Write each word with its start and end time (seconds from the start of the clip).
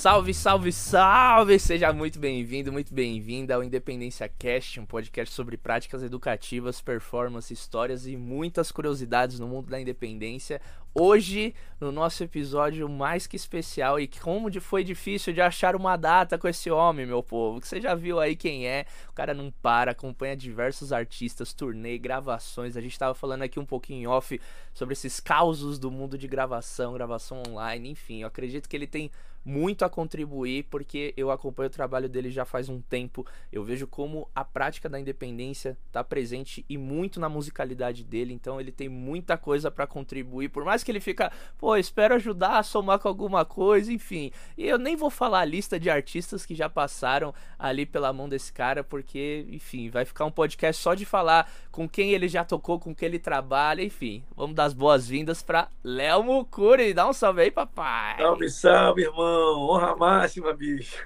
Salve, 0.00 0.32
salve, 0.32 0.72
salve! 0.72 1.58
Seja 1.58 1.92
muito 1.92 2.18
bem-vindo, 2.18 2.72
muito 2.72 2.94
bem-vinda 2.94 3.54
ao 3.54 3.62
Independência 3.62 4.26
Cast, 4.30 4.80
um 4.80 4.86
podcast 4.86 5.34
sobre 5.34 5.58
práticas 5.58 6.02
educativas, 6.02 6.80
performance, 6.80 7.52
histórias 7.52 8.06
e 8.06 8.16
muitas 8.16 8.72
curiosidades 8.72 9.38
no 9.38 9.46
mundo 9.46 9.68
da 9.68 9.78
independência. 9.78 10.58
Hoje, 10.92 11.54
no 11.80 11.92
nosso 11.92 12.24
episódio 12.24 12.88
mais 12.88 13.24
que 13.24 13.36
especial, 13.36 14.00
e 14.00 14.08
como 14.08 14.50
foi 14.60 14.82
difícil 14.82 15.32
de 15.32 15.40
achar 15.40 15.76
uma 15.76 15.96
data 15.96 16.36
com 16.36 16.48
esse 16.48 16.68
homem, 16.68 17.06
meu 17.06 17.22
povo, 17.22 17.60
que 17.60 17.68
você 17.68 17.80
já 17.80 17.94
viu 17.94 18.18
aí 18.18 18.34
quem 18.34 18.66
é, 18.66 18.86
o 19.08 19.12
cara 19.12 19.32
não 19.32 19.52
para, 19.62 19.92
acompanha 19.92 20.36
diversos 20.36 20.92
artistas, 20.92 21.52
turnê, 21.52 21.96
gravações. 21.96 22.76
A 22.76 22.80
gente 22.80 22.90
estava 22.90 23.14
falando 23.14 23.42
aqui 23.42 23.60
um 23.60 23.64
pouquinho 23.64 24.10
off 24.10 24.40
sobre 24.74 24.94
esses 24.94 25.20
causos 25.20 25.78
do 25.78 25.92
mundo 25.92 26.18
de 26.18 26.26
gravação, 26.26 26.92
gravação 26.92 27.40
online, 27.48 27.90
enfim, 27.90 28.22
eu 28.22 28.26
acredito 28.26 28.68
que 28.68 28.76
ele 28.76 28.88
tem 28.88 29.12
muito 29.44 29.84
a 29.84 29.90
contribuir, 29.90 30.64
porque 30.64 31.14
eu 31.16 31.30
acompanho 31.30 31.68
o 31.68 31.72
trabalho 31.72 32.08
dele 32.08 32.30
já 32.30 32.44
faz 32.44 32.68
um 32.68 32.80
tempo. 32.80 33.26
Eu 33.50 33.64
vejo 33.64 33.86
como 33.86 34.28
a 34.34 34.44
prática 34.44 34.88
da 34.88 35.00
independência 35.00 35.76
está 35.86 36.04
presente 36.04 36.64
e 36.68 36.76
muito 36.76 37.18
na 37.18 37.28
musicalidade 37.28 38.04
dele, 38.04 38.34
então 38.34 38.60
ele 38.60 38.72
tem 38.72 38.88
muita 38.88 39.36
coisa 39.36 39.70
para 39.70 39.86
contribuir. 39.86 40.48
Por 40.50 40.64
mais 40.64 40.79
que 40.84 40.90
ele 40.90 41.00
fica, 41.00 41.32
pô, 41.58 41.76
espero 41.76 42.14
ajudar 42.14 42.58
a 42.58 42.62
somar 42.62 42.98
com 42.98 43.08
alguma 43.08 43.44
coisa, 43.44 43.92
enfim. 43.92 44.30
E 44.56 44.66
eu 44.66 44.78
nem 44.78 44.96
vou 44.96 45.10
falar 45.10 45.40
a 45.40 45.44
lista 45.44 45.78
de 45.78 45.90
artistas 45.90 46.44
que 46.46 46.54
já 46.54 46.68
passaram 46.68 47.34
ali 47.58 47.84
pela 47.84 48.12
mão 48.12 48.28
desse 48.28 48.52
cara, 48.52 48.82
porque, 48.82 49.46
enfim, 49.50 49.90
vai 49.90 50.04
ficar 50.04 50.24
um 50.24 50.30
podcast 50.30 50.82
só 50.82 50.94
de 50.94 51.04
falar 51.04 51.50
com 51.70 51.88
quem 51.88 52.12
ele 52.12 52.28
já 52.28 52.44
tocou, 52.44 52.78
com 52.78 52.94
quem 52.94 53.08
ele 53.08 53.18
trabalha, 53.18 53.82
enfim. 53.82 54.22
Vamos 54.36 54.54
dar 54.54 54.64
as 54.64 54.74
boas-vindas 54.74 55.42
para 55.42 55.68
Léo 55.82 56.22
Mucuri. 56.22 56.94
Dá 56.94 57.08
um 57.08 57.12
salve 57.12 57.42
aí, 57.42 57.50
papai. 57.50 58.16
Salve, 58.18 58.50
salve, 58.50 59.02
irmão. 59.02 59.68
Honra 59.68 59.96
máxima, 59.96 60.52
bicho. 60.52 60.96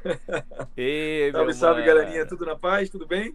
Ei, 0.76 1.32
salve, 1.32 1.54
salve, 1.54 1.80
mano. 1.80 1.94
galerinha. 1.94 2.26
Tudo 2.26 2.46
na 2.46 2.56
paz? 2.56 2.90
Tudo 2.90 3.06
bem? 3.06 3.34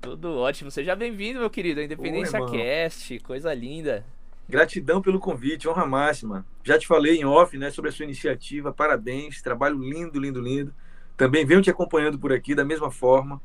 Tudo 0.00 0.38
ótimo. 0.38 0.70
Seja 0.70 0.94
bem-vindo, 0.94 1.40
meu 1.40 1.50
querido. 1.50 1.80
A 1.80 1.84
Independência 1.84 2.40
Oi, 2.40 2.50
Cast. 2.50 3.18
Coisa 3.20 3.52
linda. 3.52 4.04
Gratidão 4.48 5.02
pelo 5.02 5.18
convite, 5.18 5.68
honra 5.68 5.84
máxima. 5.84 6.46
Já 6.62 6.78
te 6.78 6.86
falei 6.86 7.16
em 7.16 7.24
off, 7.24 7.56
né, 7.58 7.70
sobre 7.70 7.90
a 7.90 7.92
sua 7.92 8.04
iniciativa. 8.04 8.72
Parabéns. 8.72 9.42
Trabalho 9.42 9.78
lindo, 9.78 10.20
lindo, 10.20 10.40
lindo. 10.40 10.72
Também 11.16 11.44
venho 11.44 11.62
te 11.62 11.70
acompanhando 11.70 12.18
por 12.18 12.32
aqui 12.32 12.54
da 12.54 12.64
mesma 12.64 12.90
forma. 12.90 13.40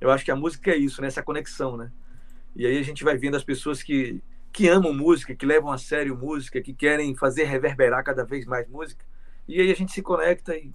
Eu 0.00 0.10
acho 0.10 0.24
que 0.24 0.30
a 0.30 0.36
música 0.36 0.70
é 0.70 0.76
isso, 0.76 1.00
né? 1.00 1.08
Essa 1.08 1.22
conexão, 1.22 1.76
né? 1.76 1.90
E 2.54 2.66
aí 2.66 2.78
a 2.78 2.82
gente 2.82 3.02
vai 3.02 3.16
vendo 3.16 3.36
as 3.36 3.42
pessoas 3.42 3.82
que, 3.82 4.22
que 4.52 4.68
amam 4.68 4.92
música, 4.92 5.34
que 5.34 5.46
levam 5.46 5.72
a 5.72 5.78
sério 5.78 6.16
música, 6.16 6.60
que 6.60 6.72
querem 6.72 7.14
fazer 7.16 7.44
reverberar 7.44 8.04
cada 8.04 8.24
vez 8.24 8.46
mais 8.46 8.68
música. 8.68 9.04
E 9.48 9.60
aí 9.60 9.70
a 9.70 9.74
gente 9.74 9.92
se 9.92 10.02
conecta 10.02 10.54
e 10.56 10.70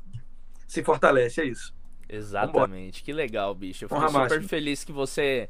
se 0.68 0.84
fortalece, 0.84 1.42
é 1.42 1.46
isso. 1.46 1.74
Exatamente, 2.08 3.04
que 3.04 3.14
legal, 3.14 3.54
bicho. 3.54 3.86
Eu 3.86 3.90
fico 3.90 4.02
super 4.02 4.20
máximo. 4.20 4.48
feliz 4.48 4.84
que 4.84 4.92
você 4.92 5.48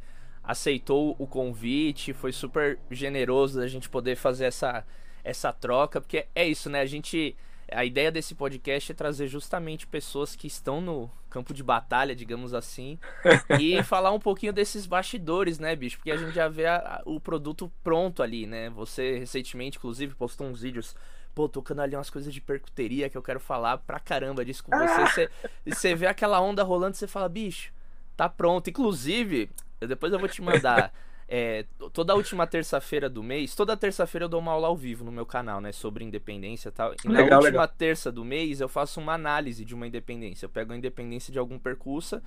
aceitou 0.50 1.16
o 1.20 1.28
convite, 1.28 2.12
foi 2.12 2.32
super 2.32 2.80
generoso 2.90 3.60
da 3.60 3.68
gente 3.68 3.88
poder 3.88 4.16
fazer 4.16 4.46
essa, 4.46 4.84
essa 5.24 5.54
troca, 5.54 6.02
porque 6.02 6.26
é 6.34 6.48
isso, 6.48 6.72
né? 6.72 6.82
A 6.82 6.88
gente. 6.88 7.36
A 7.72 7.86
ideia 7.86 8.12
desse 8.12 8.34
podcast 8.34 8.92
é 8.92 8.96
trazer 8.96 9.28
justamente 9.28 9.86
pessoas 9.86 10.36
que 10.36 10.48
estão 10.48 10.82
no 10.82 11.08
campo 11.30 11.54
de 11.54 11.62
batalha, 11.62 12.16
digamos 12.16 12.52
assim, 12.56 12.98
e 13.62 13.84
falar 13.84 14.12
um 14.12 14.18
pouquinho 14.20 14.52
desses 14.52 14.88
bastidores, 14.88 15.60
né, 15.60 15.76
bicho? 15.76 15.98
Porque 15.98 16.10
a 16.10 16.18
gente 16.18 16.34
já 16.34 16.48
vê 16.48 16.66
a, 16.66 16.78
a, 16.78 17.02
o 17.06 17.20
produto 17.20 17.72
pronto 17.84 18.24
ali, 18.24 18.48
né? 18.48 18.72
Você 18.72 19.20
recentemente, 19.20 19.78
inclusive, 19.78 20.16
postou 20.16 20.48
uns 20.48 20.64
vídeos 20.64 20.96
pô, 21.36 21.48
tocando 21.48 21.84
ali 21.84 21.96
umas 21.96 22.10
coisas 22.10 22.34
de 22.34 22.42
percuteria 22.42 23.08
que 23.08 23.16
eu 23.16 23.22
quero 23.22 23.40
falar 23.40 23.78
pra 23.78 24.00
caramba 24.00 24.44
disso 24.44 24.64
com 24.64 24.76
você. 24.76 25.30
E 25.64 25.76
você 25.76 25.94
vê 25.94 26.08
aquela 26.08 26.42
onda 26.42 26.64
rolando 26.64 26.96
e 26.96 26.98
você 26.98 27.06
fala, 27.06 27.30
bicho, 27.30 27.72
tá 28.18 28.28
pronto. 28.28 28.68
Inclusive, 28.68 29.52
depois 29.88 30.12
eu 30.14 30.20
vou 30.20 30.30
te 30.30 30.42
mandar. 30.42 30.92
É, 31.32 31.64
toda 31.94 32.16
última 32.16 32.48
terça-feira 32.48 33.08
do 33.08 33.22
mês, 33.22 33.54
toda 33.54 33.78
terça-feira 33.78 34.26
eu 34.26 34.30
dou 34.30 34.40
uma 34.40 34.52
aula 34.52 34.68
ao 34.68 34.76
vivo 34.76 35.06
no 35.06 35.12
meu 35.12 35.28
canal, 35.28 35.62
né, 35.62 35.72
sobre 35.72 36.04
independência 36.04 36.70
e 36.70 36.72
tal. 36.72 36.92
E 37.06 37.08
legal, 37.08 37.30
na 37.30 37.36
última 37.36 37.52
legal. 37.52 37.68
terça 37.68 38.12
do 38.12 38.26
mês 38.26 38.60
eu 38.60 38.68
faço 38.68 39.00
uma 39.00 39.14
análise 39.14 39.64
de 39.64 39.76
uma 39.76 39.86
independência. 39.86 40.48
Eu 40.48 40.50
pego 40.50 40.74
a 40.74 40.76
independência 40.76 41.32
de 41.32 41.38
algum 41.38 41.60
percurso 41.60 42.20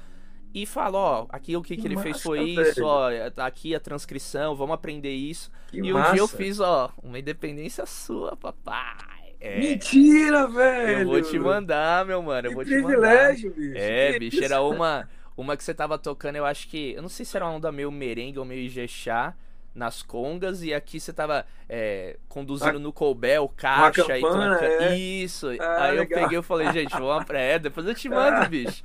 e 0.54 0.66
falo, 0.66 0.98
ó, 0.98 1.26
aqui 1.30 1.56
o 1.56 1.62
que, 1.62 1.76
que 1.76 1.86
ele 1.86 1.96
massa, 1.96 2.04
fez 2.04 2.22
foi 2.22 2.54
velho. 2.54 2.62
isso, 2.62 2.84
ó, 2.84 3.08
tá 3.30 3.44
aqui 3.44 3.74
a 3.74 3.80
transcrição, 3.80 4.54
vamos 4.54 4.74
aprender 4.74 5.12
isso. 5.12 5.50
Que 5.69 5.78
e 5.78 5.92
massa. 5.92 6.10
um 6.10 6.12
dia 6.12 6.22
eu 6.22 6.28
fiz, 6.28 6.60
ó, 6.60 6.90
uma 7.02 7.19
independência 7.19 7.84
sua, 7.86 8.36
papai. 8.36 9.34
É. 9.40 9.58
Mentira, 9.58 10.46
velho! 10.46 11.00
Eu 11.00 11.06
vou 11.06 11.22
te 11.22 11.38
mandar, 11.38 12.06
meu 12.06 12.22
mano, 12.22 12.46
eu 12.46 12.50
que 12.50 12.54
vou 12.54 12.64
te 12.64 12.78
mandar. 12.78 13.32
bicho. 13.32 13.52
É, 13.74 14.12
que 14.12 14.19
bicho, 14.20 14.36
isso? 14.36 14.44
era 14.44 14.62
uma, 14.62 15.08
uma 15.37 15.56
que 15.56 15.65
você 15.65 15.75
tava 15.75 15.98
tocando, 15.98 16.37
eu 16.37 16.44
acho 16.44 16.69
que, 16.69 16.93
eu 16.93 17.03
não 17.03 17.09
sei 17.09 17.25
se 17.25 17.37
era 17.37 17.47
uma 17.47 17.54
onda 17.54 17.72
meio 17.72 17.91
merengue 17.91 18.38
ou 18.38 18.44
meio 18.44 18.60
ijexá, 18.60 19.34
nas 19.75 20.03
congas 20.03 20.62
e 20.62 20.75
aqui 20.75 21.00
você 21.00 21.12
tava 21.12 21.47
é, 21.69 22.19
conduzindo 22.28 22.76
a, 22.76 22.81
no 22.81 22.93
Colbel, 22.93 23.48
caixa 23.56 24.04
campana, 24.04 24.59
e 24.62 24.65
é. 24.65 24.97
Isso. 24.97 25.48
Ah, 25.59 25.84
aí 25.84 25.98
legal. 25.98 26.19
eu 26.19 26.25
peguei 26.25 26.38
e 26.38 26.43
falei, 26.43 26.72
gente, 26.72 26.91
vamos 26.91 27.25
pra 27.25 27.38
é, 27.38 27.59
depois 27.59 27.87
eu 27.87 27.94
te 27.94 28.09
mando, 28.10 28.48
bicho. 28.48 28.84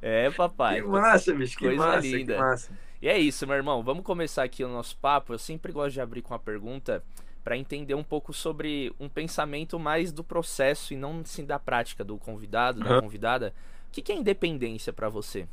É, 0.00 0.30
papai. 0.30 0.80
Que 0.80 0.86
massa, 0.86 1.34
bicho, 1.34 1.58
que 1.58 1.64
Coisa 1.64 1.84
massa, 1.84 2.06
linda. 2.06 2.34
Que 2.34 2.40
massa. 2.40 2.72
E 3.02 3.08
é 3.08 3.18
isso, 3.18 3.46
meu 3.46 3.56
irmão. 3.56 3.82
Vamos 3.82 4.04
começar 4.04 4.44
aqui 4.44 4.62
o 4.64 4.68
nosso 4.68 4.96
papo. 4.98 5.32
Eu 5.32 5.38
sempre 5.38 5.72
gosto 5.72 5.94
de 5.94 6.00
abrir 6.00 6.22
com 6.22 6.32
uma 6.32 6.38
pergunta 6.38 7.02
para 7.42 7.56
entender 7.56 7.94
um 7.94 8.04
pouco 8.04 8.32
sobre 8.32 8.92
um 9.00 9.08
pensamento 9.08 9.78
mais 9.78 10.12
do 10.12 10.22
processo 10.22 10.92
e 10.92 10.96
não 10.96 11.24
sim 11.24 11.44
da 11.44 11.58
prática 11.58 12.04
do 12.04 12.16
convidado, 12.18 12.80
da 12.80 13.00
convidada. 13.00 13.54
O 13.88 13.90
que, 13.90 14.02
que 14.02 14.12
é 14.12 14.14
independência 14.14 14.92
para 14.92 15.08
você? 15.08 15.48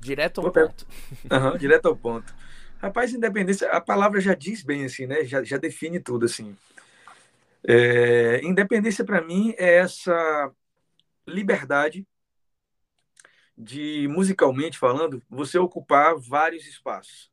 Direto 0.00 0.40
ao 0.40 0.52
ponto. 0.52 0.86
Uhum, 1.30 1.58
direto 1.58 1.86
ao 1.86 1.96
ponto. 1.96 2.34
Rapaz, 2.78 3.12
independência, 3.12 3.70
a 3.70 3.80
palavra 3.80 4.20
já 4.20 4.34
diz 4.34 4.62
bem 4.62 4.84
assim, 4.84 5.06
né? 5.06 5.24
Já, 5.24 5.42
já 5.42 5.56
define 5.56 5.98
tudo 5.98 6.26
assim. 6.26 6.56
É, 7.66 8.40
independência 8.44 9.04
para 9.04 9.20
mim 9.20 9.52
é 9.58 9.78
essa 9.78 10.52
liberdade 11.26 12.06
de 13.56 14.06
musicalmente 14.08 14.78
falando, 14.78 15.20
você 15.28 15.58
ocupar 15.58 16.16
vários 16.16 16.64
espaços. 16.66 17.30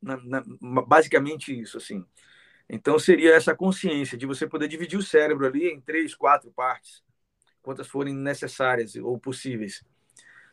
Na, 0.00 0.16
na, 0.18 0.42
basicamente 0.82 1.58
isso, 1.58 1.76
assim. 1.76 2.04
Então 2.68 2.98
seria 2.98 3.34
essa 3.34 3.54
consciência 3.54 4.16
de 4.16 4.24
você 4.24 4.46
poder 4.46 4.68
dividir 4.68 4.98
o 4.98 5.02
cérebro 5.02 5.46
ali 5.46 5.68
em 5.68 5.80
três, 5.80 6.14
quatro 6.14 6.52
partes, 6.52 7.02
quantas 7.60 7.88
forem 7.88 8.14
necessárias 8.14 8.94
ou 8.94 9.18
possíveis, 9.18 9.84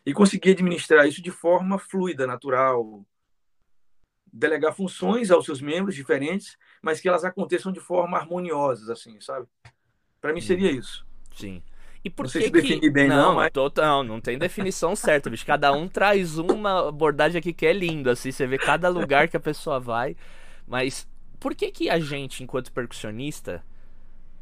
e 0.06 0.14
conseguir 0.14 0.52
administrar 0.52 1.08
isso 1.08 1.22
de 1.22 1.32
forma 1.32 1.78
fluida, 1.78 2.26
natural, 2.26 3.06
delegar 4.32 4.74
funções 4.74 5.32
aos 5.32 5.46
seus 5.46 5.62
membros 5.62 5.96
diferentes, 5.96 6.58
mas 6.82 7.00
que 7.00 7.08
elas 7.08 7.24
aconteçam 7.24 7.72
de 7.72 7.80
forma 7.80 8.18
harmoniosa, 8.18 8.94
assim, 8.94 9.20
sabe? 9.20 9.48
Para 10.22 10.34
mim 10.34 10.42
seria 10.42 10.72
isso. 10.72 11.06
Sim. 11.36 11.62
E 12.04 12.10
por 12.10 12.24
não 12.24 12.30
sei 12.30 12.44
se 12.44 12.52
que... 12.52 12.62
definir 12.62 12.90
bem, 12.92 13.08
não, 13.08 13.30
não 13.30 13.36
mas... 13.36 13.52
Total, 13.52 14.04
não 14.04 14.22
tem 14.22 14.38
definição 14.38 14.96
certa, 14.96 15.30
bicho. 15.30 15.46
Cada 15.46 15.74
um 15.74 15.88
traz 15.88 16.38
uma 16.38 16.88
abordagem 16.88 17.40
aqui 17.40 17.52
que 17.52 17.66
é 17.66 17.74
lindo, 17.74 18.10
assim, 18.10 18.32
você 18.32 18.48
vê 18.48 18.58
cada 18.58 18.88
lugar 18.88 19.28
que 19.28 19.36
a 19.36 19.40
pessoa 19.40 19.80
vai. 19.80 20.16
Mas 20.66 21.08
por 21.40 21.54
que 21.56 21.72
que 21.72 21.90
a 21.90 22.00
gente, 22.00 22.44
enquanto 22.44 22.72
percussionista, 22.72 23.64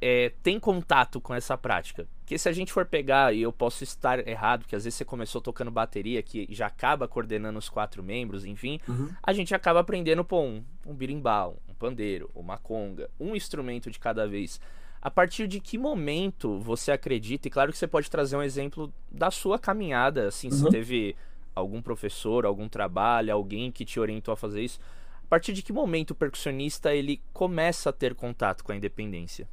é, 0.02 0.32
tem 0.44 0.60
contato 0.60 1.20
com 1.20 1.34
essa 1.34 1.58
prática? 1.58 2.08
Porque 2.20 2.38
se 2.38 2.50
a 2.50 2.52
gente 2.52 2.74
for 2.74 2.86
pegar, 2.86 3.34
e 3.34 3.42
eu 3.42 3.54
posso 3.54 3.84
estar 3.84 4.26
errado, 4.28 4.62
porque 4.62 4.76
às 4.76 4.84
vezes 4.84 4.98
você 4.98 5.06
começou 5.06 5.42
tocando 5.42 5.72
bateria, 5.72 6.22
que 6.22 6.48
já 6.50 6.68
acaba 6.68 7.08
coordenando 7.08 7.58
os 7.58 7.70
quatro 7.70 8.04
membros, 8.04 8.46
enfim, 8.46 8.80
uhum. 8.88 9.10
a 9.24 9.34
gente 9.34 9.56
acaba 9.56 9.80
aprendendo, 9.80 10.24
pô, 10.26 10.42
um, 10.42 10.64
um 10.86 10.94
birimbau, 10.94 11.58
um 11.70 11.74
pandeiro, 11.74 12.30
uma 12.36 12.58
conga, 12.58 13.10
um 13.20 13.36
instrumento 13.36 13.90
de 13.90 13.98
cada 13.98 14.28
vez. 14.28 14.60
A 15.02 15.10
partir 15.10 15.48
de 15.48 15.60
que 15.60 15.78
momento 15.78 16.60
você 16.60 16.92
acredita? 16.92 17.48
E 17.48 17.52
claro 17.52 17.72
que 17.72 17.78
você 17.78 17.88
pode 17.88 18.12
trazer 18.12 18.36
um 18.36 18.44
exemplo 18.44 18.92
da 19.12 19.32
sua 19.32 19.58
caminhada, 19.58 20.28
assim, 20.28 20.48
uhum. 20.48 20.54
se 20.54 20.70
teve 20.70 21.16
algum 21.56 21.82
professor, 21.82 22.46
algum 22.46 22.68
trabalho, 22.68 23.34
alguém 23.34 23.72
que 23.72 23.86
te 23.86 24.00
orientou 24.00 24.34
a 24.34 24.38
fazer 24.38 24.62
isso. 24.62 24.80
A 25.24 25.28
partir 25.30 25.54
de 25.54 25.62
que 25.62 25.74
momento 25.74 26.12
o 26.12 26.16
percussionista 26.16 26.94
ele 26.94 27.22
começa 27.34 27.90
a 27.90 27.94
ter 27.94 28.16
contato 28.16 28.64
com 28.64 28.72
a 28.72 28.76
independência, 28.76 29.48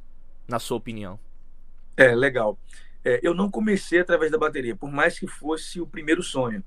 na 0.47 0.59
sua 0.59 0.77
opinião? 0.77 1.19
É, 1.97 2.13
legal. 2.13 2.59
É, 3.03 3.19
eu 3.23 3.33
não 3.33 3.49
comecei 3.49 3.99
através 3.99 4.31
da 4.31 4.37
bateria, 4.37 4.75
por 4.75 4.91
mais 4.91 5.19
que 5.19 5.27
fosse 5.27 5.79
o 5.79 5.87
primeiro 5.87 6.23
sonho. 6.23 6.63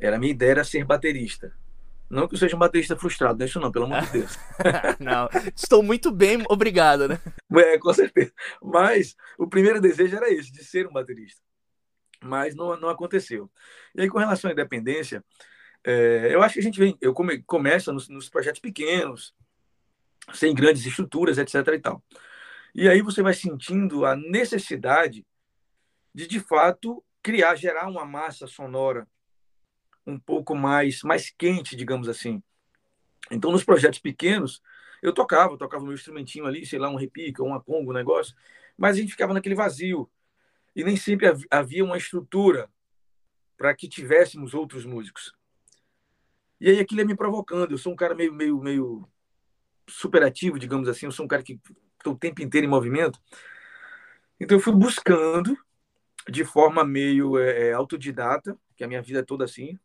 Era 0.00 0.16
a 0.16 0.18
minha 0.18 0.32
ideia 0.32 0.50
era 0.50 0.64
ser 0.64 0.84
baterista. 0.84 1.54
Não 2.10 2.28
que 2.28 2.34
eu 2.34 2.38
seja 2.38 2.54
um 2.54 2.58
baterista 2.58 2.94
frustrado, 2.96 3.38
não 3.38 3.44
é 3.44 3.48
isso 3.48 3.58
não, 3.58 3.72
pelo 3.72 3.86
amor 3.86 4.02
de 4.02 4.12
Deus. 4.12 4.38
não, 5.00 5.28
estou 5.56 5.82
muito 5.82 6.12
bem, 6.12 6.42
obrigado, 6.48 7.08
né? 7.08 7.18
É, 7.56 7.78
com 7.78 7.92
certeza. 7.92 8.32
Mas 8.62 9.16
o 9.38 9.48
primeiro 9.48 9.80
desejo 9.80 10.14
era 10.16 10.30
esse, 10.30 10.52
de 10.52 10.62
ser 10.62 10.86
um 10.86 10.92
baterista. 10.92 11.40
Mas 12.22 12.54
não, 12.54 12.78
não 12.78 12.88
aconteceu. 12.88 13.50
E 13.94 14.02
aí, 14.02 14.08
com 14.08 14.18
relação 14.18 14.50
à 14.50 14.52
independência, 14.52 15.24
é, 15.82 16.28
eu 16.32 16.42
acho 16.42 16.54
que 16.54 16.60
a 16.60 16.62
gente 16.62 16.78
vem, 16.78 16.96
eu 17.00 17.12
come, 17.12 17.42
começa 17.42 17.92
nos, 17.92 18.08
nos 18.08 18.28
projetos 18.28 18.60
pequenos, 18.60 19.34
sem 20.32 20.54
grandes 20.54 20.84
estruturas, 20.84 21.38
etc. 21.38 21.54
e 21.68 21.78
tal. 21.78 22.02
E 22.74 22.88
aí 22.88 23.00
você 23.02 23.22
vai 23.22 23.34
sentindo 23.34 24.04
a 24.04 24.16
necessidade 24.16 25.24
de 26.12 26.26
de 26.26 26.40
fato 26.40 27.04
criar, 27.22 27.54
gerar 27.56 27.88
uma 27.88 28.04
massa 28.04 28.46
sonora 28.46 29.06
um 30.06 30.18
pouco 30.18 30.54
mais 30.54 31.02
mais 31.02 31.30
quente, 31.30 31.76
digamos 31.76 32.08
assim. 32.08 32.42
Então, 33.30 33.50
nos 33.50 33.64
projetos 33.64 33.98
pequenos, 33.98 34.60
eu 35.02 35.12
tocava, 35.12 35.56
tocava 35.56 35.84
meu 35.84 35.94
instrumentinho 35.94 36.46
ali, 36.46 36.66
sei 36.66 36.78
lá, 36.78 36.90
um 36.90 36.96
repique, 36.96 37.40
uma 37.40 37.60
conga, 37.60 37.90
um 37.90 37.94
negócio, 37.94 38.34
mas 38.76 38.96
a 38.96 39.00
gente 39.00 39.12
ficava 39.12 39.32
naquele 39.32 39.54
vazio. 39.54 40.10
E 40.74 40.82
nem 40.82 40.96
sempre 40.96 41.26
havia 41.50 41.84
uma 41.84 41.96
estrutura 41.96 42.68
para 43.56 43.74
que 43.74 43.88
tivéssemos 43.88 44.54
outros 44.54 44.84
músicos. 44.84 45.32
E 46.60 46.68
aí 46.68 46.80
aquilo 46.80 47.00
ia 47.00 47.06
me 47.06 47.16
provocando. 47.16 47.70
Eu 47.70 47.78
sou 47.78 47.92
um 47.92 47.96
cara 47.96 48.14
meio, 48.14 48.32
meio, 48.32 48.58
meio 48.60 49.08
superativo, 49.88 50.58
digamos 50.58 50.88
assim. 50.88 51.06
Eu 51.06 51.12
sou 51.12 51.24
um 51.24 51.28
cara 51.28 51.42
que 51.42 51.60
estou 52.04 52.14
o 52.14 52.18
tempo 52.18 52.42
inteiro 52.42 52.66
em 52.66 52.70
movimento. 52.70 53.18
Então 54.38 54.56
eu 54.58 54.60
fui 54.60 54.74
buscando 54.74 55.56
de 56.28 56.44
forma 56.44 56.84
meio 56.84 57.38
é, 57.38 57.72
autodidata, 57.72 58.56
que 58.76 58.84
a 58.84 58.88
minha 58.88 59.02
vida 59.02 59.20
é 59.20 59.22
toda 59.22 59.44
assim, 59.44 59.78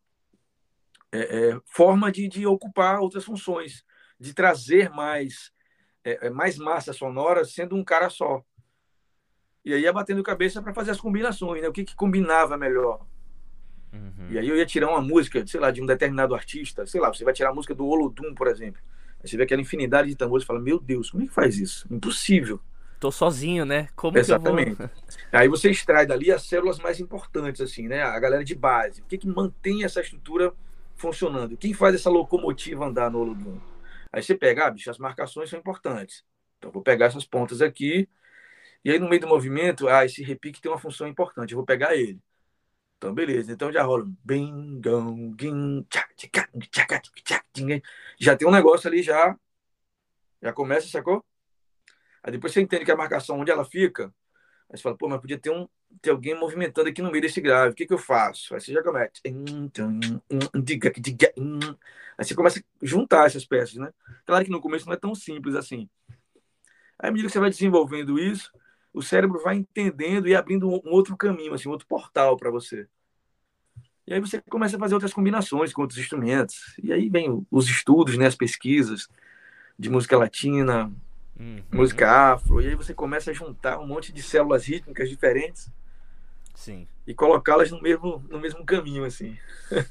é, 1.11 1.19
é, 1.19 1.61
forma 1.65 2.11
de, 2.11 2.27
de 2.27 2.45
ocupar 2.45 2.99
outras 2.99 3.23
funções, 3.23 3.83
de 4.19 4.33
trazer 4.33 4.89
mais, 4.89 5.51
é, 6.03 6.27
é, 6.27 6.29
mais 6.29 6.57
massa 6.57 6.93
sonora 6.93 7.43
sendo 7.45 7.75
um 7.75 7.83
cara 7.83 8.09
só. 8.09 8.43
E 9.63 9.73
aí 9.73 9.81
ia 9.81 9.93
batendo 9.93 10.23
cabeça 10.23 10.61
para 10.61 10.73
fazer 10.73 10.91
as 10.91 11.01
combinações, 11.01 11.61
né? 11.61 11.67
O 11.67 11.73
que, 11.73 11.83
que 11.83 11.95
combinava 11.95 12.57
melhor. 12.57 13.05
Uhum. 13.91 14.27
E 14.29 14.37
aí 14.37 14.47
eu 14.47 14.55
ia 14.55 14.65
tirar 14.65 14.89
uma 14.89 15.01
música, 15.01 15.45
sei 15.45 15.59
lá, 15.59 15.71
de 15.71 15.81
um 15.81 15.85
determinado 15.85 16.33
artista, 16.33 16.85
sei 16.85 17.01
lá, 17.01 17.13
você 17.13 17.23
vai 17.23 17.33
tirar 17.33 17.49
a 17.49 17.53
música 17.53 17.75
do 17.75 17.85
Olodum, 17.85 18.33
por 18.33 18.47
exemplo. 18.47 18.81
Aí 19.21 19.29
você 19.29 19.37
vê 19.37 19.43
aquela 19.43 19.61
infinidade 19.61 20.09
de 20.09 20.15
tambores 20.15 20.43
e 20.43 20.47
fala, 20.47 20.59
meu 20.59 20.79
Deus, 20.79 21.11
como 21.11 21.23
é 21.23 21.27
que 21.27 21.33
faz 21.33 21.57
isso? 21.57 21.87
Impossível. 21.91 22.59
Tô 22.99 23.11
sozinho, 23.11 23.65
né? 23.65 23.87
Como 23.95 24.17
Exatamente. 24.17 24.75
Vou... 24.75 24.89
Aí 25.31 25.47
você 25.47 25.69
extrai 25.69 26.05
dali 26.05 26.31
as 26.31 26.43
células 26.43 26.79
mais 26.79 26.99
importantes, 26.99 27.61
assim, 27.61 27.87
né? 27.87 28.03
A 28.03 28.19
galera 28.19 28.43
de 28.43 28.53
base. 28.55 29.01
O 29.01 29.05
que, 29.05 29.17
que 29.17 29.27
mantém 29.27 29.83
essa 29.83 30.01
estrutura 30.01 30.53
funcionando? 30.95 31.55
Quem 31.55 31.73
faz 31.73 31.95
essa 31.95 32.09
locomotiva 32.09 32.85
andar 32.85 33.09
no 33.09 33.19
Olodum? 33.19 33.59
Aí 34.11 34.21
você 34.21 34.35
pega, 34.35 34.67
ah, 34.67 34.71
bicho, 34.71 34.89
as 34.89 34.97
marcações 34.97 35.49
são 35.49 35.59
importantes. 35.59 36.25
Então 36.57 36.71
vou 36.71 36.81
pegar 36.81 37.05
essas 37.05 37.25
pontas 37.25 37.61
aqui. 37.61 38.07
E 38.83 38.91
aí 38.91 38.99
no 38.99 39.07
meio 39.07 39.21
do 39.21 39.27
movimento, 39.27 39.87
ah, 39.87 40.05
esse 40.05 40.21
repique 40.21 40.61
tem 40.61 40.71
uma 40.71 40.77
função 40.77 41.07
importante. 41.07 41.53
Eu 41.53 41.57
vou 41.57 41.65
pegar 41.65 41.95
ele. 41.95 42.19
Então, 42.99 43.13
beleza. 43.13 43.51
Então 43.53 43.71
já 43.71 43.81
rola. 43.81 44.05
Já 48.19 48.35
tem 48.35 48.45
um 48.47 48.51
negócio 48.51 48.89
ali, 48.89 49.01
já. 49.01 49.37
Já 50.41 50.51
começa, 50.51 50.87
sacou? 50.89 51.23
Aí 52.21 52.33
depois 52.33 52.51
você 52.51 52.59
entende 52.61 52.83
que 52.83 52.91
a 52.91 52.97
marcação, 52.97 53.39
onde 53.39 53.51
ela 53.51 53.63
fica, 53.63 54.13
aí 54.69 54.77
você 54.77 54.83
fala, 54.83 54.97
pô, 54.97 55.07
mas 55.07 55.21
podia 55.21 55.39
ter, 55.39 55.49
um, 55.49 55.65
ter 56.01 56.09
alguém 56.09 56.37
movimentando 56.37 56.89
aqui 56.89 57.01
no 57.01 57.09
meio 57.09 57.21
desse 57.21 57.39
grave. 57.39 57.71
O 57.71 57.75
que, 57.75 57.85
que 57.85 57.93
eu 57.93 57.97
faço? 57.97 58.53
Aí 58.53 58.59
você 58.59 58.73
já 58.73 58.83
começa. 58.83 59.13
Aí 62.17 62.25
você 62.25 62.35
começa 62.35 62.59
a 62.59 62.63
juntar 62.85 63.27
essas 63.27 63.45
peças, 63.45 63.75
né? 63.75 63.93
Claro 64.25 64.43
que 64.43 64.51
no 64.51 64.59
começo 64.59 64.85
não 64.85 64.93
é 64.93 64.97
tão 64.97 65.15
simples 65.15 65.55
assim. 65.55 65.89
Aí, 66.99 67.07
à 67.07 67.11
medida 67.11 67.27
que 67.29 67.33
você 67.33 67.39
vai 67.39 67.49
desenvolvendo 67.49 68.19
isso, 68.19 68.51
o 68.99 69.01
cérebro 69.01 69.41
vai 69.41 69.55
entendendo 69.55 70.27
e 70.27 70.35
abrindo 70.35 70.69
um 70.69 70.91
outro 70.91 71.15
caminho, 71.15 71.53
assim, 71.53 71.69
um 71.69 71.71
outro 71.71 71.87
portal 71.87 72.35
para 72.35 72.51
você. 72.51 72.85
E 74.05 74.13
aí 74.13 74.19
você 74.19 74.41
começa 74.41 74.75
a 74.75 74.79
fazer 74.79 74.93
outras 74.93 75.13
combinações 75.13 75.71
com 75.71 75.81
outros 75.81 75.97
instrumentos. 75.97 76.75
E 76.83 76.91
aí 76.91 77.07
vem 77.09 77.45
os 77.49 77.69
estudos, 77.69 78.17
né, 78.17 78.25
as 78.25 78.35
pesquisas 78.35 79.07
de 79.77 79.89
música 79.89 80.17
latina, 80.17 80.91
uhum. 81.39 81.63
música 81.71 82.11
afro. 82.33 82.61
E 82.61 82.67
aí 82.67 82.75
você 82.75 82.93
começa 82.93 83.31
a 83.31 83.33
juntar 83.33 83.79
um 83.79 83.87
monte 83.87 84.11
de 84.11 84.21
células 84.21 84.65
rítmicas 84.65 85.09
diferentes. 85.09 85.71
Sim. 86.53 86.85
E 87.07 87.13
colocá-las 87.13 87.71
no 87.71 87.81
mesmo, 87.81 88.21
no 88.29 88.37
mesmo 88.37 88.65
caminho, 88.65 89.05
assim. 89.05 89.37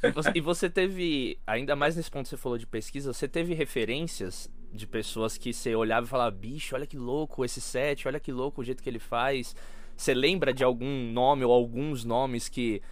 E 0.03 0.11
você, 0.11 0.33
e 0.35 0.41
você 0.43 0.69
teve, 0.69 1.39
ainda 1.47 1.75
mais 1.75 1.97
nesse 1.97 2.11
ponto 2.11 2.25
que 2.25 2.31
você 2.31 2.37
falou 2.37 2.59
de 2.59 2.67
pesquisa, 2.67 3.11
você 3.15 3.27
teve 3.27 3.55
referências 3.55 4.51
de 4.73 4.87
pessoas 4.87 5.39
que 5.39 5.53
você 5.53 5.75
olhava 5.75 6.07
e 6.07 6.09
falava, 6.09 6.31
bicho, 6.31 6.75
olha 6.75 6.87
que 6.87 6.97
louco 6.97 7.45
esse 7.45 7.61
set, 7.61 8.07
olha 8.07 8.21
que 8.21 8.33
louco 8.33 8.61
o 8.61 8.65
jeito 8.65 8.83
que 8.83 8.89
ele 8.89 8.99
faz. 8.99 9.55
Você 9.97 10.15
lembra 10.15 10.53
de 10.53 10.63
algum 10.63 11.11
nome 11.11 11.45
ou 11.45 11.53
alguns 11.53 12.05
nomes 12.05 12.49
que, 12.49 12.83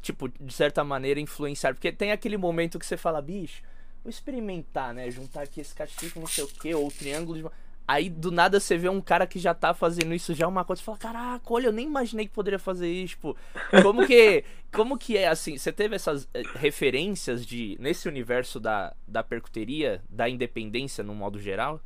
tipo, 0.00 0.28
de 0.28 0.52
certa 0.52 0.84
maneira 0.84 1.20
influenciaram? 1.20 1.74
Porque 1.74 1.90
tem 1.90 2.12
aquele 2.12 2.36
momento 2.36 2.78
que 2.78 2.86
você 2.86 2.96
fala, 2.96 3.20
bicho, 3.20 3.62
vou 4.04 4.10
experimentar, 4.10 4.94
né? 4.94 5.10
Juntar 5.10 5.42
aqui 5.42 5.60
esse 5.60 5.74
cachimbo, 5.74 6.20
não 6.20 6.26
sei 6.26 6.44
o 6.44 6.48
que, 6.48 6.74
ou 6.74 6.90
triângulo 6.90 7.38
de... 7.38 7.61
Aí 7.92 8.08
do 8.08 8.30
nada 8.30 8.58
você 8.58 8.78
vê 8.78 8.88
um 8.88 9.02
cara 9.02 9.26
que 9.26 9.38
já 9.38 9.52
tá 9.52 9.74
fazendo 9.74 10.14
isso 10.14 10.32
já 10.32 10.48
uma 10.48 10.64
coisa 10.64 10.80
e 10.80 10.84
fala: 10.84 10.96
"Caraca, 10.96 11.52
olha, 11.52 11.66
eu 11.66 11.72
nem 11.72 11.86
imaginei 11.86 12.26
que 12.26 12.32
poderia 12.32 12.58
fazer 12.58 12.90
isso". 12.90 13.16
Tipo, 13.16 13.36
como 13.82 14.06
que 14.06 14.44
como 14.72 14.96
que 14.96 15.18
é 15.18 15.28
assim? 15.28 15.58
Você 15.58 15.70
teve 15.70 15.94
essas 15.94 16.26
eh, 16.32 16.42
referências 16.54 17.44
de 17.44 17.76
nesse 17.78 18.08
universo 18.08 18.58
da 18.58 18.94
da 19.06 19.22
percuteria, 19.22 20.00
da 20.08 20.26
independência 20.26 21.04
no 21.04 21.14
modo 21.14 21.38
geral? 21.38 21.82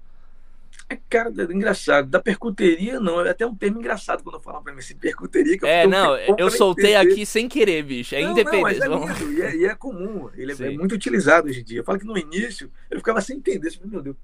É, 0.88 0.96
cara, 1.10 1.32
é 1.36 1.52
engraçado. 1.52 2.08
Da 2.08 2.20
percuteria, 2.20 3.00
não. 3.00 3.20
É 3.26 3.30
até 3.30 3.44
um 3.44 3.56
termo 3.56 3.80
engraçado 3.80 4.22
quando 4.22 4.36
eu 4.36 4.40
falo 4.40 4.62
pra 4.62 4.72
mim 4.72 4.78
assim, 4.78 4.94
percuteria. 4.94 5.58
Que 5.58 5.64
eu 5.64 5.68
é, 5.68 5.88
não, 5.88 6.16
eu 6.16 6.48
soltei 6.52 6.94
entender. 6.94 7.12
aqui 7.12 7.26
sem 7.26 7.48
querer, 7.48 7.82
bicho. 7.82 8.14
É. 8.14 8.22
Não, 8.22 8.68
é 8.68 8.72
lindo, 8.74 9.32
e, 9.32 9.42
é, 9.42 9.56
e, 9.56 9.64
é, 9.64 9.74
comum. 9.74 10.30
Ele 10.36 10.52
é, 10.52 10.66
é, 10.66 10.70
muito 10.70 10.94
utilizado 10.94 11.48
hoje 11.48 11.62
em 11.62 11.64
dia. 11.64 11.80
Eu 11.80 11.84
falo 11.84 11.98
que 11.98 12.06
no 12.06 12.16
início 12.16 12.70
eu 12.88 12.98
ficava 12.98 13.20
sem 13.20 13.38
entender. 13.38 13.70
Tipo, 13.70 13.88
meu 13.88 14.00
Deus, 14.00 14.16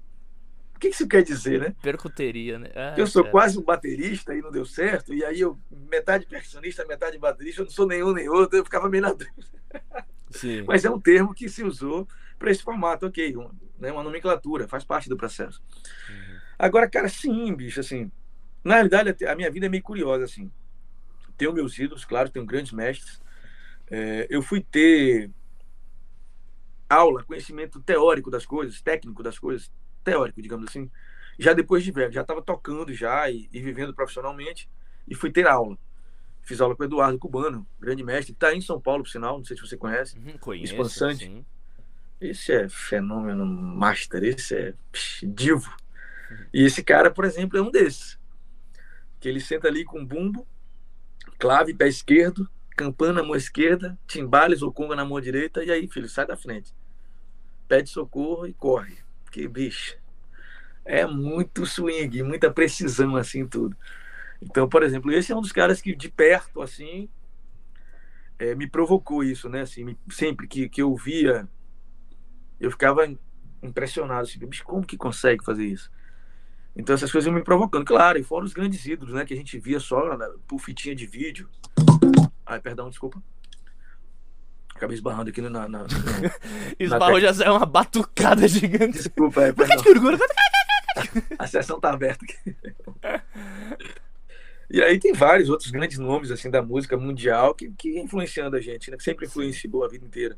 que 0.79 0.89
isso 0.89 1.07
quer 1.07 1.23
dizer, 1.23 1.59
né? 1.59 1.75
Percuteria, 1.81 2.59
né? 2.59 2.69
Ah, 2.75 2.95
eu 2.97 3.07
sou 3.07 3.23
cara. 3.23 3.31
quase 3.31 3.57
um 3.57 3.63
baterista 3.63 4.35
e 4.35 4.41
não 4.41 4.51
deu 4.51 4.65
certo, 4.65 5.13
e 5.13 5.23
aí 5.23 5.39
eu, 5.39 5.57
metade 5.89 6.25
percussionista, 6.25 6.85
metade 6.85 7.17
baterista, 7.17 7.61
eu 7.61 7.65
não 7.65 7.71
sou 7.71 7.87
nenhum 7.87 8.11
nem 8.11 8.27
outro, 8.29 8.57
eu 8.57 8.63
ficava 8.63 8.89
meio 8.89 9.03
na. 9.03 9.15
Sim. 10.29 10.63
Mas 10.67 10.83
é 10.83 10.89
um 10.89 10.99
termo 10.99 11.33
que 11.33 11.47
se 11.47 11.63
usou 11.63 12.07
para 12.37 12.51
esse 12.51 12.61
formato, 12.61 13.05
ok, 13.05 13.37
um, 13.37 13.49
né, 13.79 13.91
uma 13.91 14.03
nomenclatura, 14.03 14.67
faz 14.67 14.83
parte 14.83 15.07
do 15.07 15.15
processo. 15.15 15.61
Uhum. 16.09 16.39
Agora, 16.59 16.89
cara, 16.89 17.07
sim, 17.07 17.53
bicho, 17.55 17.79
assim, 17.79 18.11
na 18.63 18.75
realidade 18.75 19.25
a 19.25 19.35
minha 19.35 19.51
vida 19.51 19.65
é 19.65 19.69
meio 19.69 19.83
curiosa, 19.83 20.23
assim. 20.23 20.51
Tenho 21.37 21.53
meus 21.53 21.77
ídolos, 21.77 22.05
claro, 22.05 22.29
tenho 22.29 22.45
grandes 22.45 22.71
mestres. 22.71 23.21
É, 23.89 24.27
eu 24.29 24.41
fui 24.41 24.61
ter 24.61 25.29
aula, 26.89 27.23
conhecimento 27.23 27.81
teórico 27.81 28.29
das 28.29 28.45
coisas, 28.45 28.81
técnico 28.81 29.23
das 29.23 29.39
coisas, 29.39 29.71
teórico, 30.03 30.41
digamos 30.41 30.69
assim, 30.69 30.89
já 31.39 31.53
depois 31.53 31.83
de 31.83 31.91
velho. 31.91 32.11
Já 32.11 32.21
estava 32.21 32.41
tocando 32.41 32.93
já 32.93 33.29
e, 33.29 33.49
e, 33.51 33.59
vivendo 33.59 33.93
profissionalmente 33.93 34.69
e 35.07 35.15
fui 35.15 35.31
ter 35.31 35.47
aula. 35.47 35.77
Fiz 36.41 36.59
aula 36.59 36.75
com 36.75 36.83
o 36.83 36.85
Eduardo 36.85 37.17
Cubano, 37.17 37.65
grande 37.79 38.03
mestre, 38.03 38.33
está 38.33 38.53
em 38.53 38.59
São 38.59 38.79
Paulo, 38.79 39.03
por 39.03 39.09
sinal, 39.09 39.37
não 39.37 39.45
sei 39.45 39.55
se 39.55 39.65
você 39.65 39.77
conhece. 39.77 40.17
Uhum, 40.17 40.37
conheço, 40.37 40.73
Expansante. 40.73 41.25
Sim. 41.25 41.45
Esse 42.19 42.53
é 42.53 42.69
fenômeno 42.69 43.45
master, 43.45 44.23
esse 44.23 44.55
é 44.55 44.73
psh, 44.91 45.25
divo. 45.27 45.73
E 46.53 46.63
esse 46.63 46.83
cara, 46.83 47.11
por 47.11 47.25
exemplo, 47.25 47.57
é 47.57 47.61
um 47.61 47.71
desses. 47.71 48.19
Que 49.19 49.29
ele 49.29 49.39
senta 49.39 49.67
ali 49.67 49.85
com 49.85 50.05
bumbo, 50.05 50.47
clave, 51.37 51.73
pé 51.73 51.87
esquerdo, 51.87 52.49
campana 52.75 53.21
na 53.21 53.23
mão 53.23 53.35
esquerda, 53.35 53.97
timbales 54.07 54.61
ou 54.61 54.71
conga 54.71 54.95
na 54.95 55.05
mão 55.05 55.19
direita, 55.19 55.63
e 55.63 55.71
aí, 55.71 55.87
filho, 55.87 56.09
sai 56.09 56.25
da 56.25 56.35
frente. 56.35 56.73
Pede 57.67 57.89
socorro 57.89 58.47
e 58.47 58.53
corre. 58.53 58.97
Porque, 59.33 59.47
bicho, 59.47 59.97
é 60.85 61.07
muito 61.07 61.65
swing, 61.65 62.21
muita 62.21 62.51
precisão, 62.51 63.15
assim, 63.15 63.47
tudo. 63.47 63.75
Então, 64.39 64.69
por 64.69 64.83
exemplo, 64.83 65.11
esse 65.11 65.31
é 65.31 65.35
um 65.35 65.41
dos 65.41 65.51
caras 65.51 65.81
que 65.81 65.95
de 65.95 66.07
perto, 66.07 66.61
assim, 66.61 67.09
é, 68.37 68.53
me 68.53 68.69
provocou 68.69 69.23
isso, 69.23 69.49
né? 69.49 69.61
Assim, 69.61 69.83
me, 69.83 69.97
sempre 70.11 70.47
que, 70.47 70.69
que 70.69 70.83
eu 70.83 70.95
via, 70.95 71.49
eu 72.59 72.69
ficava 72.69 73.11
impressionado, 73.63 74.21
assim, 74.21 74.37
bicho, 74.37 74.63
como 74.63 74.85
que 74.85 74.97
consegue 74.97 75.43
fazer 75.43 75.65
isso? 75.65 75.89
Então 76.75 76.93
essas 76.93 77.11
coisas 77.11 77.33
me 77.33 77.43
provocando, 77.43 77.85
claro, 77.85 78.19
e 78.19 78.23
fora 78.23 78.45
os 78.45 78.53
grandes 78.53 78.85
ídolos, 78.85 79.15
né? 79.15 79.25
Que 79.25 79.33
a 79.33 79.37
gente 79.37 79.57
via 79.57 79.79
só 79.79 80.15
na, 80.15 80.29
por 80.47 80.59
fitinha 80.59 80.93
de 80.93 81.07
vídeo. 81.07 81.49
Ai, 82.45 82.59
perdão, 82.59 82.87
desculpa. 82.87 83.19
Acabei 84.75 84.95
esbarrando 84.95 85.29
aqui 85.29 85.41
na. 85.41 85.49
na, 85.49 85.67
na 85.69 85.85
Esbarrou 86.79 87.19
já 87.19 87.31
é 87.43 87.49
uma 87.49 87.65
batucada 87.65 88.47
gigante. 88.47 88.97
Desculpa, 88.97 89.43
é. 89.43 89.53
A 91.37 91.47
sessão 91.47 91.79
tá 91.79 91.91
aberta 91.91 92.25
aqui. 92.25 92.55
E 94.69 94.81
aí 94.81 94.97
tem 94.99 95.13
vários 95.13 95.49
outros 95.49 95.69
grandes 95.69 95.99
nomes 95.99 96.31
assim 96.31 96.49
da 96.49 96.61
música 96.61 96.97
mundial 96.97 97.53
que, 97.53 97.71
que 97.77 97.99
influenciando 97.99 98.55
a 98.55 98.61
gente, 98.61 98.89
né? 98.89 98.97
Que 98.97 99.03
sempre 99.03 99.27
influenciou 99.27 99.83
a 99.83 99.87
vida 99.87 100.03
inteira. 100.03 100.37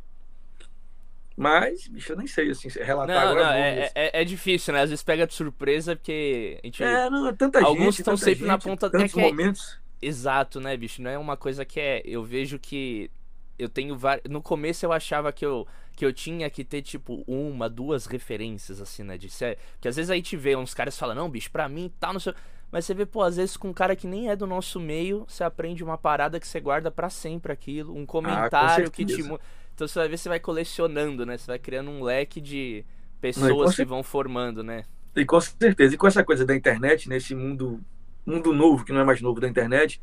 Mas, 1.38 1.88
bicho, 1.88 2.14
eu 2.14 2.18
nem 2.18 2.28
sei 2.28 2.50
assim, 2.50 2.70
relatar 2.70 3.16
não, 3.16 3.32
agora. 3.32 3.46
Não, 3.46 3.54
é, 3.54 3.92
é, 3.94 4.22
é, 4.22 4.24
difícil, 4.24 4.74
né? 4.74 4.82
Às 4.82 4.90
vezes 4.90 5.04
pega 5.04 5.28
de 5.28 5.34
surpresa, 5.34 5.96
porque 5.96 6.60
a 6.64 6.68
gente. 6.68 6.84
É, 6.84 7.10
não, 7.10 7.28
é 7.28 7.34
tanta 7.34 7.62
Alguns 7.62 7.96
gente. 7.96 8.00
estão 8.00 8.16
sempre 8.18 8.40
gente, 8.40 8.48
na 8.48 8.58
ponta 8.58 8.90
tantos 8.90 9.18
é, 9.18 9.22
momentos. 9.22 9.78
Exato, 10.02 10.60
né, 10.60 10.76
bicho? 10.78 11.02
Não 11.02 11.12
é 11.12 11.18
uma 11.18 11.36
coisa 11.36 11.66
que 11.66 11.80
é. 11.80 12.02
Eu 12.06 12.24
vejo 12.24 12.58
que 12.58 13.10
eu 13.58 13.70
tenho 13.70 13.98
várias. 13.98 14.30
No 14.30 14.42
começo 14.42 14.86
eu 14.86 14.92
achava 14.92 15.32
que 15.32 15.46
eu, 15.46 15.68
que 15.96 16.06
eu 16.06 16.14
tinha 16.14 16.50
que 16.50 16.64
ter, 16.64 16.82
tipo, 16.82 17.24
uma, 17.28 17.70
duas 17.70 18.06
referências, 18.06 18.82
assim, 18.82 19.04
né? 19.04 19.18
De 19.18 19.30
ser... 19.30 19.58
Que 19.80 19.88
às 19.88 19.96
vezes 19.96 20.12
aí 20.12 20.22
te 20.22 20.36
vê 20.36 20.56
uns 20.56 20.74
caras 20.74 20.98
falam, 20.98 21.16
não, 21.16 21.30
bicho, 21.30 21.52
pra 21.52 21.70
mim 21.70 21.92
tá 22.00 22.12
no 22.12 22.20
seu. 22.20 22.34
Mas 22.72 22.86
você 22.86 22.94
vê, 22.94 23.06
pô, 23.06 23.22
às 23.22 23.38
vezes 23.38 23.56
com 23.56 23.70
um 23.70 23.74
cara 23.74 23.96
que 23.96 24.08
nem 24.08 24.30
é 24.30 24.36
do 24.36 24.46
nosso 24.46 24.80
meio, 24.80 25.26
você 25.28 25.44
aprende 25.44 25.84
uma 25.84 25.98
parada 25.98 26.40
que 26.40 26.48
você 26.48 26.60
guarda 26.60 26.92
para 26.92 27.10
sempre 27.10 27.52
aquilo, 27.52 27.96
um 27.96 28.04
ah, 28.04 28.08
comentário 28.08 28.88
ah, 28.88 28.92
que 28.92 29.06
te. 29.06 29.22
Então 29.22 29.88
você 29.88 30.00
vai 30.00 30.08
ver, 30.08 30.18
você 30.18 30.30
vai 30.30 30.40
colecionando, 30.40 31.26
né? 31.26 31.38
Você 31.38 31.48
vai 31.48 31.60
criando 31.60 31.90
um 31.90 32.04
leque 32.04 32.42
de 32.42 32.86
pessoas 33.22 33.70
Não, 33.70 33.76
que 33.76 33.86
vão 33.86 34.04
formando, 34.04 34.64
né? 34.64 34.86
E 35.16 35.26
com 35.26 35.40
certeza. 35.40 35.96
E 35.96 35.98
com 35.98 36.08
essa 36.08 36.24
coisa 36.24 36.46
da 36.46 36.56
internet, 36.56 37.08
nesse 37.08 37.34
mundo, 37.36 37.82
mundo 38.26 38.54
novo, 38.54 38.84
que 38.84 38.92
não 38.92 39.02
é 39.02 39.04
mais 39.04 39.22
novo 39.22 39.40
da 39.40 39.48
internet, 39.48 40.02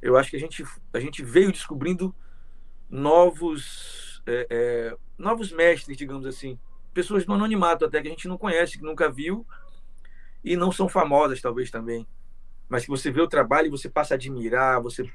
eu 0.00 0.16
acho 0.16 0.30
que 0.30 0.36
a 0.36 0.40
gente, 0.40 0.64
a 0.92 1.00
gente 1.00 1.24
veio 1.24 1.52
descobrindo 1.52 2.14
novos, 2.92 4.22
é, 4.26 4.46
é, 4.50 4.96
novos 5.16 5.50
mestres, 5.50 5.96
digamos 5.96 6.26
assim. 6.26 6.58
Pessoas 6.92 7.24
do 7.24 7.32
anonimato 7.32 7.86
até 7.86 8.02
que 8.02 8.08
a 8.08 8.10
gente 8.10 8.28
não 8.28 8.36
conhece, 8.36 8.76
que 8.76 8.84
nunca 8.84 9.10
viu 9.10 9.46
e 10.44 10.54
não 10.56 10.70
são 10.70 10.88
famosas 10.88 11.40
talvez 11.40 11.70
também. 11.70 12.06
Mas 12.68 12.84
que 12.84 12.90
você 12.90 13.10
vê 13.10 13.22
o 13.22 13.26
trabalho 13.26 13.68
e 13.68 13.70
você 13.70 13.88
passa 13.88 14.12
a 14.12 14.16
admirar, 14.16 14.82
você, 14.82 15.10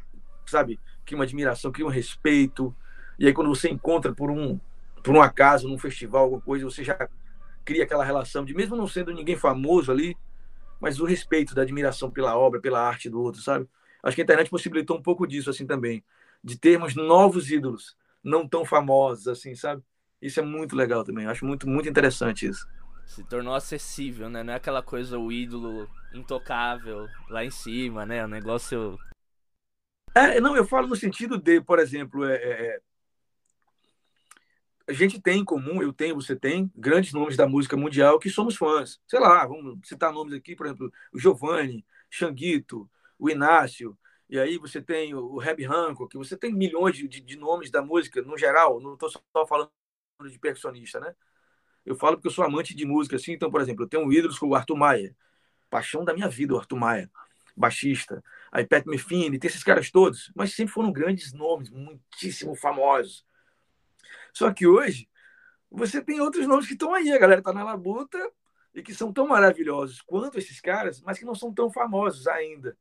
sabe, 0.48 0.80
cria 1.06 1.20
uma 1.20 1.24
admiração, 1.24 1.72
cria 1.72 1.86
um 1.86 1.90
respeito. 1.90 2.76
E 3.20 3.28
aí 3.28 3.34
quando 3.34 3.54
você 3.54 3.70
encontra 3.70 4.12
por 4.12 4.32
um, 4.32 4.60
por 5.04 5.16
um 5.16 5.22
acaso, 5.22 5.68
num 5.68 5.78
festival, 5.78 6.24
alguma 6.24 6.42
coisa, 6.42 6.66
você 6.66 6.84
já 6.84 7.08
cria 7.64 7.84
aquela 7.84 8.04
relação 8.04 8.44
de, 8.44 8.56
mesmo 8.56 8.76
não 8.76 8.88
sendo 8.88 9.14
ninguém 9.14 9.36
famoso 9.36 9.92
ali, 9.92 10.18
mas 10.80 11.00
o 11.00 11.06
respeito, 11.06 11.54
da 11.54 11.62
admiração 11.62 12.10
pela 12.10 12.36
obra, 12.36 12.60
pela 12.60 12.82
arte 12.82 13.10
do 13.10 13.22
outro, 13.22 13.42
sabe? 13.42 13.68
Acho 14.02 14.16
que 14.16 14.22
a 14.22 14.24
internet 14.24 14.50
possibilitou 14.50 14.98
um 14.98 15.02
pouco 15.02 15.28
disso, 15.28 15.50
assim, 15.50 15.66
também. 15.66 16.04
De 16.48 16.58
termos 16.58 16.96
novos 16.96 17.52
ídolos, 17.52 17.98
não 18.24 18.48
tão 18.48 18.64
famosos, 18.64 19.28
assim, 19.28 19.54
sabe? 19.54 19.84
Isso 20.22 20.40
é 20.40 20.44
muito 20.44 20.78
legal 20.78 21.04
também. 21.04 21.26
Acho 21.26 21.46
muito, 21.46 21.68
muito 21.68 21.90
interessante 21.90 22.48
isso. 22.48 22.66
Se 23.06 23.22
tornou 23.26 23.54
acessível, 23.54 24.30
né? 24.30 24.44
Não 24.44 24.54
é 24.54 24.56
aquela 24.56 24.82
coisa, 24.82 25.20
o 25.20 25.30
ídolo 25.30 25.90
intocável 26.14 27.06
lá 27.30 27.44
em 27.44 27.52
cima, 27.52 28.06
né? 28.06 28.24
O 28.24 28.30
negócio. 28.30 28.98
É, 30.16 30.40
não, 30.40 30.56
eu 30.56 30.64
falo 30.64 30.88
no 30.88 30.96
sentido 30.96 31.38
de, 31.38 31.60
por 31.60 31.80
exemplo, 31.80 32.24
é, 32.24 32.36
é, 32.36 32.68
é 32.68 32.80
a 34.88 34.94
gente 34.94 35.22
tem 35.22 35.42
em 35.42 35.46
comum, 35.46 35.82
eu 35.82 35.92
tenho, 35.92 36.16
você 36.16 36.34
tem, 36.34 36.72
grandes 36.74 37.12
nomes 37.12 37.36
da 37.36 37.46
música 37.46 37.76
mundial 37.76 38.18
que 38.18 38.30
somos 38.30 38.56
fãs. 38.56 39.02
Sei 39.06 39.20
lá, 39.20 39.46
vamos 39.46 39.86
citar 39.86 40.14
nomes 40.14 40.34
aqui, 40.34 40.56
por 40.56 40.66
exemplo, 40.66 40.90
o 41.14 41.20
Giovanni, 41.20 41.86
Xanguito, 42.10 42.90
o 43.20 43.30
Inácio, 43.30 43.98
e 44.30 44.38
aí 44.40 44.58
você 44.58 44.82
tem 44.82 45.14
o 45.14 45.38
Reb 45.38 45.66
Hancock, 45.66 46.18
você 46.18 46.36
tem 46.36 46.54
milhões 46.54 46.98
de, 46.98 47.08
de, 47.08 47.38
nomes 47.38 47.72
da 47.72 47.82
música, 47.82 48.22
no 48.22 48.38
geral, 48.38 48.80
não 48.80 48.94
estou 48.94 49.10
só 49.10 49.48
falando 49.48 49.72
de 50.30 50.38
percussionista, 50.38 51.00
né? 51.00 51.16
Eu 51.86 51.96
falo 51.96 52.18
porque 52.18 52.28
eu 52.28 52.32
sou 52.32 52.44
amante 52.44 52.76
de 52.76 52.86
música, 52.86 53.16
assim, 53.16 53.32
então, 53.32 53.50
por 53.50 53.62
exemplo, 53.62 53.86
eu 53.86 53.90
tenho 53.90 54.12
ídolos 54.12 54.38
como 54.38 54.52
o 54.52 54.56
Arthur 54.56 54.76
Maia, 54.76 55.16
paixão 55.70 56.04
da 56.04 56.14
minha 56.14 56.28
vida, 56.28 56.54
o 56.54 56.58
Arthur 56.58 56.76
Maia, 56.76 57.10
baixista, 57.56 58.22
aí 58.52 58.66
Pat 58.66 58.86
Metheny, 58.86 59.40
tem 59.40 59.48
esses 59.48 59.64
caras 59.64 59.90
todos, 59.90 60.32
mas 60.36 60.54
sempre 60.54 60.74
foram 60.74 60.92
grandes 60.92 61.32
nomes, 61.32 61.70
muitíssimo 61.70 62.56
famosos. 62.56 63.26
Só 64.34 64.52
que 64.54 64.68
hoje 64.68 65.10
você 65.72 66.02
tem 66.02 66.20
outros 66.20 66.46
nomes 66.48 66.68
que 66.68 66.74
estão 66.74 66.94
aí, 66.94 67.12
a 67.12 67.18
galera 67.18 67.40
está 67.40 67.54
na 67.54 67.64
labuta 67.64 68.20
e 68.74 68.84
que 68.84 68.94
são 68.94 69.14
tão 69.14 69.28
maravilhosos 69.28 70.02
quanto 70.02 70.38
esses 70.38 70.60
caras, 70.60 71.02
mas 71.02 71.18
que 71.18 71.26
não 71.26 71.34
são 71.36 71.54
tão 71.54 71.72
famosos 71.72 72.28
ainda. 72.28 72.78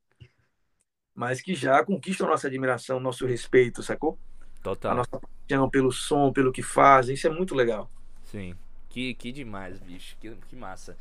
Mas 1.16 1.40
que 1.40 1.54
já 1.54 1.82
conquistam 1.82 2.28
nossa 2.28 2.46
admiração, 2.46 3.00
nosso 3.00 3.24
respeito, 3.26 3.82
sacou? 3.82 4.18
Total. 4.62 4.92
A 4.92 4.94
nossa 4.96 5.18
paixão 5.18 5.70
pelo 5.70 5.90
som, 5.90 6.30
pelo 6.30 6.52
que 6.52 6.62
fazem, 6.62 7.14
isso 7.14 7.26
é 7.26 7.30
muito 7.30 7.54
legal. 7.54 7.90
Sim. 8.24 8.54
Que, 8.90 9.14
que 9.14 9.32
demais, 9.32 9.80
bicho. 9.80 10.14
Que, 10.20 10.34
que 10.48 10.54
massa. 10.54 10.96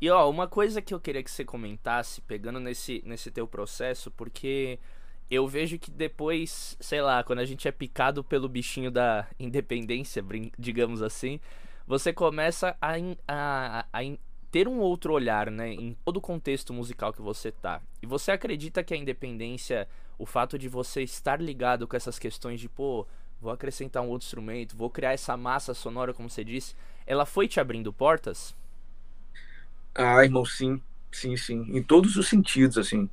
E 0.00 0.10
ó, 0.10 0.28
uma 0.28 0.48
coisa 0.48 0.82
que 0.82 0.92
eu 0.92 0.98
queria 0.98 1.22
que 1.22 1.30
você 1.30 1.44
comentasse, 1.44 2.20
pegando 2.22 2.58
nesse, 2.58 3.00
nesse 3.06 3.30
teu 3.30 3.46
processo, 3.46 4.10
porque 4.10 4.78
eu 5.30 5.46
vejo 5.46 5.78
que 5.78 5.90
depois, 5.90 6.76
sei 6.80 7.00
lá, 7.00 7.22
quando 7.22 7.38
a 7.38 7.44
gente 7.44 7.68
é 7.68 7.72
picado 7.72 8.24
pelo 8.24 8.48
bichinho 8.48 8.90
da 8.90 9.28
independência, 9.38 10.24
digamos 10.58 11.00
assim, 11.00 11.38
você 11.86 12.12
começa 12.12 12.76
a, 12.80 12.94
a, 13.28 13.86
a, 13.92 14.00
ter 14.50 14.68
um 14.68 14.78
outro 14.80 15.12
olhar, 15.12 15.50
né, 15.50 15.72
em 15.72 15.96
todo 16.04 16.16
o 16.16 16.20
contexto 16.20 16.72
musical 16.72 17.12
que 17.12 17.22
você 17.22 17.52
tá. 17.52 17.80
E 18.02 18.06
você 18.06 18.32
acredita 18.32 18.82
que 18.82 18.94
a 18.94 18.96
independência, 18.96 19.88
o 20.18 20.26
fato 20.26 20.58
de 20.58 20.68
você 20.68 21.02
estar 21.02 21.40
ligado 21.40 21.86
com 21.86 21.96
essas 21.96 22.18
questões 22.18 22.60
de, 22.60 22.68
pô, 22.68 23.06
vou 23.40 23.52
acrescentar 23.52 24.02
um 24.02 24.08
outro 24.08 24.26
instrumento, 24.26 24.76
vou 24.76 24.90
criar 24.90 25.12
essa 25.12 25.36
massa 25.36 25.74
sonora, 25.74 26.12
como 26.12 26.28
você 26.28 26.44
disse, 26.44 26.74
ela 27.06 27.24
foi 27.24 27.48
te 27.48 27.60
abrindo 27.60 27.92
portas? 27.92 28.54
Ah, 29.94 30.22
irmão, 30.24 30.44
sim, 30.44 30.80
sim, 31.12 31.36
sim, 31.36 31.62
em 31.76 31.82
todos 31.82 32.16
os 32.16 32.28
sentidos, 32.28 32.78
assim. 32.78 33.08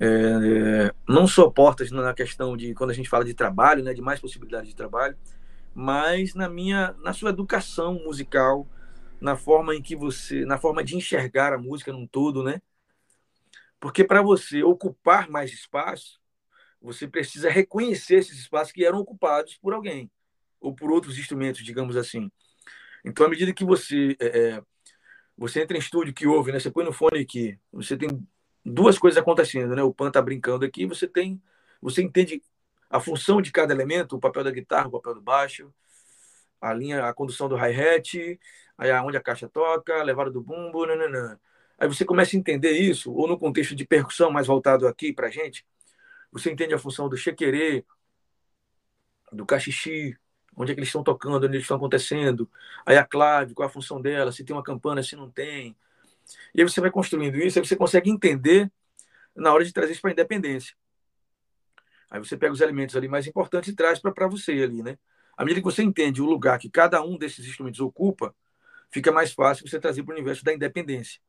É, 0.00 0.94
não 1.08 1.26
só 1.26 1.50
portas 1.50 1.90
na 1.90 2.14
questão 2.14 2.56
de 2.56 2.74
quando 2.74 2.90
a 2.90 2.94
gente 2.94 3.08
fala 3.08 3.24
de 3.24 3.34
trabalho, 3.34 3.82
né, 3.82 3.92
de 3.94 4.00
mais 4.02 4.20
possibilidades 4.20 4.68
de 4.68 4.76
trabalho, 4.76 5.16
mas 5.74 6.34
na 6.34 6.48
minha, 6.48 6.94
na 7.02 7.12
sua 7.12 7.30
educação 7.30 7.94
musical, 8.04 8.66
na 9.20 9.36
forma 9.36 9.74
em 9.74 9.82
que 9.82 9.96
você, 9.96 10.44
na 10.44 10.58
forma 10.58 10.82
de 10.84 10.96
enxergar 10.96 11.52
a 11.52 11.58
música 11.58 11.92
num 11.92 12.06
todo, 12.06 12.42
né? 12.42 12.60
Porque 13.80 14.04
para 14.04 14.22
você 14.22 14.62
ocupar 14.62 15.28
mais 15.28 15.52
espaço, 15.52 16.20
você 16.80 17.06
precisa 17.06 17.50
reconhecer 17.50 18.16
esses 18.16 18.38
espaços 18.38 18.72
que 18.72 18.84
eram 18.84 18.98
ocupados 18.98 19.56
por 19.56 19.74
alguém 19.74 20.10
ou 20.60 20.74
por 20.74 20.90
outros 20.90 21.18
instrumentos, 21.18 21.64
digamos 21.64 21.96
assim. 21.96 22.30
Então, 23.04 23.26
à 23.26 23.28
medida 23.28 23.52
que 23.52 23.64
você 23.64 24.16
é, 24.20 24.26
é 24.26 24.62
você 25.38 25.62
entra 25.62 25.76
em 25.76 25.80
estúdio 25.80 26.12
que 26.12 26.26
ouve, 26.26 26.50
né? 26.50 26.58
Você 26.58 26.70
põe 26.70 26.84
no 26.84 26.92
fone 26.92 27.20
aqui, 27.20 27.56
você 27.72 27.96
tem 27.96 28.08
duas 28.64 28.98
coisas 28.98 29.16
acontecendo, 29.16 29.76
né? 29.76 29.82
O 29.84 29.94
Pan 29.94 30.10
tá 30.10 30.20
brincando 30.20 30.64
aqui, 30.64 30.84
você 30.84 31.06
tem, 31.06 31.40
você 31.80 32.02
entende 32.02 32.42
a 32.90 32.98
função 32.98 33.40
de 33.40 33.52
cada 33.52 33.72
elemento, 33.72 34.16
o 34.16 34.20
papel 34.20 34.42
da 34.42 34.50
guitarra, 34.50 34.88
o 34.88 34.90
papel 34.90 35.14
do 35.14 35.22
baixo, 35.22 35.72
a 36.60 36.72
linha, 36.72 37.04
a 37.06 37.14
condução 37.14 37.48
do 37.48 37.56
hi-hat, 37.56 38.38
aí 38.76 38.90
aonde 38.90 39.16
a 39.16 39.20
caixa 39.20 39.48
toca, 39.48 39.94
a 40.00 40.02
levada 40.02 40.30
do 40.30 40.40
bumbo, 40.40 40.86
nananã. 40.86 41.38
Aí 41.78 41.88
você 41.88 42.04
começa 42.04 42.36
a 42.36 42.38
entender 42.38 42.72
isso, 42.72 43.12
ou 43.12 43.28
no 43.28 43.38
contexto 43.38 43.74
de 43.74 43.86
percussão 43.86 44.30
mais 44.30 44.46
voltado 44.46 44.86
aqui 44.86 45.12
pra 45.12 45.30
gente, 45.30 45.64
você 46.32 46.50
entende 46.50 46.74
a 46.74 46.78
função 46.78 47.08
do 47.08 47.16
chequerê, 47.16 47.84
do 49.32 49.46
cachixi, 49.46 50.16
onde 50.56 50.72
é 50.72 50.74
que 50.74 50.80
eles 50.80 50.88
estão 50.88 51.02
tocando, 51.04 51.36
onde 51.36 51.54
eles 51.54 51.62
estão 51.62 51.76
acontecendo, 51.76 52.50
aí 52.84 52.96
a 52.96 53.04
clave, 53.04 53.54
qual 53.54 53.68
a 53.68 53.72
função 53.72 54.00
dela, 54.00 54.32
se 54.32 54.44
tem 54.44 54.54
uma 54.54 54.62
campana, 54.62 55.02
se 55.02 55.14
não 55.14 55.30
tem, 55.30 55.76
e 56.54 56.60
aí 56.60 56.68
você 56.68 56.80
vai 56.80 56.90
construindo 56.90 57.36
isso, 57.36 57.58
aí 57.58 57.64
você 57.64 57.76
consegue 57.76 58.10
entender 58.10 58.70
na 59.34 59.52
hora 59.52 59.64
de 59.64 59.72
trazer 59.72 59.92
isso 59.92 60.00
para 60.00 60.10
a 60.10 60.12
independência. 60.12 60.74
Aí 62.10 62.18
você 62.18 62.36
pega 62.36 62.52
os 62.52 62.60
elementos 62.60 62.96
ali 62.96 63.06
mais 63.08 63.26
importantes 63.26 63.70
e 63.70 63.76
traz 63.76 63.98
para 64.00 64.26
você 64.26 64.52
ali, 64.52 64.82
né? 64.82 64.98
À 65.38 65.44
medida 65.44 65.60
que 65.60 65.64
você 65.64 65.84
entende 65.84 66.20
o 66.20 66.26
lugar 66.26 66.58
que 66.58 66.68
cada 66.68 67.00
um 67.00 67.16
desses 67.16 67.46
instrumentos 67.46 67.78
ocupa, 67.78 68.34
fica 68.90 69.12
mais 69.12 69.32
fácil 69.32 69.68
você 69.68 69.78
trazer 69.78 70.02
para 70.02 70.10
o 70.10 70.16
universo 70.16 70.44
da 70.44 70.52
independência. 70.52 71.20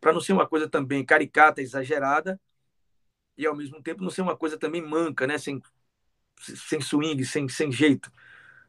Para 0.00 0.12
não 0.12 0.20
ser 0.20 0.32
uma 0.32 0.48
coisa 0.48 0.68
também 0.68 1.04
caricata, 1.04 1.62
exagerada, 1.62 2.40
e 3.38 3.46
ao 3.46 3.54
mesmo 3.54 3.80
tempo 3.80 4.02
não 4.02 4.10
ser 4.10 4.22
uma 4.22 4.36
coisa 4.36 4.58
também 4.58 4.82
manca, 4.82 5.28
né? 5.28 5.38
Sem, 5.38 5.62
sem 6.40 6.80
swing, 6.80 7.24
sem, 7.24 7.48
sem 7.48 7.70
jeito. 7.70 8.10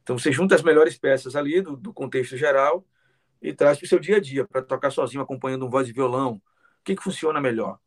Então 0.04 0.16
você 0.16 0.32
junta 0.32 0.54
as 0.54 0.62
melhores 0.62 0.96
peças 0.96 1.36
ali 1.36 1.60
do, 1.60 1.76
do 1.76 1.92
contexto 1.92 2.38
geral 2.38 2.86
e 3.42 3.52
traz 3.54 3.80
para 3.80 3.86
o 3.86 3.90
seu 3.90 3.98
dia 3.98 4.18
a 4.18 4.20
dia, 4.20 4.48
para 4.48 4.62
tocar 4.62 4.92
sozinho, 4.92 5.24
acompanhando 5.24 5.66
um 5.66 5.72
voz 5.72 5.90
e 5.90 5.92
violão. 5.92 6.34
O 6.36 6.84
que, 6.84 6.96
que 6.96 7.04
funciona 7.04 7.42
melhor? 7.42 7.80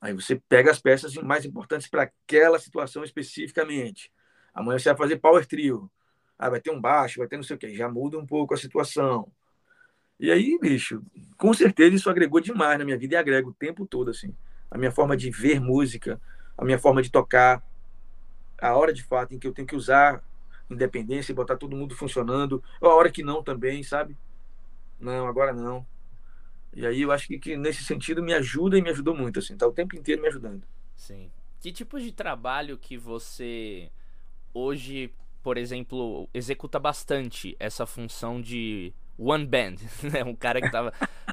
Aí 0.00 0.14
você 0.14 0.36
pega 0.48 0.70
as 0.70 0.80
peças 0.80 1.14
mais 1.16 1.44
importantes 1.44 1.86
para 1.86 2.04
aquela 2.04 2.58
situação 2.58 3.04
especificamente. 3.04 4.10
Amanhã 4.54 4.78
você 4.78 4.88
vai 4.90 4.98
fazer 4.98 5.16
power 5.16 5.44
trio. 5.44 5.90
Ah, 6.38 6.48
vai 6.48 6.60
ter 6.60 6.70
um 6.70 6.80
baixo, 6.80 7.18
vai 7.18 7.28
ter 7.28 7.36
não 7.36 7.42
sei 7.42 7.56
o 7.56 7.58
quê. 7.58 7.74
Já 7.74 7.88
muda 7.88 8.18
um 8.18 8.26
pouco 8.26 8.54
a 8.54 8.56
situação. 8.56 9.30
E 10.18 10.30
aí, 10.30 10.58
bicho, 10.60 11.02
com 11.36 11.52
certeza 11.52 11.96
isso 11.96 12.08
agregou 12.08 12.40
demais 12.40 12.78
na 12.78 12.84
minha 12.84 12.96
vida 12.96 13.14
e 13.14 13.18
agrega 13.18 13.48
o 13.48 13.52
tempo 13.52 13.86
todo, 13.86 14.10
assim. 14.10 14.34
A 14.70 14.78
minha 14.78 14.92
forma 14.92 15.16
de 15.16 15.30
ver 15.30 15.60
música, 15.60 16.20
a 16.56 16.64
minha 16.64 16.78
forma 16.78 17.02
de 17.02 17.10
tocar, 17.10 17.62
a 18.60 18.76
hora 18.76 18.92
de 18.92 19.02
fato 19.02 19.34
em 19.34 19.38
que 19.38 19.46
eu 19.46 19.52
tenho 19.52 19.66
que 19.66 19.76
usar 19.76 20.22
independência 20.70 21.32
e 21.32 21.34
botar 21.34 21.56
todo 21.56 21.76
mundo 21.76 21.94
funcionando. 21.94 22.62
A 22.80 22.88
hora 22.88 23.10
que 23.10 23.22
não 23.22 23.42
também, 23.42 23.82
sabe? 23.82 24.16
Não, 24.98 25.26
agora 25.26 25.52
não. 25.52 25.86
E 26.72 26.86
aí 26.86 27.02
eu 27.02 27.12
acho 27.12 27.26
que, 27.28 27.38
que, 27.38 27.56
nesse 27.56 27.84
sentido 27.84 28.22
me 28.22 28.34
ajuda 28.34 28.78
e 28.78 28.82
me 28.82 28.90
ajudou 28.90 29.14
muito, 29.14 29.38
assim, 29.38 29.56
tá 29.56 29.66
o 29.66 29.72
tempo 29.72 29.96
inteiro 29.96 30.22
me 30.22 30.28
ajudando. 30.28 30.64
Sim. 30.96 31.30
Que 31.60 31.72
tipo 31.72 32.00
de 32.00 32.12
trabalho 32.12 32.76
que 32.78 32.96
você 32.96 33.90
hoje, 34.54 35.10
por 35.42 35.58
exemplo, 35.58 36.28
executa 36.32 36.78
bastante 36.78 37.56
essa 37.58 37.84
função 37.84 38.40
de 38.40 38.94
one 39.18 39.44
band, 39.44 39.76
né? 40.02 40.24
Um 40.24 40.34
cara 40.34 40.60
que 40.60 40.70
tava 40.70 40.92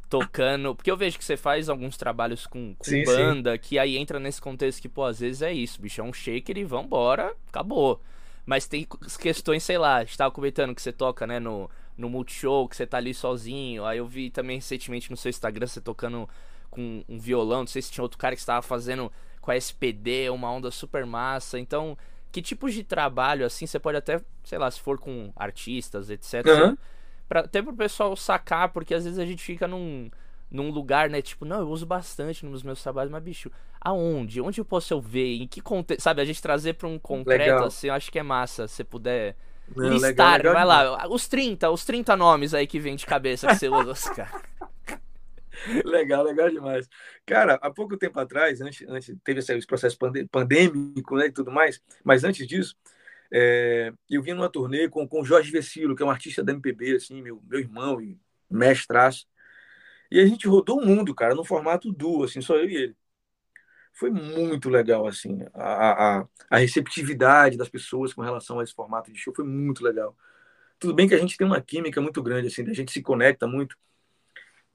tocando. 0.09 0.75
Porque 0.75 0.91
eu 0.91 0.97
vejo 0.97 1.17
que 1.17 1.23
você 1.23 1.37
faz 1.37 1.69
alguns 1.69 1.97
trabalhos 1.97 2.45
com, 2.45 2.75
com 2.75 2.83
sim, 2.83 3.03
banda, 3.05 3.53
sim. 3.53 3.59
que 3.59 3.79
aí 3.79 3.97
entra 3.97 4.19
nesse 4.19 4.41
contexto 4.41 4.81
que, 4.81 4.89
pô, 4.89 5.05
às 5.05 5.19
vezes 5.19 5.41
é 5.41 5.53
isso, 5.53 5.81
bicho, 5.81 6.01
é 6.01 6.03
um 6.03 6.13
shaker 6.13 6.57
e 6.57 6.63
vambora, 6.63 7.35
acabou. 7.47 8.01
Mas 8.45 8.67
tem 8.67 8.87
questões, 9.19 9.63
sei 9.63 9.77
lá, 9.77 9.97
a 9.97 10.03
gente 10.03 10.17
tava 10.17 10.31
comentando 10.31 10.73
que 10.73 10.81
você 10.81 10.91
toca, 10.91 11.27
né, 11.27 11.39
no, 11.39 11.69
no 11.97 12.09
Multishow, 12.09 12.67
que 12.67 12.75
você 12.75 12.87
tá 12.87 12.97
ali 12.97 13.13
sozinho. 13.13 13.85
Aí 13.85 13.99
eu 13.99 14.07
vi 14.07 14.29
também 14.29 14.57
recentemente 14.57 15.11
no 15.11 15.17
seu 15.17 15.29
Instagram 15.29 15.67
você 15.67 15.79
tocando 15.79 16.27
com 16.69 17.03
um 17.07 17.19
violão, 17.19 17.59
não 17.59 17.67
sei 17.67 17.81
se 17.81 17.91
tinha 17.91 18.01
outro 18.01 18.17
cara 18.17 18.35
que 18.35 18.39
estava 18.39 18.61
fazendo 18.61 19.11
com 19.41 19.51
a 19.51 19.57
SPD, 19.57 20.29
uma 20.29 20.51
onda 20.51 20.71
super 20.71 21.05
massa. 21.05 21.59
Então, 21.59 21.97
que 22.31 22.41
tipos 22.41 22.73
de 22.73 22.83
trabalho, 22.83 23.45
assim, 23.45 23.65
você 23.65 23.79
pode 23.79 23.97
até, 23.97 24.21
sei 24.43 24.57
lá, 24.57 24.69
se 24.71 24.79
for 24.79 24.97
com 24.99 25.31
artistas, 25.35 26.09
etc. 26.09 26.45
Uhum. 26.45 26.77
Pra, 27.27 27.41
até 27.41 27.61
pro 27.61 27.73
pessoal 27.73 28.15
sacar, 28.15 28.69
porque 28.69 28.93
às 28.93 29.03
vezes 29.03 29.19
a 29.19 29.25
gente 29.25 29.43
fica 29.43 29.67
num, 29.67 30.09
num 30.49 30.69
lugar, 30.69 31.09
né? 31.09 31.21
Tipo, 31.21 31.45
não, 31.45 31.59
eu 31.59 31.69
uso 31.69 31.85
bastante 31.85 32.45
nos 32.45 32.63
meus 32.63 32.81
trabalhos, 32.81 33.11
mas, 33.11 33.23
bicho, 33.23 33.51
aonde? 33.79 34.41
Onde 34.41 34.61
eu 34.61 34.65
posso 34.65 34.93
eu 34.93 35.01
ver? 35.01 35.41
Em 35.41 35.47
que 35.47 35.61
contexto? 35.61 36.01
Sabe, 36.01 36.21
a 36.21 36.25
gente 36.25 36.41
trazer 36.41 36.73
pra 36.73 36.87
um 36.87 36.99
concreto, 36.99 37.51
legal. 37.51 37.65
assim, 37.65 37.87
eu 37.87 37.93
acho 37.93 38.11
que 38.11 38.19
é 38.19 38.23
massa. 38.23 38.67
Se 38.67 38.83
puder 38.83 39.35
não, 39.75 39.89
listar, 39.89 40.37
legal, 40.37 40.37
legal 40.37 40.53
vai 40.53 40.65
lá. 40.65 41.07
Os 41.09 41.27
30, 41.27 41.69
os 41.69 41.83
30 41.85 42.15
nomes 42.15 42.53
aí 42.53 42.67
que 42.67 42.79
vem 42.79 42.95
de 42.95 43.05
cabeça 43.05 43.47
que 43.47 43.55
você 43.55 43.69
usa, 43.69 44.13
cara. 44.13 44.41
legal, 45.85 46.23
legal 46.23 46.49
demais. 46.49 46.87
Cara, 47.25 47.55
há 47.55 47.71
pouco 47.71 47.97
tempo 47.97 48.19
atrás, 48.19 48.61
antes, 48.61 48.87
antes 48.87 49.15
teve 49.23 49.39
esse 49.39 49.67
processo 49.67 49.97
pandêmico 50.31 51.17
né, 51.17 51.27
e 51.27 51.31
tudo 51.31 51.51
mais, 51.51 51.81
mas 52.03 52.23
antes 52.23 52.47
disso, 52.47 52.75
é, 53.31 53.93
eu 54.09 54.21
vim 54.21 54.33
numa 54.33 54.49
turnê 54.49 54.89
com 54.89 55.07
o 55.09 55.25
Jorge 55.25 55.51
Vecilo, 55.51 55.95
que 55.95 56.03
é 56.03 56.05
um 56.05 56.11
artista 56.11 56.43
da 56.43 56.51
MPB, 56.51 56.95
assim, 56.95 57.21
meu, 57.21 57.41
meu 57.47 57.59
irmão 57.59 58.01
e 58.01 58.19
mestraço. 58.49 59.25
E 60.11 60.19
a 60.19 60.25
gente 60.25 60.47
rodou 60.47 60.79
o 60.81 60.85
mundo, 60.85 61.15
cara, 61.15 61.35
no 61.35 61.45
formato 61.45 61.91
duo, 61.91 62.23
assim, 62.25 62.41
só 62.41 62.57
eu 62.57 62.69
e 62.69 62.75
ele. 62.75 62.97
Foi 63.93 64.09
muito 64.09 64.69
legal, 64.69 65.05
assim, 65.07 65.39
a, 65.53 66.19
a, 66.21 66.27
a 66.49 66.57
receptividade 66.57 67.57
das 67.57 67.69
pessoas 67.69 68.13
com 68.13 68.21
relação 68.21 68.59
a 68.59 68.63
esse 68.63 68.73
formato 68.73 69.11
de 69.11 69.19
show 69.19 69.33
foi 69.35 69.45
muito 69.45 69.83
legal. 69.83 70.15
Tudo 70.79 70.93
bem 70.95 71.07
que 71.07 71.15
a 71.15 71.17
gente 71.19 71.37
tem 71.37 71.47
uma 71.47 71.61
química 71.61 72.01
muito 72.01 72.21
grande, 72.23 72.47
assim, 72.47 72.69
a 72.69 72.73
gente 72.73 72.91
se 72.91 73.01
conecta 73.01 73.47
muito 73.47 73.77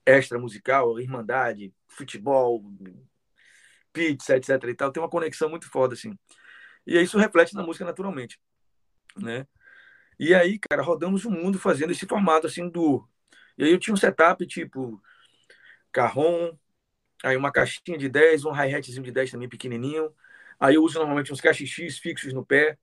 extra 0.06 0.38
musical, 0.38 0.98
irmandade, 1.00 1.75
futebol, 1.88 2.64
pizza, 3.92 4.36
etc 4.36 4.50
e 4.64 4.75
tal, 4.75 4.92
tem 4.92 5.02
uma 5.02 5.10
conexão 5.10 5.50
muito 5.50 5.68
foda, 5.68 5.94
assim. 5.94 6.16
E 6.86 7.00
isso 7.00 7.18
reflete 7.18 7.54
na 7.54 7.62
música 7.62 7.84
naturalmente, 7.84 8.40
né? 9.16 9.46
E 10.18 10.34
aí, 10.34 10.58
cara, 10.58 10.82
rodamos 10.82 11.25
o 11.25 11.30
mundo 11.30 11.58
fazendo 11.58 11.92
esse 11.92 12.06
formato, 12.06 12.46
assim, 12.46 12.68
do... 12.68 13.06
E 13.58 13.64
aí 13.64 13.72
eu 13.72 13.78
tinha 13.78 13.94
um 13.94 13.96
setup, 13.96 14.46
tipo, 14.46 15.02
carrom, 15.92 16.56
aí 17.25 17.36
uma 17.36 17.52
caixinha 17.52 17.98
de 17.98 18.08
10, 18.08 18.44
um 18.44 18.52
hi-hatzinho 18.52 19.02
de 19.02 19.12
10 19.12 19.30
também 19.30 19.48
pequenininho. 19.48 20.14
Aí 20.60 20.76
eu 20.76 20.82
uso 20.84 20.98
normalmente 20.98 21.32
uns 21.32 21.40
KX 21.40 21.98
fixos 21.98 22.32
no 22.32 22.44
pé, 22.44 22.78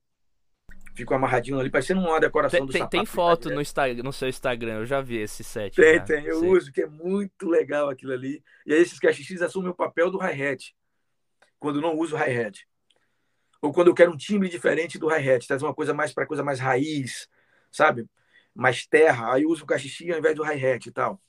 Fico 0.94 1.12
amarradinho 1.12 1.58
ali, 1.58 1.70
parecendo 1.70 2.00
uma 2.00 2.20
decoração 2.20 2.60
tem, 2.60 2.66
do 2.66 2.72
tem, 2.72 2.78
sapato. 2.82 2.96
Tem 2.96 3.04
foto 3.04 3.50
no, 3.50 3.60
Instagram, 3.60 4.02
no 4.04 4.12
seu 4.12 4.28
Instagram, 4.28 4.74
eu 4.74 4.86
já 4.86 5.00
vi 5.00 5.16
esse 5.16 5.42
set. 5.42 5.74
Tem, 5.74 5.96
já. 5.96 6.04
tem, 6.04 6.24
eu 6.24 6.38
Sei. 6.38 6.48
uso, 6.48 6.72
que 6.72 6.82
é 6.82 6.86
muito 6.86 7.48
legal 7.48 7.88
aquilo 7.88 8.12
ali. 8.12 8.42
E 8.64 8.72
aí 8.72 8.80
esses 8.80 9.00
KX 9.00 9.42
assumem 9.42 9.70
o 9.70 9.74
papel 9.74 10.08
do 10.08 10.18
hi-hat, 10.18 10.74
quando 11.58 11.80
não 11.80 11.98
uso 11.98 12.16
hi-hat. 12.16 12.64
Ou 13.60 13.72
quando 13.72 13.88
eu 13.88 13.94
quero 13.94 14.12
um 14.12 14.16
timbre 14.16 14.48
diferente 14.48 14.96
do 14.96 15.08
hi-hat, 15.08 15.48
traz 15.48 15.62
uma 15.62 15.74
coisa 15.74 15.92
mais 15.92 16.12
para 16.12 16.26
coisa 16.26 16.44
mais 16.44 16.60
raiz, 16.60 17.28
sabe? 17.72 18.06
Mais 18.54 18.86
terra, 18.86 19.32
aí 19.32 19.42
eu 19.42 19.48
uso 19.48 19.64
o 19.64 19.66
KX 19.66 20.10
ao 20.12 20.18
invés 20.18 20.36
do 20.36 20.44
hi-hat 20.44 20.86
e 20.86 20.92
tal. 20.92 21.20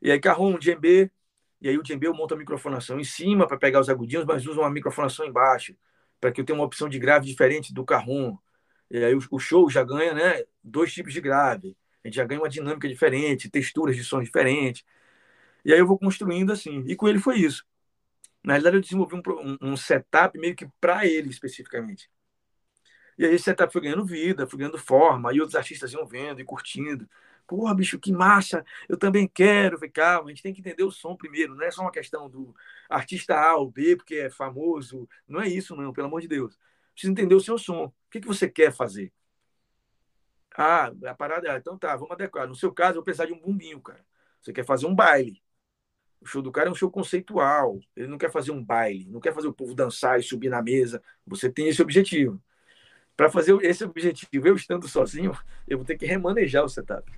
E 0.00 0.12
aí 0.12 0.20
carrom, 0.20 0.56
djembe, 0.56 1.10
e 1.60 1.68
aí 1.68 1.76
o 1.76 1.82
djembe 1.82 2.06
eu 2.06 2.14
monto 2.14 2.34
a 2.34 2.36
microfonação 2.36 3.00
em 3.00 3.04
cima 3.04 3.48
para 3.48 3.56
pegar 3.56 3.80
os 3.80 3.88
agudinhos, 3.88 4.24
mas 4.24 4.46
uso 4.46 4.60
uma 4.60 4.70
microfonação 4.70 5.26
embaixo, 5.26 5.74
para 6.20 6.30
que 6.30 6.40
eu 6.40 6.44
tenha 6.44 6.56
uma 6.56 6.64
opção 6.64 6.88
de 6.88 6.98
grave 6.98 7.26
diferente 7.26 7.74
do 7.74 7.84
carrom. 7.84 8.36
E 8.90 9.04
aí 9.04 9.14
o, 9.14 9.20
o 9.30 9.38
show 9.38 9.68
já 9.70 9.84
ganha 9.84 10.14
né, 10.14 10.44
dois 10.62 10.92
tipos 10.92 11.12
de 11.12 11.20
grave. 11.20 11.76
A 12.04 12.08
gente 12.08 12.16
já 12.16 12.24
ganha 12.24 12.40
uma 12.40 12.48
dinâmica 12.48 12.88
diferente, 12.88 13.50
texturas 13.50 13.96
de 13.96 14.04
som 14.04 14.22
diferentes. 14.22 14.84
E 15.64 15.72
aí 15.72 15.78
eu 15.78 15.86
vou 15.86 15.98
construindo 15.98 16.52
assim. 16.52 16.84
E 16.86 16.96
com 16.96 17.08
ele 17.08 17.18
foi 17.18 17.38
isso. 17.38 17.64
Na 18.44 18.54
realidade, 18.54 18.76
eu 18.76 18.82
desenvolvi 18.82 19.16
um, 19.16 19.22
um, 19.62 19.72
um 19.72 19.76
setup 19.76 20.38
meio 20.38 20.56
que 20.56 20.66
para 20.80 21.06
ele 21.06 21.30
especificamente. 21.30 22.10
E 23.18 23.24
aí 23.26 23.34
esse 23.34 23.44
setup 23.44 23.72
foi 23.72 23.82
ganhando 23.82 24.04
vida, 24.04 24.46
foi 24.46 24.58
ganhando 24.60 24.78
forma. 24.78 25.30
Aí 25.30 25.40
outros 25.40 25.56
artistas 25.56 25.92
iam 25.92 26.06
vendo 26.06 26.40
e 26.40 26.44
curtindo. 26.44 27.08
Porra, 27.46 27.74
bicho, 27.74 27.98
que 27.98 28.12
massa! 28.12 28.64
Eu 28.88 28.96
também 28.96 29.26
quero. 29.26 29.78
calma, 29.90 30.26
a 30.26 30.30
gente 30.30 30.42
tem 30.42 30.54
que 30.54 30.60
entender 30.60 30.84
o 30.84 30.90
som 30.90 31.16
primeiro. 31.16 31.54
Não 31.54 31.64
é 31.64 31.70
só 31.70 31.82
uma 31.82 31.90
questão 31.90 32.28
do 32.30 32.54
artista 32.88 33.34
A 33.38 33.56
ou 33.56 33.70
B, 33.70 33.96
porque 33.96 34.16
é 34.16 34.30
famoso. 34.30 35.08
Não 35.26 35.40
é 35.40 35.48
isso, 35.48 35.74
não, 35.74 35.92
pelo 35.92 36.06
amor 36.08 36.20
de 36.20 36.28
Deus 36.28 36.56
precisa 36.98 37.12
entender 37.12 37.34
o 37.34 37.40
seu 37.40 37.56
som. 37.56 37.92
O 38.08 38.10
que, 38.10 38.20
que 38.20 38.26
você 38.26 38.48
quer 38.48 38.72
fazer? 38.72 39.12
Ah, 40.56 40.90
a 41.06 41.14
parada 41.14 41.48
é, 41.48 41.56
então 41.56 41.78
tá, 41.78 41.94
vamos 41.94 42.12
adequar. 42.12 42.48
No 42.48 42.54
seu 42.54 42.72
caso, 42.72 42.92
eu 42.92 42.94
vou 42.96 43.04
precisar 43.04 43.26
de 43.26 43.32
um 43.32 43.38
bumbinho, 43.38 43.80
cara. 43.80 44.04
Você 44.40 44.52
quer 44.52 44.64
fazer 44.64 44.86
um 44.86 44.94
baile. 44.94 45.42
O 46.20 46.26
show 46.26 46.42
do 46.42 46.50
cara 46.50 46.68
é 46.68 46.72
um 46.72 46.74
show 46.74 46.90
conceitual. 46.90 47.78
Ele 47.94 48.08
não 48.08 48.18
quer 48.18 48.30
fazer 48.32 48.50
um 48.50 48.64
baile, 48.64 49.06
não 49.10 49.20
quer 49.20 49.34
fazer 49.34 49.46
o 49.46 49.52
povo 49.52 49.74
dançar 49.74 50.18
e 50.18 50.22
subir 50.22 50.48
na 50.48 50.62
mesa. 50.62 51.02
Você 51.26 51.50
tem 51.50 51.68
esse 51.68 51.82
objetivo. 51.82 52.42
Para 53.16 53.30
fazer 53.30 53.56
esse 53.64 53.84
objetivo, 53.84 54.48
eu 54.48 54.56
estando 54.56 54.88
sozinho, 54.88 55.32
eu 55.68 55.78
vou 55.78 55.86
ter 55.86 55.98
que 55.98 56.06
remanejar 56.06 56.64
o 56.64 56.68
setup. 56.68 57.10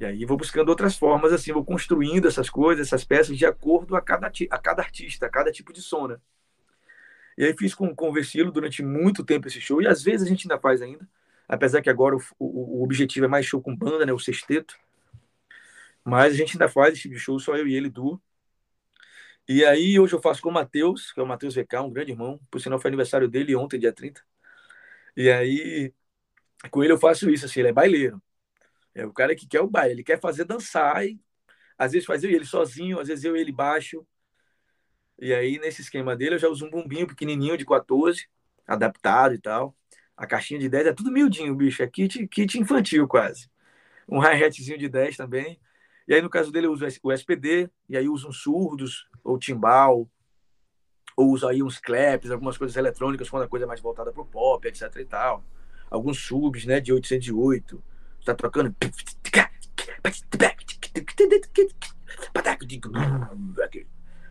E 0.00 0.04
aí 0.04 0.24
vou 0.24 0.36
buscando 0.36 0.68
outras 0.70 0.96
formas, 0.96 1.32
assim, 1.32 1.52
vou 1.52 1.64
construindo 1.64 2.28
essas 2.28 2.48
coisas, 2.50 2.86
essas 2.86 3.04
peças 3.04 3.36
de 3.36 3.46
acordo 3.46 3.96
a 3.96 4.00
cada, 4.02 4.28
a 4.28 4.58
cada 4.58 4.82
artista, 4.82 5.26
a 5.26 5.30
cada 5.30 5.52
tipo 5.52 5.72
de 5.72 5.82
som, 5.82 6.06
né? 6.08 6.18
E 7.38 7.44
aí 7.44 7.56
fiz 7.56 7.72
com, 7.74 7.94
com 7.94 8.10
o 8.10 8.12
Versilo 8.12 8.50
durante 8.50 8.82
muito 8.82 9.24
tempo 9.24 9.46
esse 9.46 9.60
show, 9.60 9.80
e 9.80 9.86
às 9.86 10.02
vezes 10.02 10.26
a 10.26 10.28
gente 10.28 10.46
ainda 10.46 10.60
faz 10.60 10.82
ainda, 10.82 11.08
apesar 11.48 11.80
que 11.80 11.88
agora 11.88 12.16
o, 12.16 12.20
o, 12.38 12.80
o 12.80 12.82
objetivo 12.82 13.26
é 13.26 13.28
mais 13.28 13.46
show 13.46 13.62
com 13.62 13.76
banda, 13.76 14.04
né, 14.04 14.12
o 14.12 14.18
sexteto. 14.18 14.76
Mas 16.04 16.34
a 16.34 16.36
gente 16.36 16.54
ainda 16.54 16.68
faz 16.68 16.94
esse 16.94 17.02
tipo 17.02 17.14
de 17.14 17.20
show, 17.20 17.38
só 17.38 17.56
eu 17.56 17.68
e 17.68 17.74
ele, 17.74 17.88
duo. 17.88 18.20
E 19.48 19.64
aí 19.64 19.98
hoje 19.98 20.14
eu 20.14 20.20
faço 20.20 20.42
com 20.42 20.50
o 20.50 20.52
Matheus, 20.52 21.12
que 21.12 21.20
é 21.20 21.22
o 21.22 21.26
Matheus 21.26 21.54
VK, 21.54 21.80
um 21.80 21.90
grande 21.92 22.12
irmão. 22.12 22.40
Por 22.50 22.60
sinal, 22.60 22.78
foi 22.80 22.88
aniversário 22.88 23.28
dele 23.28 23.54
ontem, 23.56 23.78
dia 23.78 23.92
30. 23.92 24.22
E 25.16 25.30
aí, 25.30 25.92
com 26.70 26.84
ele 26.84 26.92
eu 26.92 26.98
faço 26.98 27.30
isso, 27.30 27.46
assim, 27.46 27.60
ele 27.60 27.70
é 27.70 27.72
baileiro. 27.72 28.22
É 28.94 29.06
o 29.06 29.12
cara 29.12 29.34
que 29.36 29.46
quer 29.46 29.60
o 29.60 29.68
baile, 29.68 29.94
ele 29.94 30.04
quer 30.04 30.20
fazer 30.20 30.44
dançar 30.44 31.06
e 31.06 31.20
às 31.78 31.92
vezes 31.92 32.06
faz 32.06 32.24
eu 32.24 32.30
e 32.30 32.34
ele 32.34 32.44
sozinho, 32.44 33.00
às 33.00 33.08
vezes 33.08 33.24
eu 33.24 33.36
e 33.36 33.40
ele 33.40 33.52
baixo. 33.52 34.06
E 35.18 35.34
aí, 35.34 35.58
nesse 35.58 35.82
esquema 35.82 36.14
dele, 36.16 36.36
eu 36.36 36.38
já 36.38 36.48
uso 36.48 36.66
um 36.66 36.70
bumbinho 36.70 37.06
pequenininho 37.06 37.58
de 37.58 37.64
14, 37.64 38.28
adaptado 38.66 39.34
e 39.34 39.38
tal. 39.38 39.74
A 40.16 40.26
caixinha 40.26 40.60
de 40.60 40.68
10 40.68 40.86
é 40.88 40.92
tudo 40.92 41.10
miudinho, 41.10 41.54
bicho. 41.54 41.82
É 41.82 41.86
kit, 41.86 42.26
kit 42.28 42.58
infantil 42.58 43.06
quase. 43.08 43.48
Um 44.08 44.20
hi-hatzinho 44.20 44.78
de 44.78 44.88
10 44.88 45.16
também. 45.16 45.60
E 46.06 46.14
aí, 46.14 46.22
no 46.22 46.30
caso 46.30 46.50
dele, 46.50 46.66
eu 46.66 46.72
uso 46.72 46.86
o 47.02 47.12
SPD, 47.12 47.68
e 47.88 47.96
aí 47.96 48.08
uso 48.08 48.28
uns 48.28 48.38
surdos, 48.38 49.06
ou 49.22 49.38
timbal, 49.38 50.08
ou 51.16 51.30
uso 51.32 51.46
aí 51.46 51.62
uns 51.62 51.78
claps, 51.78 52.30
algumas 52.30 52.56
coisas 52.56 52.76
eletrônicas, 52.76 53.28
quando 53.28 53.42
a 53.42 53.48
coisa 53.48 53.66
é 53.66 53.68
mais 53.68 53.80
voltada 53.80 54.12
para 54.12 54.22
o 54.22 54.26
pop, 54.26 54.66
etc 54.66 54.94
e 54.96 55.04
tal. 55.04 55.44
Alguns 55.90 56.18
subs, 56.18 56.64
né, 56.64 56.80
de 56.80 56.92
808. 56.92 57.82
Tá 58.24 58.34
trocando 58.34 58.74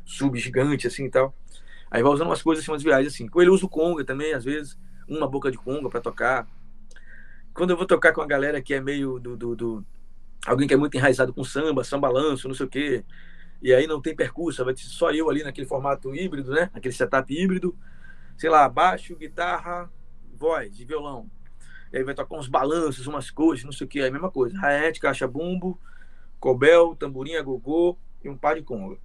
sub 0.08 0.40
gigante 0.40 0.88
assim 0.88 1.06
e 1.06 1.12
tal. 1.12 1.36
Aí 1.92 2.02
vai 2.02 2.12
usando 2.12 2.28
umas 2.28 2.42
coisas 2.42 2.64
assim, 2.64 2.72
umas 2.72 2.82
viagens 2.82 3.14
assim. 3.14 3.30
Ele 3.36 3.50
usa 3.50 3.66
o 3.66 3.70
conga 3.70 4.04
também, 4.04 4.34
às 4.34 4.44
vezes, 4.44 4.80
uma 5.08 5.28
boca 5.28 5.52
de 5.52 5.58
conga 5.58 5.90
para 5.90 6.02
tocar. 6.02 6.48
Quando 7.54 7.72
eu 7.72 7.78
vou 7.78 7.86
tocar 7.86 8.14
com 8.14 8.22
a 8.22 8.26
galera 8.26 8.62
que 8.62 8.74
é 8.74 8.82
meio 8.82 9.20
do, 9.20 9.36
do, 9.36 9.56
do, 9.56 9.86
alguém 10.46 10.68
que 10.68 10.74
é 10.74 10.78
muito 10.78 10.96
enraizado 10.96 11.34
com 11.34 11.44
samba, 11.44 11.84
sambalanço, 11.84 12.48
não 12.48 12.56
sei 12.56 12.66
o 12.66 12.70
quê, 12.70 13.04
e 13.62 13.74
aí 13.74 13.88
não 13.88 14.02
tem 14.02 14.16
percurso, 14.16 14.64
vai 14.64 14.74
ter 14.74 14.82
só 14.82 15.12
eu 15.12 15.30
ali 15.30 15.44
naquele 15.44 15.68
formato 15.68 16.14
híbrido, 16.14 16.52
né? 16.52 16.70
Aquele 16.74 16.94
setup 16.94 17.34
híbrido, 17.34 17.76
sei 18.38 18.50
lá, 18.50 18.68
baixo, 18.70 19.16
guitarra, 19.16 19.92
voz 20.34 20.80
e 20.80 20.86
violão. 20.86 21.30
E 21.92 21.98
aí 21.98 22.04
vai 22.04 22.14
tocar 22.14 22.38
uns 22.38 22.48
balanços, 22.48 23.08
umas 23.08 23.32
coisas, 23.32 23.66
não 23.66 23.72
sei 23.72 23.86
o 23.86 23.90
que, 23.90 24.02
é 24.02 24.08
a 24.08 24.12
mesma 24.12 24.30
coisa. 24.30 24.58
Raete, 24.60 25.00
caixa 25.00 25.28
bumbo, 25.28 25.80
cobel, 26.40 26.96
tamborim, 26.96 27.42
gogô 27.44 27.98
e 28.24 28.30
um 28.30 28.38
par 28.38 28.56
de 28.56 28.62
conga. 28.62 28.98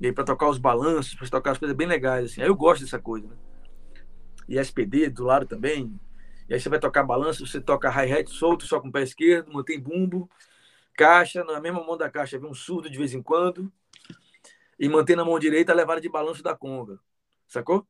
E 0.00 0.06
aí 0.06 0.12
para 0.12 0.24
tocar 0.24 0.48
os 0.48 0.58
balanços, 0.58 1.14
para 1.14 1.28
tocar 1.28 1.52
as 1.52 1.58
coisas 1.58 1.76
bem 1.76 1.86
legais, 1.86 2.32
assim. 2.32 2.42
Aí 2.42 2.48
eu 2.48 2.56
gosto 2.56 2.82
dessa 2.82 2.98
coisa, 2.98 3.26
né? 3.28 3.36
E 4.48 4.58
SPD 4.58 5.08
do 5.10 5.24
lado 5.24 5.46
também. 5.46 5.98
E 6.48 6.54
aí 6.54 6.60
você 6.60 6.68
vai 6.68 6.78
tocar 6.78 7.02
balanço, 7.02 7.46
você 7.46 7.60
toca 7.60 7.88
hi-hat 7.88 8.30
solto, 8.30 8.66
só 8.66 8.80
com 8.80 8.88
o 8.88 8.92
pé 8.92 9.02
esquerdo, 9.02 9.52
mantém 9.52 9.80
bumbo, 9.80 10.30
caixa, 10.94 11.42
na 11.44 11.60
mesma 11.60 11.84
mão 11.84 11.96
da 11.96 12.10
caixa 12.10 12.38
vem 12.38 12.48
um 12.48 12.54
surdo 12.54 12.88
de 12.88 12.98
vez 12.98 13.12
em 13.14 13.22
quando. 13.22 13.72
E 14.78 14.88
mantém 14.88 15.16
na 15.16 15.24
mão 15.24 15.38
direita 15.38 15.72
a 15.72 15.74
levada 15.74 16.00
de 16.00 16.08
balanço 16.08 16.42
da 16.42 16.54
conga. 16.54 16.98
Sacou? 17.48 17.86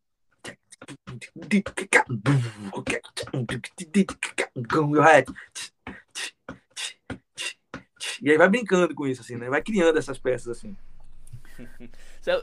E 8.22 8.30
aí 8.30 8.38
vai 8.38 8.48
brincando 8.48 8.94
com 8.94 9.06
isso, 9.06 9.20
assim, 9.20 9.36
né? 9.36 9.48
Vai 9.48 9.62
criando 9.62 9.98
essas 9.98 10.18
peças 10.18 10.56
assim. 10.56 10.76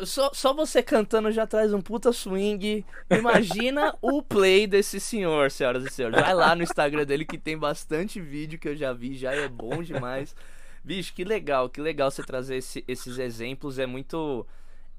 Só, 0.05 0.31
só 0.33 0.53
você 0.53 0.81
cantando 0.81 1.31
já 1.31 1.45
traz 1.45 1.73
um 1.73 1.81
puta 1.81 2.11
swing. 2.11 2.85
Imagina 3.09 3.95
o 4.01 4.21
play 4.23 4.65
desse 4.65 4.99
senhor, 4.99 5.51
senhoras 5.51 5.85
e 5.85 5.89
senhores. 5.89 6.19
Vai 6.19 6.33
lá 6.33 6.55
no 6.55 6.63
Instagram 6.63 7.05
dele 7.05 7.25
que 7.25 7.37
tem 7.37 7.57
bastante 7.57 8.21
vídeo 8.21 8.57
que 8.57 8.69
eu 8.69 8.75
já 8.75 8.93
vi, 8.93 9.15
já 9.15 9.33
é 9.33 9.47
bom 9.47 9.83
demais. 9.83 10.35
Bicho, 10.83 11.13
que 11.13 11.23
legal, 11.23 11.69
que 11.69 11.81
legal 11.81 12.09
você 12.09 12.23
trazer 12.23 12.57
esse, 12.57 12.83
esses 12.87 13.17
exemplos. 13.17 13.79
É 13.79 13.85
muito 13.85 14.45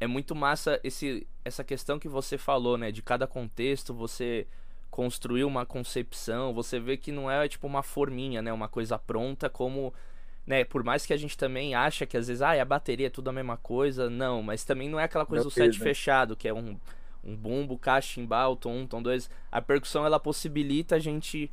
é 0.01 0.07
muito 0.07 0.35
massa 0.35 0.81
esse, 0.83 1.27
essa 1.45 1.65
questão 1.65 1.99
que 1.99 2.09
você 2.09 2.37
falou, 2.37 2.77
né? 2.77 2.91
De 2.91 3.03
cada 3.03 3.27
contexto 3.27 3.95
você 3.95 4.47
construir 4.91 5.45
uma 5.45 5.67
concepção, 5.67 6.55
você 6.55 6.79
vê 6.79 6.97
que 6.97 7.11
não 7.11 7.29
é 7.29 7.49
tipo 7.49 7.67
uma 7.67 7.83
forminha, 7.83 8.41
né? 8.41 8.53
Uma 8.53 8.69
coisa 8.69 8.99
pronta, 8.99 9.49
como, 9.49 9.93
né? 10.47 10.65
Por 10.65 10.83
mais 10.85 11.07
que 11.07 11.13
a 11.13 11.17
gente 11.17 11.37
também 11.37 11.75
acha 11.75 12.07
que 12.07 12.17
às 12.17 12.29
vezes, 12.29 12.43
ah, 12.43 12.61
a 12.61 12.65
bateria 12.65 13.07
é 13.07 13.11
tudo 13.11 13.29
a 13.29 13.33
mesma 13.33 13.57
coisa, 13.57 14.11
não, 14.11 14.43
mas 14.43 14.65
também 14.65 14.89
não 14.89 15.01
é 15.01 15.05
aquela 15.05 15.27
coisa 15.27 15.45
do 15.45 15.51
set 15.51 15.79
né? 15.79 15.85
fechado, 15.85 16.37
que 16.37 16.49
é 16.49 16.55
um, 16.55 16.77
um 17.25 17.35
bumbo, 17.35 17.79
caixa, 17.79 18.21
tom, 18.61 18.87
tom 18.87 19.03
dois. 19.03 19.31
A 19.51 19.61
percussão 19.61 20.05
ela 20.05 20.21
possibilita 20.21 20.97
a 20.97 20.99
gente 20.99 21.51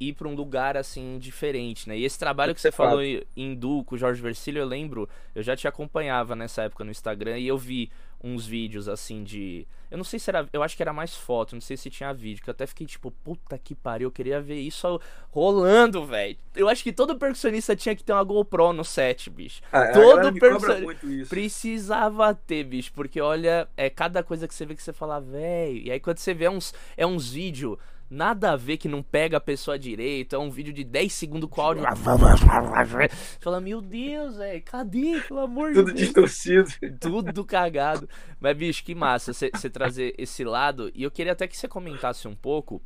ir 0.00 0.14
para 0.14 0.28
um 0.28 0.34
lugar 0.34 0.76
assim 0.76 1.18
diferente, 1.18 1.88
né? 1.88 1.96
E 1.96 2.04
esse 2.04 2.18
trabalho 2.18 2.54
que 2.54 2.60
você 2.60 2.72
falou 2.72 3.00
em 3.36 3.54
Du 3.54 3.84
com 3.84 3.94
o 3.94 3.98
Jorge 3.98 4.20
Versilo, 4.20 4.58
eu 4.58 4.66
lembro, 4.66 5.08
eu 5.34 5.42
já 5.42 5.54
te 5.54 5.68
acompanhava 5.68 6.34
nessa 6.34 6.62
época 6.62 6.84
no 6.84 6.90
Instagram 6.90 7.38
e 7.38 7.46
eu 7.46 7.56
vi 7.56 7.90
uns 8.22 8.46
vídeos 8.46 8.88
assim 8.88 9.22
de. 9.22 9.66
Eu 9.92 9.98
não 9.98 10.04
sei 10.04 10.18
se 10.18 10.30
era. 10.30 10.48
Eu 10.54 10.62
acho 10.62 10.74
que 10.74 10.82
era 10.82 10.92
mais 10.92 11.14
foto, 11.14 11.54
não 11.54 11.60
sei 11.60 11.76
se 11.76 11.90
tinha 11.90 12.14
vídeo. 12.14 12.42
Que 12.42 12.48
eu 12.48 12.52
até 12.52 12.66
fiquei 12.66 12.86
tipo, 12.86 13.10
puta 13.10 13.58
que 13.58 13.74
pariu, 13.74 14.06
eu 14.06 14.10
queria 14.10 14.40
ver 14.40 14.58
isso 14.58 14.98
rolando, 15.30 16.06
velho. 16.06 16.38
Eu 16.56 16.66
acho 16.66 16.82
que 16.82 16.90
todo 16.90 17.18
percussionista 17.18 17.76
tinha 17.76 17.94
que 17.94 18.02
ter 18.02 18.14
uma 18.14 18.24
GoPro 18.24 18.72
no 18.72 18.84
set, 18.84 19.28
bicho. 19.28 19.60
Ah, 19.70 19.88
todo 19.88 20.32
percussionista 20.32 21.28
precisava 21.28 22.34
ter, 22.34 22.64
bicho. 22.64 22.90
Porque 22.94 23.20
olha, 23.20 23.68
é 23.76 23.90
cada 23.90 24.22
coisa 24.22 24.48
que 24.48 24.54
você 24.54 24.64
vê 24.64 24.74
que 24.74 24.82
você 24.82 24.94
fala, 24.94 25.20
velho. 25.20 25.76
E 25.76 25.92
aí 25.92 26.00
quando 26.00 26.16
você 26.16 26.32
vê 26.32 26.46
é 26.46 26.50
uns, 26.50 26.72
é 26.96 27.06
uns 27.06 27.30
vídeos 27.30 27.76
nada 28.12 28.52
a 28.52 28.56
ver 28.56 28.76
que 28.76 28.88
não 28.88 29.02
pega 29.02 29.38
a 29.38 29.40
pessoa 29.40 29.78
direito, 29.78 30.36
é 30.36 30.38
um 30.38 30.50
vídeo 30.50 30.72
de 30.72 30.84
10 30.84 31.10
segundos 31.12 31.48
com 31.48 31.62
áudio. 31.62 31.82
Fala, 33.40 33.60
meu 33.60 33.80
Deus, 33.80 34.36
velho, 34.36 34.62
cadê? 34.62 35.20
Pelo 35.26 35.40
amor 35.40 35.68
de 35.68 35.76
Deus. 35.76 35.86
Tudo 35.86 35.96
distorcido. 35.96 36.70
Tudo 37.00 37.44
cagado. 37.44 38.06
Mas, 38.38 38.56
bicho, 38.56 38.84
que 38.84 38.94
massa 38.94 39.32
você 39.32 39.70
trazer 39.70 40.14
esse 40.18 40.44
lado. 40.44 40.92
E 40.94 41.02
eu 41.02 41.10
queria 41.10 41.32
até 41.32 41.48
que 41.48 41.56
você 41.56 41.66
comentasse 41.66 42.28
um 42.28 42.34
pouco 42.34 42.82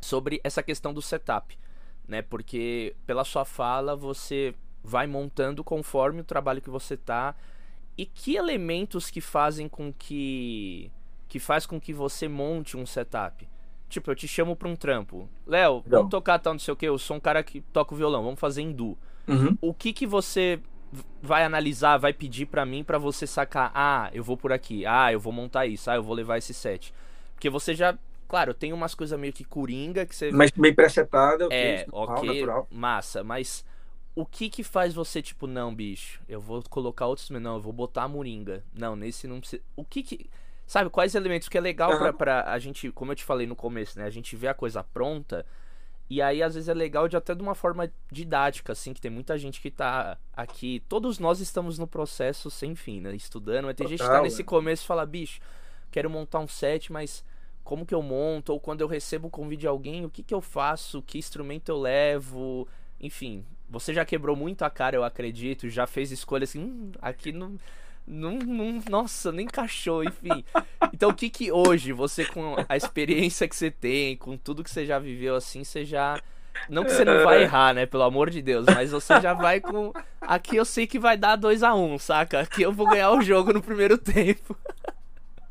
sobre 0.00 0.38
essa 0.44 0.62
questão 0.62 0.92
do 0.92 1.00
setup, 1.00 1.58
né? 2.06 2.20
Porque 2.20 2.94
pela 3.06 3.24
sua 3.24 3.46
fala 3.46 3.96
você 3.96 4.54
vai 4.84 5.06
montando 5.06 5.64
conforme 5.64 6.20
o 6.20 6.24
trabalho 6.24 6.60
que 6.60 6.70
você 6.70 6.96
tá. 6.96 7.34
E 7.96 8.04
que 8.04 8.36
elementos 8.36 9.10
que 9.10 9.20
fazem 9.20 9.66
com 9.66 9.92
que 9.92 10.92
que 11.26 11.38
faz 11.38 11.66
com 11.66 11.80
que 11.80 11.92
você 11.92 12.28
monte 12.28 12.76
um 12.76 12.86
setup? 12.86 13.46
Tipo, 13.88 14.10
eu 14.10 14.14
te 14.14 14.28
chamo 14.28 14.54
pra 14.54 14.68
um 14.68 14.76
trampo. 14.76 15.28
Léo, 15.46 15.82
vamos 15.86 16.10
tocar 16.10 16.38
tal, 16.38 16.54
não 16.54 16.60
sei 16.60 16.72
o 16.72 16.76
que. 16.76 16.86
Eu 16.86 16.98
sou 16.98 17.16
um 17.16 17.20
cara 17.20 17.42
que 17.42 17.60
toca 17.60 17.94
o 17.94 17.96
violão. 17.96 18.22
Vamos 18.22 18.38
fazer 18.38 18.62
hindu. 18.62 18.98
Uhum. 19.26 19.56
O 19.60 19.72
que 19.72 19.92
que 19.92 20.06
você 20.06 20.60
vai 21.22 21.44
analisar, 21.44 21.98
vai 21.98 22.12
pedir 22.12 22.46
para 22.46 22.64
mim 22.64 22.82
para 22.84 22.98
você 22.98 23.26
sacar? 23.26 23.70
Ah, 23.74 24.10
eu 24.12 24.22
vou 24.22 24.36
por 24.36 24.52
aqui. 24.52 24.84
Ah, 24.86 25.12
eu 25.12 25.20
vou 25.20 25.32
montar 25.32 25.66
isso. 25.66 25.90
Ah, 25.90 25.96
eu 25.96 26.02
vou 26.02 26.14
levar 26.14 26.38
esse 26.38 26.52
set. 26.52 26.92
Porque 27.34 27.48
você 27.48 27.74
já. 27.74 27.96
Claro, 28.26 28.52
tem 28.52 28.74
umas 28.74 28.94
coisas 28.94 29.18
meio 29.18 29.32
que 29.32 29.44
coringa 29.44 30.04
que 30.04 30.14
você. 30.14 30.30
Mas 30.30 30.50
bem 30.50 30.74
presetada. 30.74 31.48
É, 31.50 31.86
ok. 31.90 32.28
Natural. 32.28 32.66
Massa. 32.70 33.24
Mas 33.24 33.64
o 34.14 34.26
que 34.26 34.50
que 34.50 34.62
faz 34.62 34.92
você, 34.92 35.22
tipo, 35.22 35.46
não, 35.46 35.74
bicho, 35.74 36.20
eu 36.28 36.40
vou 36.40 36.62
colocar 36.68 37.06
outros. 37.06 37.30
Não, 37.30 37.54
eu 37.54 37.60
vou 37.60 37.72
botar 37.72 38.02
a 38.02 38.08
moringa. 38.08 38.64
Não, 38.74 38.96
nesse 38.96 39.26
não 39.26 39.40
precisa. 39.40 39.62
O 39.76 39.84
que 39.84 40.02
que. 40.02 40.28
Sabe, 40.68 40.90
quais 40.90 41.14
elementos 41.14 41.48
que 41.48 41.56
é 41.56 41.60
legal 41.62 41.92
uhum. 41.92 41.98
pra, 41.98 42.12
pra 42.12 42.52
a 42.52 42.58
gente, 42.58 42.92
como 42.92 43.10
eu 43.10 43.16
te 43.16 43.24
falei 43.24 43.46
no 43.46 43.56
começo, 43.56 43.98
né? 43.98 44.04
A 44.04 44.10
gente 44.10 44.36
vê 44.36 44.48
a 44.48 44.54
coisa 44.54 44.84
pronta. 44.84 45.46
E 46.10 46.20
aí, 46.20 46.42
às 46.42 46.54
vezes, 46.54 46.68
é 46.68 46.74
legal 46.74 47.08
de 47.08 47.16
até 47.16 47.34
de 47.34 47.42
uma 47.42 47.54
forma 47.54 47.90
didática, 48.12 48.72
assim, 48.72 48.92
que 48.92 49.00
tem 49.00 49.10
muita 49.10 49.38
gente 49.38 49.62
que 49.62 49.70
tá 49.70 50.18
aqui. 50.30 50.82
Todos 50.86 51.18
nós 51.18 51.40
estamos 51.40 51.78
no 51.78 51.86
processo 51.86 52.50
sem 52.50 52.74
fim, 52.74 53.00
né? 53.00 53.16
Estudando, 53.16 53.64
mas 53.64 53.76
tem 53.76 53.86
Total, 53.86 53.88
gente 53.88 54.06
que 54.06 54.12
tá 54.12 54.20
nesse 54.20 54.44
começo 54.44 54.84
e 54.84 54.86
fala, 54.86 55.06
bicho, 55.06 55.40
quero 55.90 56.10
montar 56.10 56.38
um 56.38 56.46
set, 56.46 56.92
mas 56.92 57.24
como 57.64 57.86
que 57.86 57.94
eu 57.94 58.02
monto? 58.02 58.52
Ou 58.52 58.60
quando 58.60 58.82
eu 58.82 58.86
recebo 58.86 59.28
o 59.28 59.30
convite 59.30 59.60
de 59.60 59.66
alguém, 59.66 60.04
o 60.04 60.10
que 60.10 60.22
que 60.22 60.34
eu 60.34 60.42
faço? 60.42 61.00
Que 61.00 61.16
instrumento 61.16 61.70
eu 61.70 61.80
levo? 61.80 62.68
Enfim, 63.00 63.42
você 63.70 63.94
já 63.94 64.04
quebrou 64.04 64.36
muito 64.36 64.66
a 64.66 64.70
cara, 64.70 64.96
eu 64.96 65.04
acredito, 65.04 65.66
já 65.70 65.86
fez 65.86 66.12
escolhas 66.12 66.50
assim, 66.50 66.62
hum, 66.62 66.92
aqui 67.00 67.32
não 67.32 67.56
não, 68.08 68.38
não, 68.38 68.82
nossa, 68.88 69.30
nem 69.30 69.44
encaixou, 69.44 70.02
enfim. 70.02 70.44
Então, 70.92 71.10
o 71.10 71.14
que 71.14 71.28
que 71.28 71.52
hoje, 71.52 71.92
você 71.92 72.24
com 72.24 72.56
a 72.68 72.76
experiência 72.76 73.46
que 73.46 73.54
você 73.54 73.70
tem, 73.70 74.16
com 74.16 74.36
tudo 74.36 74.64
que 74.64 74.70
você 74.70 74.86
já 74.86 74.98
viveu 74.98 75.36
assim, 75.36 75.62
você 75.62 75.84
já. 75.84 76.20
Não 76.68 76.84
que 76.84 76.90
você 76.90 77.04
não 77.04 77.22
vai 77.22 77.42
errar, 77.42 77.74
né? 77.74 77.86
Pelo 77.86 78.02
amor 78.02 78.30
de 78.30 78.42
Deus, 78.42 78.66
mas 78.74 78.90
você 78.90 79.20
já 79.20 79.34
vai 79.34 79.60
com. 79.60 79.92
Aqui 80.20 80.56
eu 80.56 80.64
sei 80.64 80.86
que 80.86 80.98
vai 80.98 81.16
dar 81.16 81.36
2 81.36 81.62
a 81.62 81.74
1 81.74 81.94
um, 81.94 81.98
saca? 81.98 82.40
Aqui 82.40 82.62
eu 82.62 82.72
vou 82.72 82.88
ganhar 82.88 83.12
o 83.12 83.20
jogo 83.20 83.52
no 83.52 83.62
primeiro 83.62 83.98
tempo. 83.98 84.56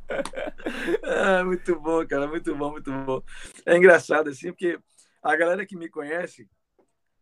ah, 1.04 1.44
muito 1.46 1.80
bom, 1.80 2.06
cara, 2.08 2.28
muito 2.28 2.56
bom, 2.56 2.72
muito 2.72 2.92
bom. 2.92 3.22
É 3.66 3.78
engraçado 3.78 4.30
assim, 4.30 4.52
porque 4.52 4.80
a 5.22 5.36
galera 5.36 5.66
que 5.66 5.78
me 5.78 5.90
conhece 5.90 6.48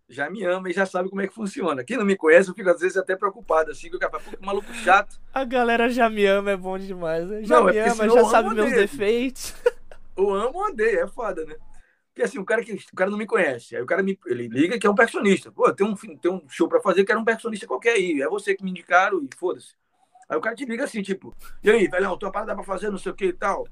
já 0.08 0.30
me 0.30 0.44
ama 0.44 0.70
e 0.70 0.74
já 0.74 0.86
sabe 0.86 1.10
como 1.10 1.22
é 1.22 1.28
que 1.28 1.34
funciona. 1.34 1.84
Quem 1.84 1.98
não 1.98 2.06
me 2.06 2.15
conhece, 2.15 2.50
eu 2.50 2.56
fico 2.56 2.70
às 2.70 2.80
vezes 2.80 2.98
até 2.98 3.15
preocupado, 3.15 3.72
assim, 3.72 3.89
que 3.89 3.96
o 3.96 4.00
cara 4.00 4.20
fala, 4.20 4.38
maluco 4.41 4.74
chato. 4.74 5.20
A 5.34 5.44
galera 5.44 5.89
já 5.89 6.10
me 6.10 6.26
ama, 6.26 6.52
é 6.52 6.58
bom 6.58 6.78
demais. 6.78 7.28
Né? 7.28 7.44
Já 7.44 7.58
não, 7.58 7.65
me 7.65 7.78
é 7.78 7.89
ama, 7.89 8.10
já 8.10 8.26
sabe 8.26 8.54
meus 8.54 8.72
defeitos. 8.72 9.54
O 10.18 10.34
amo 10.34 10.60
ou 10.60 10.68
odeio, 10.68 11.02
é 11.02 11.08
foda, 11.08 11.44
né? 11.44 11.56
Porque 12.08 12.24
assim, 12.24 12.39
o 12.39 12.46
cara, 12.46 12.63
que, 12.63 12.72
o 12.72 12.96
cara 12.96 13.12
não 13.12 13.18
me 13.18 13.26
conhece, 13.26 13.76
aí 13.76 13.82
o 13.82 13.86
cara 13.86 14.02
me, 14.02 14.18
ele 14.28 14.48
liga 14.48 14.80
que 14.80 14.88
é 14.88 14.89
um 14.89 14.96
percussionista. 14.96 15.52
Pô, 15.52 15.70
tem 15.74 15.86
um, 15.86 15.94
tem 15.94 16.32
um 16.32 16.41
show 16.48 16.70
pra 16.70 16.80
fazer 16.80 17.04
que 17.04 17.12
era 17.12 17.20
um 17.20 17.26
percussionista 17.26 17.68
qualquer 17.68 17.96
aí, 17.96 18.22
é 18.22 18.30
você 18.30 18.56
que 18.56 18.63
me 18.63 18.72
indicaram 18.72 19.22
e 19.22 19.28
foda-se. 19.36 19.76
Aí 20.30 20.38
o 20.38 20.41
cara 20.41 20.56
te 20.56 20.63
liga 20.63 20.86
assim, 20.86 21.02
tipo, 21.02 21.36
e 21.62 21.70
aí, 21.70 21.86
velhão, 21.89 22.18
tua 22.18 22.32
parada 22.32 22.56
pra 22.56 22.63
fazer, 22.63 22.89
não 22.89 22.98
sei 22.98 23.12
o 23.12 23.15
que 23.15 23.26
e 23.26 23.34
tal. 23.34 23.68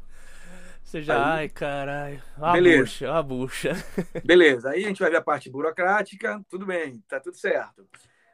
Você 0.83 1.01
já, 1.01 1.15
aí, 1.15 1.39
ai, 1.39 1.49
caralho. 1.49 2.21
A 2.37 2.51
beleza. 2.51 2.81
bucha, 2.81 3.13
a 3.13 3.23
bucha. 3.23 3.71
Beleza, 4.23 4.69
aí 4.69 4.83
a 4.83 4.87
gente 4.87 4.99
vai 4.99 5.09
ver 5.09 5.17
a 5.17 5.21
parte 5.21 5.49
burocrática, 5.49 6.43
tudo 6.49 6.65
bem, 6.65 7.03
tá 7.07 7.19
tudo 7.19 7.35
certo. 7.35 7.87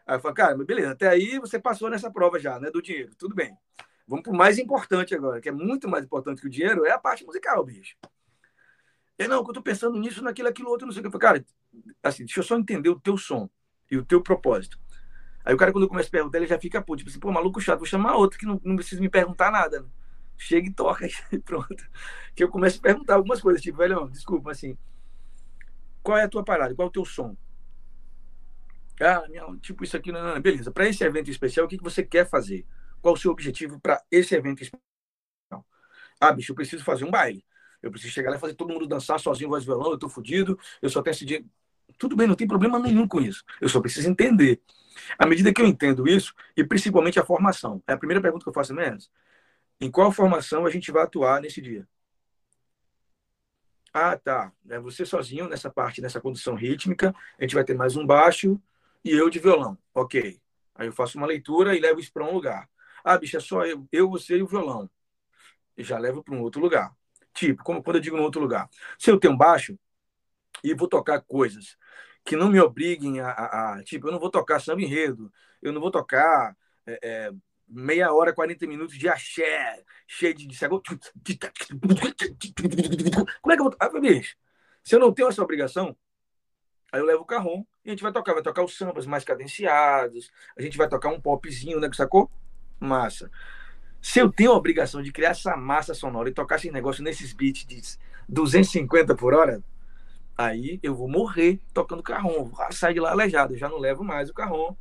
Aí 0.05 0.15
eu 0.15 0.19
falo, 0.19 0.33
cara, 0.33 0.57
beleza, 0.57 0.91
até 0.91 1.07
aí 1.07 1.39
você 1.39 1.59
passou 1.59 1.89
nessa 1.89 2.11
prova 2.11 2.39
já, 2.39 2.59
né, 2.59 2.69
do 2.69 2.81
dinheiro, 2.81 3.15
tudo 3.17 3.33
bem. 3.35 3.55
Vamos 4.07 4.23
pro 4.23 4.33
mais 4.33 4.57
importante 4.57 5.13
agora, 5.13 5.39
que 5.39 5.47
é 5.47 5.51
muito 5.51 5.87
mais 5.87 6.03
importante 6.03 6.41
que 6.41 6.47
o 6.47 6.49
dinheiro, 6.49 6.85
é 6.85 6.91
a 6.91 6.97
parte 6.97 7.23
musical, 7.23 7.63
bicho. 7.63 7.95
É, 9.19 9.27
não, 9.27 9.43
que 9.43 9.51
eu 9.51 9.53
tô 9.53 9.61
pensando 9.61 9.99
nisso, 9.99 10.23
naquilo, 10.23 10.47
aquilo 10.47 10.69
outro, 10.69 10.87
não 10.87 10.93
sei 10.93 11.01
o 11.01 11.03
que. 11.03 11.07
Eu 11.07 11.19
falei, 11.19 11.41
cara, 11.41 11.45
assim, 12.01 12.25
deixa 12.25 12.39
eu 12.39 12.43
só 12.43 12.57
entender 12.57 12.89
o 12.89 12.99
teu 12.99 13.17
som 13.17 13.49
e 13.91 13.97
o 13.97 14.03
teu 14.03 14.21
propósito. 14.21 14.79
Aí 15.45 15.53
o 15.53 15.57
cara, 15.57 15.71
quando 15.71 15.87
começa 15.87 16.07
a 16.07 16.11
perguntar, 16.11 16.37
ele 16.37 16.47
já 16.47 16.59
fica 16.59 16.81
puto, 16.81 16.99
tipo 16.99 17.09
assim, 17.09 17.19
pô, 17.19 17.31
maluco 17.31 17.61
chato, 17.61 17.79
vou 17.79 17.85
chamar 17.85 18.15
outro 18.15 18.39
que 18.39 18.45
não, 18.45 18.59
não 18.63 18.75
precisa 18.75 19.01
me 19.01 19.09
perguntar 19.09 19.51
nada, 19.51 19.81
né? 19.81 19.89
Chega 20.39 20.67
e 20.67 20.73
toca 20.73 21.07
e 21.31 21.39
pronto. 21.39 21.87
Que 22.33 22.43
eu 22.43 22.49
começo 22.49 22.79
a 22.79 22.81
perguntar 22.81 23.15
algumas 23.15 23.41
coisas, 23.41 23.61
tipo, 23.61 23.77
velho, 23.77 24.09
desculpa, 24.09 24.51
assim, 24.51 24.77
qual 26.01 26.17
é 26.17 26.23
a 26.23 26.29
tua 26.29 26.43
parada? 26.43 26.73
Qual 26.73 26.87
é 26.87 26.89
o 26.89 26.91
teu 26.91 27.05
som? 27.05 27.35
Ah, 29.01 29.25
minha, 29.29 29.45
tipo, 29.57 29.83
isso 29.83 29.95
aqui, 29.95 30.11
não, 30.11 30.21
não, 30.21 30.35
não. 30.35 30.41
beleza. 30.41 30.71
Para 30.71 30.87
esse 30.87 31.03
evento 31.03 31.29
especial, 31.29 31.65
o 31.65 31.69
que, 31.69 31.77
que 31.77 31.83
você 31.83 32.03
quer 32.03 32.27
fazer? 32.27 32.65
Qual 33.01 33.13
o 33.13 33.17
seu 33.17 33.31
objetivo 33.31 33.79
para 33.79 34.01
esse 34.11 34.35
evento 34.35 34.61
especial? 34.63 34.81
Ah, 36.19 36.31
bicho, 36.31 36.51
eu 36.51 36.55
preciso 36.55 36.83
fazer 36.83 37.05
um 37.05 37.11
baile. 37.11 37.45
Eu 37.81 37.91
preciso 37.91 38.13
chegar 38.13 38.31
lá 38.31 38.37
e 38.37 38.39
fazer 38.39 38.55
todo 38.55 38.73
mundo 38.73 38.87
dançar 38.87 39.19
sozinho, 39.19 39.49
voz 39.49 39.63
violão, 39.63 39.91
eu 39.91 39.97
tô 39.97 40.09
fudido, 40.09 40.59
eu 40.81 40.89
só 40.89 41.01
tenho 41.01 41.13
esse 41.13 41.25
dia. 41.25 41.43
Tudo 41.97 42.15
bem, 42.15 42.27
não 42.27 42.35
tem 42.35 42.47
problema 42.47 42.77
nenhum 42.77 43.07
com 43.07 43.21
isso. 43.21 43.43
Eu 43.61 43.69
só 43.69 43.79
preciso 43.79 44.09
entender. 44.09 44.61
À 45.17 45.25
medida 45.25 45.53
que 45.53 45.61
eu 45.61 45.65
entendo 45.65 46.07
isso, 46.07 46.33
e 46.57 46.63
principalmente 46.63 47.19
a 47.19 47.25
formação, 47.25 47.81
é 47.87 47.93
a 47.93 47.97
primeira 47.97 48.21
pergunta 48.21 48.43
que 48.43 48.49
eu 48.49 48.53
faço 48.53 48.73
mesmo. 48.73 49.09
Em 49.81 49.89
qual 49.89 50.11
formação 50.11 50.65
a 50.65 50.69
gente 50.69 50.91
vai 50.91 51.03
atuar 51.03 51.41
nesse 51.41 51.61
dia? 51.61 51.87
Ah, 53.93 54.17
tá. 54.17 54.51
É 54.69 54.79
você 54.79 55.05
sozinho 55.05 55.47
nessa 55.47 55.69
parte, 55.69 56.01
nessa 56.01 56.21
condução 56.21 56.55
rítmica. 56.55 57.13
A 57.37 57.43
gente 57.43 57.55
vai 57.55 57.63
ter 57.63 57.75
mais 57.75 57.95
um 57.95 58.05
baixo 58.05 58.61
e 59.03 59.11
eu 59.11 59.29
de 59.29 59.39
violão. 59.39 59.77
Ok. 59.93 60.39
Aí 60.75 60.87
eu 60.87 60.93
faço 60.93 61.17
uma 61.17 61.27
leitura 61.27 61.75
e 61.75 61.79
levo 61.79 61.99
isso 61.99 62.11
para 62.13 62.23
um 62.25 62.31
lugar. 62.33 62.69
Ah, 63.03 63.17
bicho, 63.17 63.37
é 63.37 63.39
só 63.39 63.65
eu, 63.65 63.87
eu, 63.91 64.09
você 64.09 64.37
e 64.37 64.43
o 64.43 64.47
violão. 64.47 64.89
E 65.77 65.83
já 65.83 65.97
levo 65.97 66.23
para 66.23 66.35
um 66.35 66.41
outro 66.41 66.61
lugar. 66.61 66.95
Tipo, 67.33 67.63
como 67.63 67.83
quando 67.83 67.97
eu 67.97 68.01
digo 68.01 68.17
no 68.17 68.23
outro 68.23 68.41
lugar. 68.41 68.69
Se 68.97 69.11
eu 69.11 69.19
tenho 69.19 69.33
um 69.33 69.37
baixo 69.37 69.77
e 70.63 70.73
vou 70.73 70.87
tocar 70.87 71.21
coisas 71.21 71.77
que 72.25 72.35
não 72.35 72.49
me 72.49 72.59
obriguem 72.59 73.19
a, 73.21 73.29
a, 73.31 73.73
a 73.75 73.83
tipo, 73.83 74.07
eu 74.07 74.11
não 74.11 74.19
vou 74.19 74.29
tocar 74.29 74.59
samba 74.59 74.81
enredo, 74.81 75.31
eu 75.61 75.71
não 75.73 75.81
vou 75.81 75.91
tocar 75.91 76.55
é, 76.85 76.99
é, 77.01 77.31
meia 77.69 78.11
hora, 78.11 78.33
40 78.33 78.65
minutos 78.65 78.97
de 78.97 79.07
axé, 79.07 79.83
cheio 80.07 80.33
de, 80.33 80.47
de 80.47 80.57
Como 83.41 83.53
é 83.53 83.55
que 83.55 83.61
eu 83.61 83.65
vou. 83.65 83.75
Ah, 83.79 83.89
bicho, 83.99 84.35
se 84.83 84.95
eu 84.95 84.99
não 84.99 85.13
tenho 85.13 85.27
essa 85.27 85.43
obrigação, 85.43 85.95
aí 86.91 86.99
eu 86.99 87.05
levo 87.05 87.21
o 87.21 87.25
carrom 87.25 87.63
e 87.85 87.89
a 87.89 87.91
gente 87.91 88.01
vai 88.01 88.11
tocar. 88.11 88.33
Vai 88.33 88.41
tocar 88.41 88.63
os 88.63 88.75
sambas 88.75 89.05
mais 89.05 89.23
cadenciados, 89.23 90.31
a 90.57 90.61
gente 90.61 90.77
vai 90.77 90.89
tocar 90.89 91.09
um 91.09 91.21
popzinho, 91.21 91.79
né? 91.79 91.89
Sacou? 91.93 92.31
Massa. 92.79 93.29
Se 94.01 94.19
eu 94.19 94.31
tenho 94.31 94.51
a 94.51 94.57
obrigação 94.57 95.01
de 95.01 95.11
criar 95.11 95.31
essa 95.31 95.55
massa 95.57 95.93
sonora 95.93 96.29
e 96.29 96.33
tocar 96.33 96.55
esse 96.55 96.71
negócio 96.71 97.03
nesses 97.03 97.33
beats 97.33 97.65
de 97.65 97.81
250 98.27 99.13
por 99.15 99.33
hora, 99.33 99.61
aí 100.37 100.79
eu 100.81 100.95
vou 100.95 101.09
morrer 101.09 101.59
tocando 101.73 102.01
carrom. 102.01 102.51
Sair 102.71 102.93
de 102.93 102.99
lá 103.01 103.11
aleijado. 103.11 103.53
Eu 103.53 103.57
já 103.57 103.67
não 103.67 103.77
levo 103.77 104.03
mais 104.03 104.29
o 104.29 104.33
carrom 104.33 104.75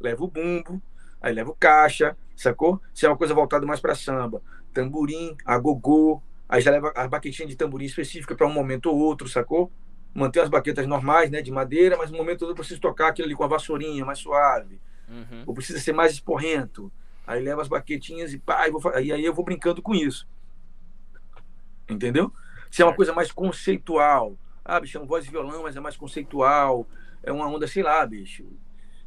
leva 0.00 0.24
o 0.24 0.28
bumbo, 0.28 0.82
aí 1.20 1.32
leva 1.34 1.50
o 1.50 1.54
caixa, 1.54 2.16
sacou? 2.36 2.80
Se 2.94 3.06
é 3.06 3.08
uma 3.08 3.16
coisa 3.16 3.34
voltada 3.34 3.66
mais 3.66 3.80
para 3.80 3.94
samba, 3.94 4.42
tamborim, 4.72 5.36
agogô, 5.44 6.22
aí 6.48 6.60
já 6.60 6.70
leva 6.70 6.92
as 6.94 7.08
baquetinhas 7.08 7.50
de 7.50 7.56
tamborim 7.56 7.84
específica 7.84 8.34
para 8.34 8.46
um 8.46 8.52
momento 8.52 8.86
ou 8.86 8.98
outro, 8.98 9.28
sacou? 9.28 9.70
Manter 10.14 10.40
as 10.40 10.48
baquetas 10.48 10.86
normais, 10.86 11.30
né, 11.30 11.40
de 11.40 11.50
madeira, 11.50 11.96
mas 11.96 12.10
no 12.10 12.16
momento 12.16 12.40
todo 12.40 12.50
eu 12.50 12.56
preciso 12.56 12.80
tocar 12.80 13.08
aquilo 13.08 13.26
ali 13.26 13.34
com 13.34 13.44
a 13.44 13.48
vassourinha 13.48 14.04
mais 14.04 14.18
suave. 14.18 14.80
Uhum. 15.08 15.44
Ou 15.46 15.54
precisa 15.54 15.78
ser 15.78 15.92
mais 15.92 16.12
esporrento. 16.12 16.90
Aí 17.26 17.42
leva 17.42 17.62
as 17.62 17.68
baquetinhas 17.68 18.32
e 18.32 18.38
pá, 18.38 18.66
e, 18.66 18.70
vou, 18.70 18.82
e 18.98 19.12
aí 19.12 19.24
eu 19.24 19.34
vou 19.34 19.44
brincando 19.44 19.80
com 19.80 19.94
isso. 19.94 20.26
Entendeu? 21.88 22.32
Se 22.70 22.82
é 22.82 22.84
uma 22.84 22.94
coisa 22.94 23.12
mais 23.12 23.30
conceitual. 23.30 24.36
Ah, 24.64 24.80
bicho, 24.80 24.98
é 24.98 25.00
um 25.00 25.06
voz 25.06 25.26
e 25.26 25.30
violão, 25.30 25.62
mas 25.62 25.76
é 25.76 25.80
mais 25.80 25.96
conceitual. 25.96 26.86
É 27.22 27.32
uma 27.32 27.46
onda, 27.46 27.66
sei 27.66 27.82
lá, 27.82 28.04
bicho. 28.06 28.44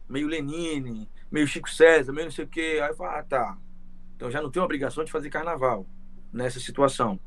Meio 0.08 0.28
Lenine, 0.28 1.10
meio 1.34 1.48
Chico 1.48 1.68
César, 1.68 2.14
meio 2.14 2.26
não 2.26 2.32
sei 2.32 2.46
o 2.46 2.48
quê. 2.48 2.80
Aí 2.80 2.92
eu 2.92 2.96
falo, 2.96 3.10
ah, 3.10 3.24
tá. 3.24 3.58
Então 4.16 4.30
já 4.30 4.40
não 4.40 4.52
tenho 4.52 4.64
obrigação 4.64 5.04
de 5.04 5.12
fazer 5.12 5.32
carnaval 5.32 5.84
nessa 6.32 6.60
situação. 6.60 7.20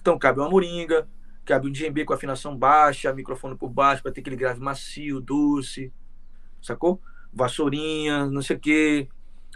Então 0.00 0.16
cabe 0.16 0.38
uma 0.38 0.48
moringa, 0.48 1.08
cabe 1.44 1.66
um 1.66 1.72
djembe 1.72 2.04
com 2.04 2.14
afinação 2.14 2.56
baixa, 2.56 3.12
microfone 3.12 3.56
por 3.56 3.68
baixo 3.68 4.00
para 4.00 4.12
ter 4.12 4.20
aquele 4.20 4.36
grave 4.36 4.60
macio, 4.60 5.20
doce, 5.20 5.92
sacou? 6.62 7.02
Vassourinha, 7.32 8.26
não 8.26 8.42
sei 8.42 8.56
o 8.56 8.60
quê. 8.60 9.08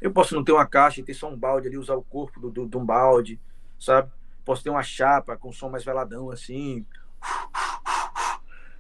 Eu 0.03 0.11
posso 0.11 0.35
não 0.35 0.43
ter 0.43 0.51
uma 0.51 0.67
caixa 0.67 1.01
e 1.01 1.05
ter 1.05 1.15
só 1.15 1.31
um 1.31 1.39
balde 1.39 1.69
ali, 1.69 1.79
usar 1.79 1.95
o 1.95 2.03
corpo 2.03 2.41
do, 2.41 2.51
do, 2.51 2.67
de 2.67 2.77
um 2.77 2.85
balde, 2.85 3.41
sabe? 3.79 4.11
Posso 4.45 4.65
ter 4.65 4.71
uma 4.71 4.83
chapa 4.83 5.37
com 5.37 5.53
som 5.53 5.69
mais 5.71 5.85
veladão 5.85 6.31
assim, 6.31 6.85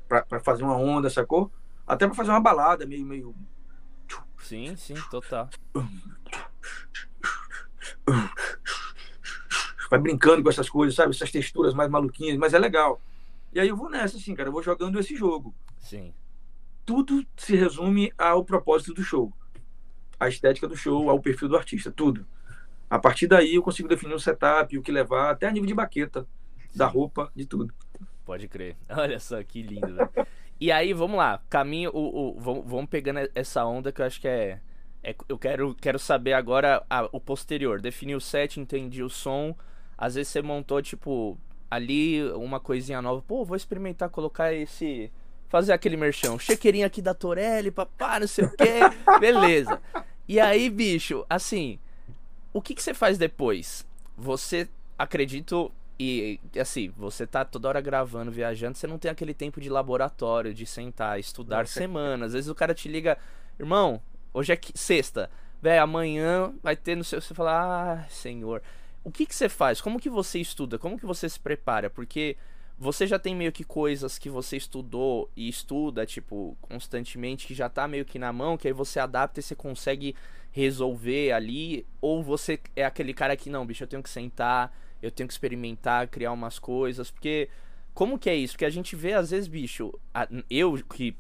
para 0.08 0.40
fazer 0.40 0.64
uma 0.64 0.76
onda, 0.76 1.08
sacou? 1.08 1.50
Até 1.86 2.06
para 2.06 2.16
fazer 2.16 2.30
uma 2.30 2.40
balada 2.40 2.84
meio 2.84 3.06
meio 3.06 3.34
Sim, 4.46 4.76
sim, 4.76 4.94
total. 5.10 5.50
Vai 9.90 9.98
brincando 9.98 10.40
com 10.40 10.48
essas 10.48 10.70
coisas, 10.70 10.94
sabe? 10.94 11.10
Essas 11.10 11.32
texturas 11.32 11.74
mais 11.74 11.90
maluquinhas, 11.90 12.38
mas 12.38 12.54
é 12.54 12.58
legal. 12.60 13.00
E 13.52 13.58
aí 13.58 13.66
eu 13.66 13.76
vou 13.76 13.90
nessa, 13.90 14.18
assim, 14.18 14.36
cara. 14.36 14.48
Eu 14.48 14.52
vou 14.52 14.62
jogando 14.62 15.00
esse 15.00 15.16
jogo. 15.16 15.52
Sim. 15.80 16.14
Tudo 16.84 17.26
se 17.36 17.56
resume 17.56 18.12
ao 18.16 18.44
propósito 18.44 18.94
do 18.94 19.02
show. 19.02 19.32
A 20.20 20.28
estética 20.28 20.68
do 20.68 20.76
show, 20.76 21.10
ao 21.10 21.20
perfil 21.20 21.48
do 21.48 21.56
artista, 21.56 21.90
tudo. 21.90 22.24
A 22.88 23.00
partir 23.00 23.26
daí 23.26 23.56
eu 23.56 23.62
consigo 23.64 23.88
definir 23.88 24.14
o 24.14 24.20
setup, 24.20 24.78
o 24.78 24.82
que 24.82 24.92
levar, 24.92 25.30
até 25.30 25.48
a 25.48 25.50
nível 25.50 25.66
de 25.66 25.74
baqueta, 25.74 26.24
Sim. 26.70 26.78
da 26.78 26.86
roupa, 26.86 27.32
de 27.34 27.44
tudo. 27.46 27.74
Pode 28.24 28.46
crer. 28.46 28.76
Olha 28.90 29.18
só 29.18 29.42
que 29.42 29.60
lindo, 29.60 29.92
velho. 29.92 30.10
E 30.58 30.72
aí, 30.72 30.92
vamos 30.92 31.18
lá. 31.18 31.40
Caminho, 31.50 31.90
o, 31.92 32.36
o, 32.36 32.62
vamos, 32.62 32.88
pegando 32.88 33.20
essa 33.34 33.64
onda 33.64 33.92
que 33.92 34.00
eu 34.00 34.06
acho 34.06 34.20
que 34.20 34.28
é. 34.28 34.60
é 35.02 35.14
eu 35.28 35.38
quero, 35.38 35.74
quero 35.74 35.98
saber 35.98 36.32
agora 36.32 36.82
a, 36.88 37.08
o 37.12 37.20
posterior. 37.20 37.80
Defini 37.80 38.14
o 38.14 38.20
set, 38.20 38.58
entendi 38.58 39.02
o 39.02 39.10
som. 39.10 39.54
Às 39.98 40.14
vezes 40.14 40.32
você 40.32 40.40
montou, 40.40 40.80
tipo, 40.80 41.38
ali 41.70 42.22
uma 42.32 42.58
coisinha 42.58 43.02
nova. 43.02 43.22
Pô, 43.22 43.44
vou 43.44 43.56
experimentar 43.56 44.08
colocar 44.08 44.52
esse. 44.52 45.12
Fazer 45.48 45.72
aquele 45.72 45.96
merchão. 45.96 46.38
Chequeirinho 46.38 46.86
aqui 46.86 47.00
da 47.00 47.14
Torelli, 47.14 47.70
papá, 47.70 48.18
não 48.18 48.26
sei 48.26 48.44
o 48.46 48.50
quê. 48.50 48.80
Beleza. 49.20 49.80
E 50.26 50.40
aí, 50.40 50.68
bicho, 50.68 51.24
assim. 51.28 51.78
O 52.52 52.62
que, 52.62 52.74
que 52.74 52.82
você 52.82 52.94
faz 52.94 53.18
depois? 53.18 53.86
Você, 54.16 54.68
acredito, 54.98 55.70
e 55.98 56.38
assim, 56.58 56.92
você 56.96 57.26
tá 57.26 57.44
toda 57.44 57.68
hora 57.68 57.80
gravando, 57.80 58.30
viajando, 58.30 58.76
você 58.76 58.86
não 58.86 58.98
tem 58.98 59.10
aquele 59.10 59.32
tempo 59.32 59.60
de 59.60 59.70
laboratório, 59.70 60.52
de 60.52 60.66
sentar, 60.66 61.18
estudar 61.18 61.60
Nossa. 61.60 61.72
semanas. 61.72 62.28
Às 62.28 62.32
vezes 62.34 62.50
o 62.50 62.54
cara 62.54 62.74
te 62.74 62.88
liga, 62.88 63.16
irmão, 63.58 64.00
hoje 64.34 64.52
é 64.52 64.58
sexta, 64.74 65.30
velho, 65.60 65.82
amanhã 65.82 66.52
vai 66.62 66.76
ter 66.76 66.96
no 66.96 67.04
seu. 67.04 67.20
Você 67.20 67.32
fala, 67.32 68.02
ah, 68.02 68.08
senhor. 68.08 68.62
O 69.02 69.10
que, 69.10 69.24
que 69.24 69.34
você 69.34 69.48
faz? 69.48 69.80
Como 69.80 70.00
que 70.00 70.10
você 70.10 70.38
estuda? 70.38 70.78
Como 70.78 70.98
que 70.98 71.06
você 71.06 71.28
se 71.28 71.38
prepara? 71.38 71.88
Porque 71.88 72.36
você 72.78 73.06
já 73.06 73.18
tem 73.18 73.34
meio 73.34 73.52
que 73.52 73.64
coisas 73.64 74.18
que 74.18 74.28
você 74.28 74.56
estudou 74.56 75.30
e 75.34 75.48
estuda, 75.48 76.04
tipo, 76.04 76.56
constantemente, 76.60 77.46
que 77.46 77.54
já 77.54 77.68
tá 77.68 77.88
meio 77.88 78.04
que 78.04 78.18
na 78.18 78.32
mão, 78.32 78.56
que 78.58 78.68
aí 78.68 78.74
você 78.74 79.00
adapta 79.00 79.40
e 79.40 79.42
você 79.42 79.54
consegue 79.54 80.14
resolver 80.50 81.32
ali. 81.32 81.86
Ou 82.00 82.22
você 82.22 82.60
é 82.74 82.84
aquele 82.84 83.14
cara 83.14 83.36
que, 83.36 83.48
não, 83.48 83.64
bicho, 83.64 83.84
eu 83.84 83.88
tenho 83.88 84.02
que 84.02 84.10
sentar 84.10 84.76
eu 85.02 85.10
tenho 85.10 85.26
que 85.26 85.32
experimentar, 85.32 86.08
criar 86.08 86.32
umas 86.32 86.58
coisas, 86.58 87.10
porque 87.10 87.48
como 87.94 88.18
que 88.18 88.28
é 88.28 88.34
isso? 88.34 88.54
Porque 88.54 88.64
a 88.64 88.70
gente 88.70 88.94
vê 88.94 89.12
às 89.12 89.30
vezes, 89.30 89.48
bicho, 89.48 89.92
eu 90.50 90.74
que 90.84 91.16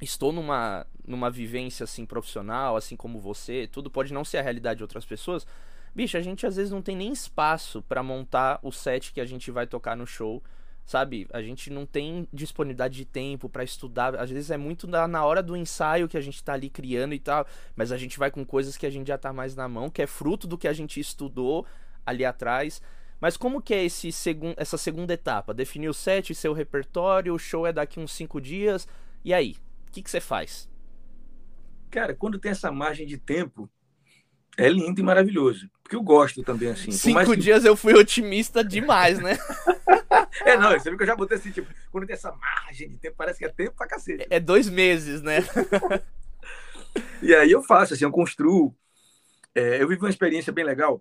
estou 0.00 0.32
numa 0.32 0.86
numa 1.04 1.30
vivência 1.30 1.82
assim 1.84 2.06
profissional, 2.06 2.76
assim 2.76 2.94
como 2.94 3.18
você, 3.18 3.68
tudo 3.70 3.90
pode 3.90 4.12
não 4.12 4.24
ser 4.24 4.38
a 4.38 4.42
realidade 4.42 4.78
de 4.78 4.84
outras 4.84 5.04
pessoas. 5.04 5.46
Bicho, 5.94 6.16
a 6.16 6.22
gente 6.22 6.46
às 6.46 6.56
vezes 6.56 6.70
não 6.70 6.80
tem 6.80 6.96
nem 6.96 7.12
espaço 7.12 7.82
para 7.82 8.02
montar 8.02 8.60
o 8.62 8.70
set 8.70 9.12
que 9.12 9.20
a 9.20 9.24
gente 9.26 9.50
vai 9.50 9.66
tocar 9.66 9.96
no 9.96 10.06
show 10.06 10.42
sabe? 10.84 11.28
A 11.32 11.40
gente 11.40 11.70
não 11.70 11.86
tem 11.86 12.28
disponibilidade 12.32 12.96
de 12.96 13.04
tempo 13.04 13.48
para 13.48 13.64
estudar. 13.64 14.14
Às 14.16 14.30
vezes 14.30 14.50
é 14.50 14.56
muito 14.56 14.86
na, 14.86 15.06
na 15.06 15.24
hora 15.24 15.42
do 15.42 15.56
ensaio 15.56 16.08
que 16.08 16.16
a 16.16 16.20
gente 16.20 16.42
tá 16.42 16.54
ali 16.54 16.68
criando 16.68 17.14
e 17.14 17.18
tal, 17.18 17.46
mas 17.76 17.92
a 17.92 17.96
gente 17.96 18.18
vai 18.18 18.30
com 18.30 18.44
coisas 18.44 18.76
que 18.76 18.86
a 18.86 18.90
gente 18.90 19.08
já 19.08 19.18
tá 19.18 19.32
mais 19.32 19.54
na 19.54 19.68
mão, 19.68 19.90
que 19.90 20.02
é 20.02 20.06
fruto 20.06 20.46
do 20.46 20.58
que 20.58 20.68
a 20.68 20.72
gente 20.72 20.98
estudou 21.00 21.66
ali 22.04 22.24
atrás. 22.24 22.82
Mas 23.22 23.36
como 23.36 23.62
que 23.62 23.72
é 23.72 23.84
esse 23.84 24.10
segun, 24.10 24.52
essa 24.56 24.76
segunda 24.76 25.14
etapa? 25.14 25.54
Definir 25.54 25.88
o 25.88 25.94
set, 25.94 26.34
seu 26.34 26.52
repertório, 26.52 27.32
o 27.32 27.38
show 27.38 27.64
é 27.64 27.72
daqui 27.72 28.00
uns 28.00 28.12
cinco 28.12 28.40
dias. 28.40 28.88
E 29.24 29.32
aí? 29.32 29.54
O 29.86 29.92
que, 29.92 30.02
que 30.02 30.10
você 30.10 30.20
faz? 30.20 30.68
Cara, 31.88 32.16
quando 32.16 32.36
tem 32.36 32.50
essa 32.50 32.72
margem 32.72 33.06
de 33.06 33.16
tempo, 33.16 33.70
é 34.58 34.68
lindo 34.68 35.00
e 35.00 35.04
maravilhoso. 35.04 35.70
Porque 35.84 35.94
eu 35.94 36.02
gosto 36.02 36.42
também, 36.42 36.70
assim. 36.70 36.90
Cinco 36.90 37.30
que... 37.30 37.36
dias 37.36 37.64
eu 37.64 37.76
fui 37.76 37.94
otimista 37.94 38.64
demais, 38.64 39.20
né? 39.20 39.38
é, 40.44 40.56
não, 40.56 40.72
você 40.72 40.90
viu 40.90 40.96
que 40.96 41.04
eu 41.04 41.06
já 41.06 41.14
botei 41.14 41.38
assim, 41.38 41.52
tipo, 41.52 41.72
quando 41.92 42.08
tem 42.08 42.14
essa 42.14 42.32
margem 42.32 42.88
de 42.88 42.98
tempo, 42.98 43.14
parece 43.16 43.38
que 43.38 43.44
é 43.44 43.48
tempo 43.50 43.76
pra 43.76 43.86
cacete. 43.86 44.26
É 44.30 44.40
dois 44.40 44.68
meses, 44.68 45.22
né? 45.22 45.44
e 47.22 47.32
aí 47.32 47.52
eu 47.52 47.62
faço, 47.62 47.94
assim, 47.94 48.02
eu 48.02 48.10
construo. 48.10 48.74
É, 49.54 49.80
eu 49.80 49.86
vivi 49.86 50.00
uma 50.00 50.10
experiência 50.10 50.52
bem 50.52 50.64
legal 50.64 51.00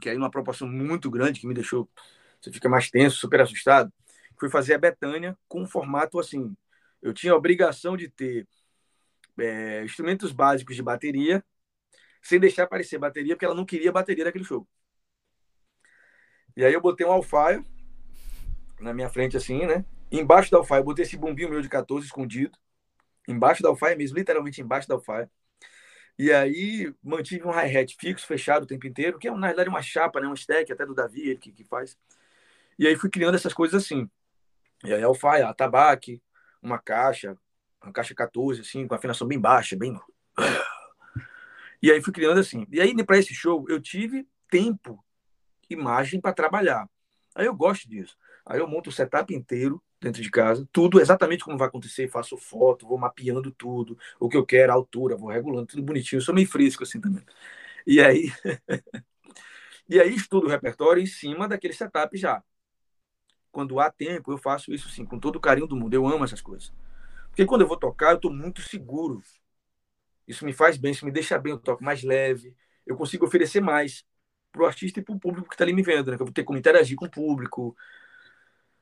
que 0.00 0.08
aí 0.08 0.16
numa 0.16 0.30
proporção 0.30 0.68
muito 0.68 1.10
grande, 1.10 1.40
que 1.40 1.46
me 1.46 1.54
deixou, 1.54 1.88
você 2.40 2.52
fica 2.52 2.68
mais 2.68 2.90
tenso, 2.90 3.16
super 3.16 3.40
assustado, 3.40 3.92
fui 4.38 4.50
fazer 4.50 4.74
a 4.74 4.78
Betânia 4.78 5.36
com 5.48 5.62
um 5.62 5.66
formato 5.66 6.18
assim, 6.18 6.54
eu 7.02 7.12
tinha 7.12 7.32
a 7.32 7.36
obrigação 7.36 7.96
de 7.96 8.08
ter 8.08 8.46
é, 9.38 9.84
instrumentos 9.84 10.32
básicos 10.32 10.76
de 10.76 10.82
bateria, 10.82 11.44
sem 12.22 12.40
deixar 12.40 12.64
aparecer 12.64 12.98
bateria, 12.98 13.34
porque 13.34 13.44
ela 13.44 13.54
não 13.54 13.64
queria 13.64 13.92
bateria 13.92 14.24
naquele 14.24 14.44
show. 14.44 14.66
E 16.56 16.64
aí 16.64 16.72
eu 16.72 16.80
botei 16.80 17.06
um 17.06 17.12
alfaia 17.12 17.64
na 18.80 18.92
minha 18.92 19.08
frente 19.08 19.36
assim, 19.36 19.66
né? 19.66 19.84
embaixo 20.10 20.50
da 20.50 20.58
alfaia 20.58 20.80
eu 20.80 20.84
botei 20.84 21.04
esse 21.04 21.16
bombinho 21.16 21.50
meu 21.50 21.60
de 21.60 21.68
14 21.68 22.06
escondido, 22.06 22.56
embaixo 23.28 23.62
da 23.62 23.68
alfaia 23.68 23.96
mesmo, 23.96 24.16
literalmente 24.16 24.60
embaixo 24.60 24.88
da 24.88 24.94
alfaia. 24.94 25.30
E 26.18 26.32
aí 26.32 26.94
mantive 27.02 27.46
um 27.46 27.50
hi-hat 27.50 27.94
fixo, 27.98 28.26
fechado 28.26 28.64
o 28.64 28.66
tempo 28.66 28.86
inteiro, 28.86 29.18
que 29.18 29.28
é 29.28 29.30
na 29.30 29.48
verdade 29.48 29.68
uma 29.68 29.82
chapa, 29.82 30.20
né? 30.20 30.26
um 30.26 30.34
stack 30.34 30.72
até 30.72 30.86
do 30.86 30.94
Davi, 30.94 31.28
ele 31.28 31.38
que, 31.38 31.52
que 31.52 31.64
faz. 31.64 31.96
E 32.78 32.86
aí 32.86 32.96
fui 32.96 33.10
criando 33.10 33.34
essas 33.34 33.52
coisas 33.52 33.82
assim. 33.82 34.08
E 34.84 34.92
aí 34.92 35.02
alfaia, 35.02 35.48
atabaque, 35.48 36.22
uma 36.62 36.78
caixa, 36.78 37.36
uma 37.82 37.92
caixa 37.92 38.14
14, 38.14 38.60
assim, 38.60 38.86
com 38.86 38.94
afinação 38.94 39.26
bem 39.26 39.38
baixa, 39.38 39.76
bem. 39.76 39.98
E 41.82 41.92
aí 41.92 42.02
fui 42.02 42.12
criando 42.12 42.40
assim. 42.40 42.66
E 42.70 42.80
aí, 42.80 42.94
para 43.04 43.18
esse 43.18 43.34
show, 43.34 43.64
eu 43.68 43.78
tive 43.78 44.26
tempo, 44.50 45.04
imagem 45.68 46.20
para 46.20 46.32
trabalhar. 46.32 46.88
Aí 47.34 47.46
eu 47.46 47.54
gosto 47.54 47.88
disso. 47.88 48.16
Aí 48.46 48.58
eu 48.58 48.66
monto 48.66 48.88
o 48.88 48.92
setup 48.92 49.32
inteiro, 49.32 49.80
dentro 50.06 50.22
de 50.22 50.30
casa, 50.30 50.68
tudo 50.72 51.00
exatamente 51.00 51.44
como 51.44 51.58
vai 51.58 51.68
acontecer, 51.68 52.08
faço 52.08 52.36
foto, 52.36 52.86
vou 52.86 52.98
mapeando 52.98 53.50
tudo, 53.50 53.98
o 54.20 54.28
que 54.28 54.36
eu 54.36 54.46
quero, 54.46 54.72
a 54.72 54.74
altura, 54.74 55.16
vou 55.16 55.30
regulando 55.30 55.66
tudo 55.66 55.82
bonitinho, 55.82 56.18
eu 56.18 56.24
sou 56.24 56.34
meio 56.34 56.48
frisco 56.48 56.82
assim 56.84 57.00
também. 57.00 57.24
E 57.86 58.00
aí 58.00 58.32
E 59.88 60.00
aí 60.00 60.14
estudo 60.14 60.46
o 60.46 60.50
repertório 60.50 61.02
em 61.02 61.06
cima 61.06 61.48
daquele 61.48 61.72
setup 61.74 62.16
já. 62.16 62.42
Quando 63.50 63.80
há 63.80 63.90
tempo, 63.90 64.32
eu 64.32 64.38
faço 64.38 64.72
isso 64.72 64.88
sim, 64.90 65.04
com 65.04 65.18
todo 65.18 65.36
o 65.36 65.40
carinho 65.40 65.66
do 65.66 65.76
mundo. 65.76 65.94
Eu 65.94 66.06
amo 66.06 66.24
essas 66.24 66.40
coisas. 66.40 66.72
Porque 67.28 67.46
quando 67.46 67.62
eu 67.62 67.68
vou 67.68 67.78
tocar, 67.78 68.10
eu 68.12 68.16
estou 68.16 68.32
muito 68.32 68.62
seguro. 68.62 69.22
Isso 70.26 70.44
me 70.44 70.52
faz 70.52 70.76
bem, 70.76 70.92
isso 70.92 71.04
me 71.04 71.12
deixa 71.12 71.38
bem, 71.38 71.52
eu 71.52 71.58
toco 71.58 71.84
mais 71.84 72.02
leve, 72.02 72.54
eu 72.84 72.96
consigo 72.96 73.24
oferecer 73.26 73.60
mais 73.60 74.04
para 74.50 74.62
o 74.62 74.66
artista 74.66 75.00
e 75.00 75.02
para 75.02 75.14
o 75.14 75.20
público 75.20 75.48
que 75.48 75.54
está 75.54 75.64
ali 75.64 75.72
me 75.72 75.82
vendo, 75.82 76.10
né? 76.10 76.16
Que 76.16 76.22
eu 76.22 76.26
vou 76.26 76.32
ter 76.32 76.44
como 76.44 76.58
interagir 76.58 76.96
com 76.96 77.06
o 77.06 77.10
público, 77.10 77.76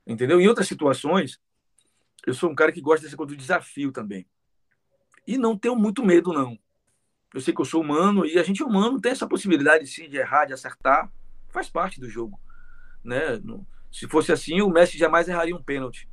Entendeu? 0.06 0.40
Em 0.40 0.48
outras 0.48 0.68
situações, 0.68 1.40
eu 2.26 2.34
sou 2.34 2.50
um 2.50 2.54
cara 2.54 2.72
que 2.72 2.80
gosta 2.80 3.04
desse 3.04 3.16
do 3.16 3.36
desafio 3.36 3.92
também. 3.92 4.26
E 5.26 5.38
não 5.38 5.56
tenho 5.56 5.76
muito 5.76 6.04
medo, 6.04 6.32
não. 6.32 6.58
Eu 7.32 7.40
sei 7.40 7.52
que 7.52 7.60
eu 7.60 7.64
sou 7.64 7.80
humano 7.80 8.24
e 8.24 8.38
a 8.38 8.42
gente 8.42 8.62
humano 8.62 9.00
tem 9.00 9.12
essa 9.12 9.26
possibilidade 9.26 9.86
sim, 9.86 10.08
de 10.08 10.16
errar, 10.16 10.44
de 10.44 10.52
acertar. 10.52 11.10
Faz 11.48 11.68
parte 11.68 11.98
do 11.98 12.08
jogo. 12.08 12.38
Né? 13.02 13.40
Se 13.90 14.06
fosse 14.06 14.32
assim, 14.32 14.60
o 14.60 14.68
Messi 14.68 14.96
jamais 14.98 15.28
erraria 15.28 15.56
um 15.56 15.62
pênalti. 15.62 16.08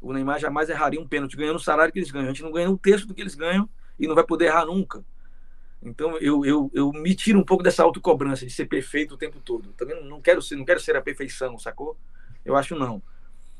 O 0.00 0.12
Neymar 0.12 0.38
jamais 0.38 0.70
erraria 0.70 1.00
um 1.00 1.06
pênalti, 1.06 1.36
ganhando 1.36 1.56
o 1.56 1.60
salário 1.60 1.92
que 1.92 1.98
eles 1.98 2.10
ganham. 2.10 2.28
A 2.28 2.32
gente 2.32 2.42
não 2.42 2.52
ganha 2.52 2.70
um 2.70 2.76
terço 2.76 3.06
do 3.06 3.14
que 3.14 3.20
eles 3.20 3.34
ganham 3.34 3.68
e 3.98 4.06
não 4.06 4.14
vai 4.14 4.24
poder 4.24 4.46
errar 4.46 4.64
nunca. 4.64 5.04
Então 5.82 6.16
eu, 6.18 6.44
eu, 6.44 6.70
eu 6.74 6.92
me 6.92 7.14
tiro 7.14 7.38
um 7.38 7.44
pouco 7.44 7.62
dessa 7.62 7.82
autocobrança 7.82 8.46
de 8.46 8.52
ser 8.52 8.66
perfeito 8.66 9.14
o 9.14 9.18
tempo 9.18 9.40
todo. 9.40 9.72
Também 9.74 10.02
não 10.04 10.20
quero 10.20 10.40
ser, 10.40 10.56
não 10.56 10.64
quero 10.64 10.80
ser 10.80 10.96
a 10.96 11.02
perfeição, 11.02 11.58
sacou? 11.58 11.98
Eu 12.44 12.56
acho 12.56 12.74
não. 12.74 13.02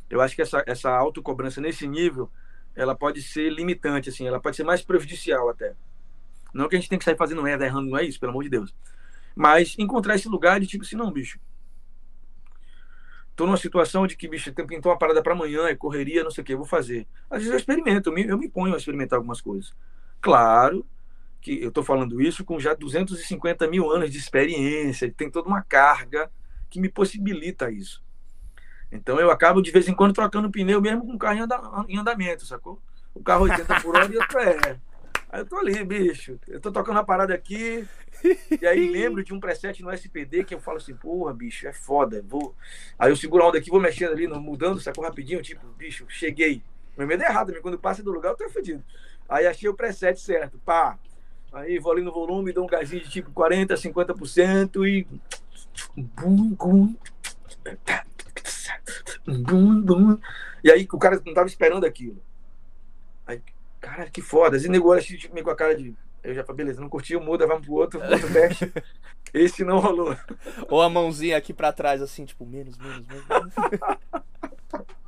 Eu 0.08 0.20
acho 0.20 0.34
que 0.34 0.42
essa, 0.42 0.62
essa 0.66 0.90
autocobrança 0.90 1.60
nesse 1.60 1.86
nível, 1.86 2.30
ela 2.74 2.94
pode 2.94 3.22
ser 3.22 3.50
limitante, 3.50 4.08
assim, 4.08 4.26
ela 4.26 4.40
pode 4.40 4.56
ser 4.56 4.64
mais 4.64 4.82
prejudicial 4.82 5.48
até. 5.48 5.74
Não 6.52 6.68
que 6.68 6.76
a 6.76 6.78
gente 6.78 6.88
tem 6.88 6.98
que 6.98 7.04
sair 7.04 7.16
fazendo 7.16 7.42
merda, 7.42 7.64
errando, 7.64 7.90
não 7.90 7.98
é 7.98 8.04
isso, 8.04 8.18
pelo 8.18 8.30
amor 8.30 8.42
de 8.42 8.50
Deus. 8.50 8.74
Mas 9.36 9.76
encontrar 9.78 10.16
esse 10.16 10.28
lugar 10.28 10.58
de 10.58 10.66
tipo 10.66 10.84
assim, 10.84 10.96
não, 10.96 11.12
bicho. 11.12 11.38
Tô 13.36 13.46
numa 13.46 13.56
situação 13.56 14.06
de 14.06 14.16
que, 14.16 14.28
bicho, 14.28 14.52
tem 14.52 14.66
que 14.66 14.74
pintar 14.74 14.92
uma 14.92 14.98
parada 14.98 15.22
para 15.22 15.32
amanhã, 15.32 15.66
é 15.68 15.74
correria, 15.74 16.24
não 16.24 16.30
sei 16.30 16.42
o 16.42 16.44
que, 16.44 16.52
eu 16.52 16.58
vou 16.58 16.66
fazer. 16.66 17.06
Às 17.30 17.38
vezes 17.38 17.52
eu 17.52 17.58
experimento, 17.58 18.10
eu 18.10 18.14
me, 18.14 18.26
eu 18.26 18.36
me 18.36 18.50
ponho 18.50 18.74
a 18.74 18.76
experimentar 18.76 19.16
algumas 19.16 19.40
coisas. 19.40 19.72
Claro 20.20 20.84
que 21.40 21.62
eu 21.62 21.68
estou 21.68 21.82
falando 21.82 22.20
isso 22.20 22.44
com 22.44 22.60
já 22.60 22.74
250 22.74 23.66
mil 23.68 23.90
anos 23.90 24.10
de 24.10 24.18
experiência, 24.18 25.10
tem 25.10 25.30
toda 25.30 25.48
uma 25.48 25.62
carga 25.62 26.30
que 26.68 26.78
me 26.78 26.88
possibilita 26.88 27.70
isso. 27.70 28.02
Então 28.90 29.20
eu 29.20 29.30
acabo 29.30 29.62
de 29.62 29.70
vez 29.70 29.88
em 29.88 29.94
quando 29.94 30.14
trocando 30.14 30.50
pneu 30.50 30.80
mesmo 30.80 31.06
com 31.06 31.14
o 31.14 31.18
carro 31.18 31.38
em, 31.88 31.98
andamento, 31.98 32.44
sacou? 32.44 32.80
O 33.14 33.22
carro 33.22 33.44
80 33.44 33.80
por 33.80 33.96
hora 33.96 34.12
e 34.12 34.16
eu 34.16 34.28
tô, 34.28 34.38
é. 34.38 34.78
Aí 35.32 35.40
eu 35.40 35.46
tô 35.46 35.56
ali, 35.58 35.84
bicho. 35.84 36.38
Eu 36.48 36.60
tô 36.60 36.72
tocando 36.72 36.96
uma 36.96 37.04
parada 37.04 37.32
aqui. 37.32 37.86
E 38.60 38.66
aí 38.66 38.88
lembro 38.90 39.22
de 39.22 39.32
um 39.32 39.40
preset 39.40 39.82
no 39.82 39.92
SPD 39.92 40.44
que 40.44 40.54
eu 40.54 40.60
falo 40.60 40.78
assim, 40.78 40.94
porra, 40.94 41.32
bicho, 41.32 41.66
é 41.66 41.72
foda. 41.72 42.22
Vou... 42.26 42.54
Aí 42.98 43.10
eu 43.10 43.16
seguro 43.16 43.44
a 43.44 43.48
onda 43.48 43.58
aqui, 43.58 43.70
vou 43.70 43.80
mexendo 43.80 44.12
ali, 44.12 44.26
mudando, 44.26 44.80
sacou 44.80 45.04
rapidinho, 45.04 45.40
tipo, 45.40 45.66
bicho, 45.78 46.04
cheguei. 46.08 46.62
Meu 46.98 47.06
medo 47.06 47.22
é 47.22 47.26
errado, 47.26 47.54
quando 47.62 47.78
passa 47.78 48.02
do 48.02 48.12
lugar 48.12 48.30
eu 48.30 48.36
tô 48.36 48.48
fedido. 48.50 48.82
Aí 49.28 49.46
achei 49.46 49.68
o 49.68 49.74
preset 49.74 50.20
certo, 50.20 50.58
pá. 50.64 50.98
Aí 51.52 51.78
vou 51.78 51.92
ali 51.92 52.02
no 52.02 52.12
volume, 52.12 52.52
dou 52.52 52.64
um 52.64 52.68
gazinho 52.68 53.02
de 53.02 53.08
tipo 53.08 53.30
40%, 53.30 53.68
50% 53.76 54.86
e. 54.86 55.06
Bum, 55.96 56.50
bum. 56.50 56.94
E 60.62 60.70
aí 60.70 60.86
o 60.90 60.98
cara 60.98 61.20
não 61.24 61.34
tava 61.34 61.48
esperando 61.48 61.84
aquilo. 61.84 62.22
Aí, 63.26 63.40
cara, 63.80 64.10
que 64.10 64.20
foda. 64.20 64.56
Esse 64.56 64.68
negócio 64.68 64.98
assim, 64.98 65.16
tipo, 65.16 65.42
com 65.42 65.50
a 65.50 65.56
cara 65.56 65.74
de. 65.74 65.94
Eu 66.22 66.34
já 66.34 66.44
falei, 66.44 66.58
beleza, 66.64 66.80
não 66.80 66.88
curtiu, 66.88 67.18
muda, 67.20 67.46
vamos 67.46 67.64
pro 67.64 67.74
outro, 67.74 68.00
outro 68.02 68.28
teste. 68.32 68.70
Esse 69.32 69.64
não 69.64 69.78
rolou. 69.78 70.14
Ou 70.68 70.82
a 70.82 70.90
mãozinha 70.90 71.36
aqui 71.36 71.54
pra 71.54 71.72
trás, 71.72 72.02
assim, 72.02 72.24
tipo, 72.26 72.44
menos, 72.44 72.76
menos, 72.76 73.06
menos. 73.06 73.54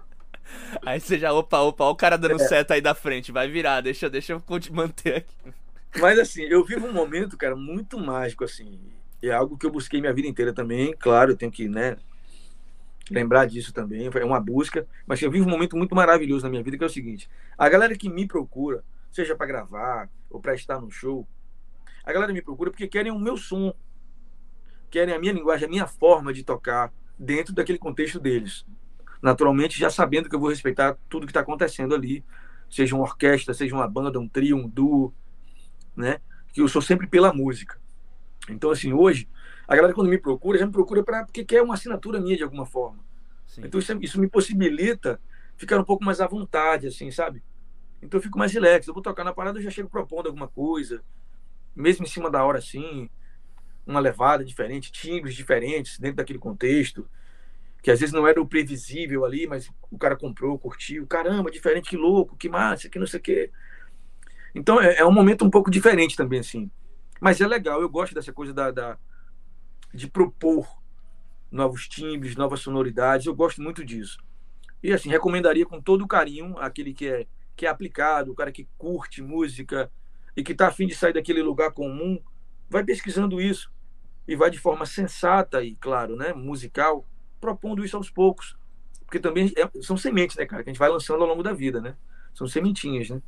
Aí 0.84 1.00
você 1.00 1.18
já, 1.18 1.32
opa, 1.32 1.60
opa, 1.60 1.84
o 1.84 1.96
cara 1.96 2.16
dando 2.16 2.40
é. 2.40 2.46
seta 2.46 2.74
aí 2.74 2.80
da 2.80 2.94
frente, 2.94 3.32
vai 3.32 3.48
virar, 3.48 3.80
deixa, 3.80 4.08
deixa 4.08 4.32
eu 4.32 4.42
manter 4.70 5.16
aqui. 5.16 5.54
Mas 5.98 6.18
assim, 6.18 6.42
eu 6.42 6.64
vivo 6.64 6.86
um 6.86 6.92
momento, 6.92 7.36
cara, 7.36 7.56
muito 7.56 7.98
mágico, 7.98 8.44
assim. 8.44 8.80
É 9.22 9.30
algo 9.30 9.56
que 9.56 9.64
eu 9.64 9.70
busquei 9.70 10.00
minha 10.00 10.12
vida 10.12 10.28
inteira 10.28 10.52
também. 10.52 10.94
Claro, 10.98 11.32
eu 11.32 11.36
tenho 11.36 11.52
que, 11.52 11.68
né, 11.68 11.96
lembrar 13.10 13.46
disso 13.46 13.72
também. 13.72 14.08
É 14.12 14.24
uma 14.24 14.40
busca. 14.40 14.86
Mas 15.06 15.20
eu 15.22 15.30
vivo 15.30 15.46
um 15.46 15.50
momento 15.50 15.76
muito 15.76 15.94
maravilhoso 15.94 16.44
na 16.44 16.50
minha 16.50 16.62
vida, 16.62 16.76
que 16.76 16.84
é 16.84 16.86
o 16.86 16.90
seguinte: 16.90 17.28
a 17.56 17.68
galera 17.68 17.96
que 17.96 18.08
me 18.08 18.26
procura, 18.26 18.84
seja 19.10 19.36
para 19.36 19.46
gravar 19.46 20.08
ou 20.30 20.40
para 20.40 20.54
estar 20.54 20.80
no 20.80 20.90
show, 20.90 21.26
a 22.04 22.12
galera 22.12 22.32
me 22.32 22.42
procura 22.42 22.70
porque 22.70 22.88
querem 22.88 23.12
o 23.12 23.18
meu 23.18 23.36
som, 23.36 23.74
querem 24.90 25.14
a 25.14 25.18
minha 25.18 25.32
linguagem, 25.32 25.66
a 25.66 25.70
minha 25.70 25.86
forma 25.86 26.32
de 26.32 26.42
tocar 26.42 26.92
dentro 27.18 27.54
daquele 27.54 27.78
contexto 27.78 28.18
deles. 28.18 28.66
Naturalmente, 29.20 29.78
já 29.78 29.88
sabendo 29.88 30.28
que 30.28 30.34
eu 30.34 30.40
vou 30.40 30.50
respeitar 30.50 30.98
tudo 31.08 31.26
que 31.26 31.30
está 31.30 31.40
acontecendo 31.40 31.94
ali, 31.94 32.24
seja 32.68 32.96
uma 32.96 33.04
orquestra, 33.04 33.54
seja 33.54 33.74
uma 33.74 33.86
banda, 33.86 34.18
um 34.18 34.28
trio, 34.28 34.56
um 34.56 34.68
duo, 34.68 35.14
né? 35.94 36.18
Que 36.52 36.60
eu 36.60 36.68
sou 36.68 36.82
sempre 36.82 37.06
pela 37.06 37.32
música. 37.32 37.80
Então, 38.48 38.70
assim, 38.70 38.92
hoje, 38.92 39.28
a 39.66 39.76
galera 39.76 39.94
quando 39.94 40.08
me 40.08 40.18
procura, 40.18 40.58
já 40.58 40.66
me 40.66 40.72
procura 40.72 41.02
pra, 41.02 41.24
porque 41.24 41.44
quer 41.44 41.62
uma 41.62 41.74
assinatura 41.74 42.20
minha 42.20 42.36
de 42.36 42.42
alguma 42.42 42.66
forma. 42.66 42.98
Sim. 43.46 43.62
Então, 43.64 43.78
isso, 43.78 43.98
isso 44.00 44.20
me 44.20 44.28
possibilita 44.28 45.20
ficar 45.56 45.78
um 45.78 45.84
pouco 45.84 46.04
mais 46.04 46.20
à 46.20 46.26
vontade, 46.26 46.86
assim, 46.86 47.10
sabe? 47.10 47.42
Então, 48.00 48.18
eu 48.18 48.22
fico 48.22 48.38
mais 48.38 48.52
relax. 48.52 48.86
Eu 48.86 48.94
vou 48.94 49.02
tocar 49.02 49.24
na 49.24 49.32
parada, 49.32 49.58
eu 49.58 49.62
já 49.62 49.70
chego 49.70 49.88
propondo 49.88 50.26
alguma 50.26 50.48
coisa, 50.48 51.02
mesmo 51.74 52.04
em 52.04 52.08
cima 52.08 52.30
da 52.30 52.44
hora, 52.44 52.58
assim, 52.58 53.08
uma 53.86 54.00
levada 54.00 54.44
diferente, 54.44 54.90
timbres 54.90 55.34
diferentes 55.34 55.98
dentro 55.98 56.16
daquele 56.16 56.38
contexto 56.38 57.06
que 57.82 57.90
às 57.90 57.98
vezes 57.98 58.12
não 58.12 58.26
era 58.28 58.40
o 58.40 58.46
previsível 58.46 59.24
ali, 59.24 59.44
mas 59.46 59.68
o 59.90 59.98
cara 59.98 60.16
comprou, 60.16 60.56
curtiu, 60.56 61.04
caramba, 61.04 61.50
diferente, 61.50 61.90
que 61.90 61.96
louco, 61.96 62.36
que 62.36 62.48
massa, 62.48 62.88
que 62.88 62.98
não 62.98 63.08
sei 63.08 63.18
o 63.18 63.22
quê. 63.22 63.50
Então 64.54 64.80
é, 64.80 64.98
é, 64.98 65.04
um 65.04 65.12
momento 65.12 65.44
um 65.44 65.50
pouco 65.50 65.68
diferente 65.68 66.16
também, 66.16 66.38
assim. 66.38 66.70
Mas 67.20 67.40
é 67.40 67.46
legal, 67.46 67.82
eu 67.82 67.88
gosto 67.88 68.14
dessa 68.14 68.32
coisa 68.32 68.54
da, 68.54 68.70
da, 68.70 68.96
de 69.92 70.08
propor 70.08 70.82
novos 71.50 71.86
timbres, 71.86 72.34
novas 72.34 72.60
sonoridades, 72.60 73.26
eu 73.26 73.34
gosto 73.34 73.60
muito 73.60 73.84
disso. 73.84 74.18
E 74.82 74.92
assim, 74.92 75.10
recomendaria 75.10 75.66
com 75.66 75.80
todo 75.80 76.06
carinho 76.06 76.56
aquele 76.58 76.92
que 76.92 77.06
é, 77.06 77.26
que 77.54 77.66
é 77.66 77.68
aplicado, 77.68 78.32
o 78.32 78.34
cara 78.34 78.50
que 78.50 78.66
curte 78.78 79.22
música 79.22 79.90
e 80.36 80.42
que 80.42 80.52
está 80.52 80.68
afim 80.68 80.86
de 80.86 80.94
sair 80.94 81.12
daquele 81.12 81.42
lugar 81.42 81.72
comum, 81.72 82.18
vai 82.68 82.82
pesquisando 82.82 83.40
isso 83.40 83.70
e 84.26 84.34
vai 84.34 84.50
de 84.50 84.58
forma 84.58 84.86
sensata 84.86 85.62
e, 85.62 85.74
claro, 85.76 86.16
né, 86.16 86.32
musical, 86.32 87.06
propondo 87.40 87.84
isso 87.84 87.96
aos 87.96 88.08
poucos. 88.08 88.56
Porque 89.04 89.18
também 89.18 89.52
é, 89.56 89.82
são 89.82 89.96
sementes, 89.96 90.36
né, 90.36 90.46
cara, 90.46 90.62
que 90.62 90.70
a 90.70 90.72
gente 90.72 90.78
vai 90.78 90.88
lançando 90.88 91.22
ao 91.22 91.28
longo 91.28 91.42
da 91.42 91.52
vida, 91.52 91.80
né? 91.80 91.94
São 92.32 92.46
sementinhas, 92.46 93.10
né? 93.10 93.20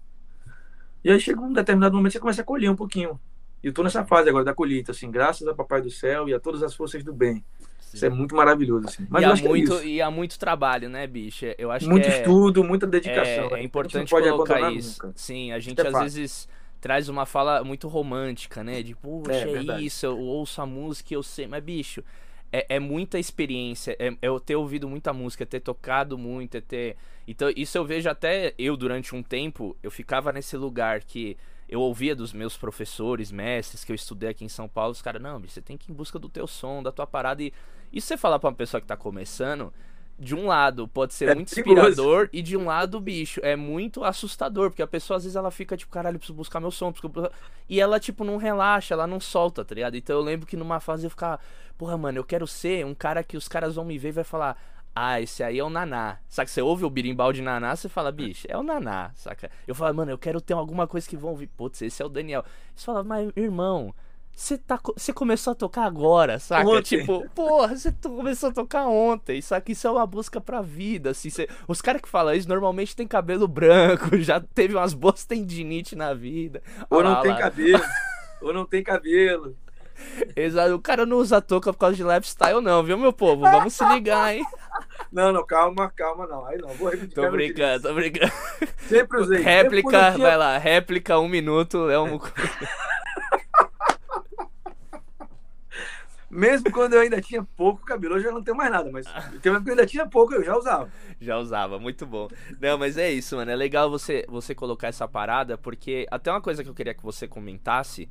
E 1.05 1.11
aí 1.11 1.20
chega 1.20 1.40
um 1.40 1.53
determinado 1.53 1.94
momento 1.94 2.12
você 2.12 2.20
começa 2.20 2.40
a 2.40 2.44
colher 2.44 2.70
um 2.70 2.77
pouquinho. 2.77 3.20
E 3.64 3.68
eu 3.68 3.72
tô 3.72 3.83
nessa 3.83 4.05
fase 4.05 4.29
agora 4.29 4.44
da 4.44 4.53
colheita, 4.53 4.92
assim, 4.92 5.11
graças 5.11 5.48
a 5.48 5.55
Papai 5.55 5.81
do 5.81 5.90
Céu 5.90 6.29
e 6.29 6.35
a 6.35 6.38
todas 6.38 6.62
as 6.62 6.74
forças 6.74 7.03
do 7.03 7.14
bem. 7.14 7.42
Sim. 7.81 7.96
Isso 7.96 8.05
é 8.05 8.11
muito 8.11 8.37
maravilhoso, 8.37 8.88
assim. 8.88 9.07
Mas 9.09 9.22
e, 9.22 9.24
há 9.24 9.48
muito, 9.48 9.72
é 9.72 9.87
e 9.87 10.03
há 10.03 10.11
muito 10.11 10.38
trabalho, 10.38 10.90
né, 10.90 11.07
bicho? 11.07 11.46
Eu 11.57 11.70
acho 11.70 11.88
muito 11.88 12.07
é, 12.07 12.18
estudo, 12.18 12.62
muita 12.62 12.87
dedicação. 12.87 13.57
É, 13.57 13.61
é 13.61 13.62
importante 13.62 14.11
colocar 14.11 14.70
isso. 14.70 15.03
Nunca. 15.03 15.16
Sim, 15.16 15.50
a 15.50 15.59
gente 15.59 15.81
é 15.81 15.88
às 15.88 15.98
vezes 15.98 16.48
traz 16.79 17.09
uma 17.09 17.24
fala 17.24 17.64
muito 17.64 17.88
romântica, 17.88 18.62
né? 18.62 18.83
De, 18.83 18.94
poxa, 18.94 19.33
é, 19.33 19.79
é 19.79 19.81
isso, 19.81 20.05
eu 20.05 20.18
ouço 20.18 20.61
a 20.61 20.66
música 20.66 21.14
eu 21.14 21.22
sei. 21.22 21.46
Mas, 21.46 21.64
bicho, 21.64 22.05
é, 22.53 22.66
é 22.77 22.79
muita 22.79 23.18
experiência, 23.18 23.96
é, 23.98 24.09
é 24.09 24.16
eu 24.20 24.38
ter 24.38 24.57
ouvido 24.57 24.87
muita 24.87 25.11
música, 25.11 25.46
ter 25.46 25.61
tocado 25.61 26.18
muito, 26.18 26.59
é 26.59 26.61
ter. 26.61 26.96
Então, 27.27 27.50
isso 27.57 27.79
eu 27.79 27.85
vejo 27.87 28.11
até 28.11 28.53
eu 28.59 28.77
durante 28.77 29.14
um 29.14 29.22
tempo, 29.22 29.74
eu 29.83 29.90
ficava 29.90 30.31
nesse 30.33 30.55
lugar 30.55 31.00
que 31.00 31.38
eu 31.75 31.81
ouvia 31.81 32.15
dos 32.15 32.33
meus 32.33 32.57
professores, 32.57 33.33
mestres 33.33 33.85
que 33.85 33.91
eu 33.91 33.97
estudei 33.97 34.29
aqui 34.29 34.45
em 34.45 34.49
São 34.49 34.69
Paulo, 34.69 34.93
os 34.93 35.03
caras, 35.03 35.21
não, 35.21 35.41
você 35.41 35.61
tem 35.61 35.77
que 35.77 35.91
ir 35.91 35.93
em 35.93 35.95
busca 35.95 36.19
do 36.19 36.29
teu 36.29 36.47
som, 36.47 36.83
da 36.83 36.93
tua 36.93 37.07
parada. 37.07 37.43
E 37.43 37.53
isso 37.93 38.07
você 38.07 38.17
falar 38.17 38.39
pra 38.39 38.49
uma 38.49 38.57
pessoa 38.57 38.81
que 38.81 38.87
tá 38.87 38.97
começando, 38.97 39.73
de 40.17 40.37
um 40.37 40.47
lado 40.47 40.87
pode 40.87 41.13
ser 41.13 41.31
é 41.31 41.35
muito 41.35 41.49
inspirador 41.49 42.29
e 42.33 42.41
de 42.43 42.57
um 42.57 42.67
lado, 42.67 43.01
bicho, 43.01 43.41
é 43.43 43.57
muito 43.57 44.05
assustador, 44.05 44.71
porque 44.71 44.83
a 44.83 44.87
pessoa 44.87 45.17
às 45.17 45.25
vezes 45.25 45.35
ela 45.35 45.51
fica 45.51 45.77
tipo, 45.77 45.91
caralho, 45.91 46.17
preciso 46.17 46.37
buscar 46.37 46.61
meu 46.61 46.71
som, 46.71 46.93
preciso... 46.93 47.29
e 47.69 47.81
ela 47.81 47.99
tipo 47.99 48.23
não 48.23 48.37
relaxa, 48.37 48.95
ela 48.95 49.07
não 49.07 49.19
solta, 49.19 49.65
tá 49.65 49.75
ligado? 49.75 49.97
Então 49.97 50.15
eu 50.15 50.23
lembro 50.23 50.47
que 50.47 50.57
numa 50.57 50.79
fase 50.79 51.05
eu 51.05 51.11
ficava, 51.11 51.41
porra, 51.77 51.99
mano, 51.99 52.19
eu 52.19 52.25
quero 52.25 52.47
ser 52.47 52.87
um 52.87 52.95
cara 52.95 53.25
que 53.25 53.37
os 53.37 53.49
caras 53.49 53.75
vão 53.75 53.85
me 53.85 53.99
ver 53.99 54.11
e 54.11 54.13
vai 54.13 54.25
falar, 54.25 54.57
ah, 54.95 55.21
esse 55.21 55.43
aí 55.43 55.59
é 55.59 55.65
o 55.65 55.69
Naná. 55.69 56.19
Saca? 56.29 56.49
Você 56.49 56.63
ouve 56.63 56.85
o 56.85 56.91
birimbau 56.91 57.33
de 57.33 57.43
Naná, 57.43 57.75
você 57.75 57.89
fala, 57.89 58.13
bicho, 58.13 58.47
é 58.49 58.57
o 58.57 58.63
Naná, 58.63 59.11
saca? 59.15 59.51
Eu 59.67 59.75
falo, 59.75 59.95
mano, 59.95 60.13
eu 60.13 60.19
quero 60.19 60.41
ter 60.41 60.55
alguma 60.55 60.87
coisa 60.87 61.09
que 61.09 61.17
vão 61.17 61.31
ouvir. 61.31 61.49
Putz, 61.49 61.83
esse 61.83 62.01
é 62.01 62.05
o 62.07 62.09
Daniel. 62.09 62.45
Você 62.75 62.85
fala, 62.85 63.03
mas 63.03 63.33
irmão, 63.37 63.93
você 64.37 64.57
tá, 64.57 64.79
você 64.97 65.13
começou 65.13 65.53
a 65.53 65.55
tocar 65.55 65.85
agora, 65.85 66.39
saca? 66.39 66.69
Ontem. 66.69 66.99
Tipo, 67.01 67.29
porra, 67.31 67.77
você 67.77 67.93
começou 68.03 68.51
a 68.51 68.53
tocar 68.53 68.87
ontem, 68.87 69.41
saca? 69.41 69.73
Isso 69.73 69.87
é 69.87 69.91
uma 69.91 70.07
busca 70.07 70.41
pra 70.41 70.61
vida, 70.61 71.11
assim. 71.11 71.29
Você, 71.29 71.49
os 71.67 71.81
caras 71.83 72.01
que 72.01 72.09
falam 72.09 72.35
isso 72.35 72.49
normalmente 72.49 72.95
tem 72.95 73.07
cabelo 73.07 73.49
branco, 73.49 74.17
já 74.23 74.40
teve 74.40 74.75
umas 74.75 74.95
boas 74.95 75.25
tendinite 75.25 75.97
na 75.97 76.15
vida. 76.15 76.63
Ou 76.88 77.03
não 77.03 77.21
tem 77.21 77.33
lá. 77.33 77.38
cabelo, 77.38 77.85
ou 78.40 78.53
não 78.53 78.65
tem 78.65 78.83
cabelo. 78.83 79.57
Exato, 80.37 80.75
o 80.75 80.81
cara 80.81 81.07
não 81.07 81.19
usa 81.19 81.40
touca 81.40 81.73
por 81.73 81.79
causa 81.79 81.97
de 81.97 82.03
lifestyle, 82.03 82.61
não, 82.61 82.83
viu, 82.83 82.99
meu 82.99 83.13
povo? 83.13 83.42
Vamos 83.42 83.75
se 83.75 83.85
ligar, 83.87 84.35
hein? 84.35 84.45
Não, 85.13 85.33
não, 85.33 85.47
calma, 85.47 85.90
calma, 85.95 86.27
não. 86.27 86.45
Aí 86.47 86.59
não, 86.59 86.69
vou 86.71 86.88
reivindicar. 86.88 87.25
Tô 87.25 87.31
brincando, 87.31 87.88
tô 87.88 87.95
brincando. 87.95 88.33
Sempre 88.88 89.21
usei. 89.21 89.40
Réplica, 89.40 90.11
Sempre 90.11 90.23
vai 90.23 90.37
lá, 90.37 90.59
réplica, 90.59 91.19
um 91.19 91.29
minuto, 91.29 91.88
é 91.88 91.99
um. 91.99 92.19
Mesmo 96.35 96.69
quando 96.73 96.95
eu 96.95 97.01
ainda 97.01 97.21
tinha 97.21 97.47
pouco 97.57 97.87
cabelo, 97.87 98.17
eu 98.17 98.21
já 98.21 98.33
não 98.33 98.42
tenho 98.42 98.57
mais 98.57 98.69
nada, 98.69 98.90
mas 98.90 99.07
tempo 99.40 99.63
que 99.63 99.71
eu 99.71 99.73
ainda 99.73 99.87
tinha 99.87 100.05
pouco, 100.05 100.35
eu 100.35 100.42
já 100.42 100.57
usava. 100.57 100.90
Já 101.21 101.38
usava, 101.38 101.79
muito 101.79 102.05
bom. 102.05 102.29
Não, 102.61 102.77
mas 102.77 102.99
é 102.99 103.09
isso, 103.09 103.37
mano. 103.37 103.53
É 103.53 103.55
legal 103.55 103.88
você, 103.88 104.27
você 104.29 104.53
colocar 104.53 104.88
essa 104.88 105.07
parada, 105.07 105.57
porque 105.57 106.09
até 106.11 106.33
uma 106.33 106.40
coisa 106.40 106.65
que 106.65 106.69
eu 106.69 106.75
queria 106.75 106.92
que 106.92 107.05
você 107.05 107.29
comentasse. 107.29 108.09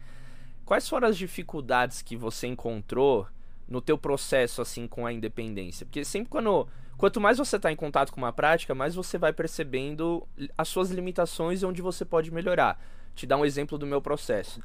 Quais 0.66 0.88
foram 0.88 1.08
as 1.08 1.18
dificuldades 1.18 2.02
que 2.02 2.16
você 2.16 2.48
encontrou 2.48 3.28
no 3.68 3.82
teu 3.82 3.98
processo, 3.98 4.62
assim, 4.62 4.88
com 4.88 5.06
a 5.06 5.14
independência? 5.14 5.86
Porque 5.86 6.04
sempre 6.04 6.30
quando... 6.30 6.68
Quanto 6.98 7.20
mais 7.20 7.40
você 7.40 7.56
está 7.56 7.72
em 7.72 7.76
contato 7.76 8.12
com 8.12 8.22
uma 8.22 8.32
prática, 8.32 8.76
mais 8.76 8.94
você 8.94 9.18
vai 9.18 9.34
percebendo 9.34 10.28
as 10.58 10.68
suas 10.70 10.92
limitações 10.92 11.62
e 11.62 11.66
onde 11.66 11.82
você 11.82 12.06
pode 12.06 12.32
melhorar. 12.32 12.80
Te 13.16 13.26
dar 13.26 13.38
um 13.38 13.46
exemplo 13.46 13.78
do 13.78 13.86
meu 13.86 14.00
processo 14.00 14.62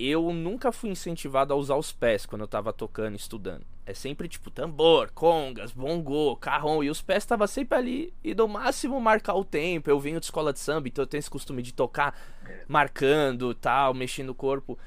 eu 0.00 0.32
nunca 0.32 0.72
fui 0.72 0.88
incentivado 0.88 1.52
a 1.52 1.56
usar 1.56 1.76
os 1.76 1.92
pés 1.92 2.24
quando 2.24 2.40
eu 2.40 2.48
tava 2.48 2.72
tocando, 2.72 3.16
estudando. 3.16 3.66
É 3.84 3.92
sempre 3.92 4.28
tipo 4.28 4.50
tambor, 4.50 5.10
congas, 5.12 5.72
bongo, 5.72 6.36
carrom. 6.36 6.82
E 6.82 6.88
os 6.88 7.02
pés 7.02 7.26
tava 7.26 7.46
sempre 7.46 7.76
ali 7.76 8.14
e 8.24 8.34
no 8.34 8.48
máximo 8.48 8.98
marcar 8.98 9.34
o 9.34 9.44
tempo. 9.44 9.90
Eu 9.90 10.00
venho 10.00 10.18
de 10.18 10.24
escola 10.24 10.54
de 10.54 10.58
samba, 10.58 10.88
então 10.88 11.02
eu 11.02 11.06
tenho 11.06 11.18
esse 11.18 11.28
costume 11.28 11.60
de 11.60 11.74
tocar 11.74 12.18
marcando 12.66 13.54
tal, 13.54 13.92
mexendo 13.92 14.30
o 14.30 14.34
corpo. 14.34 14.78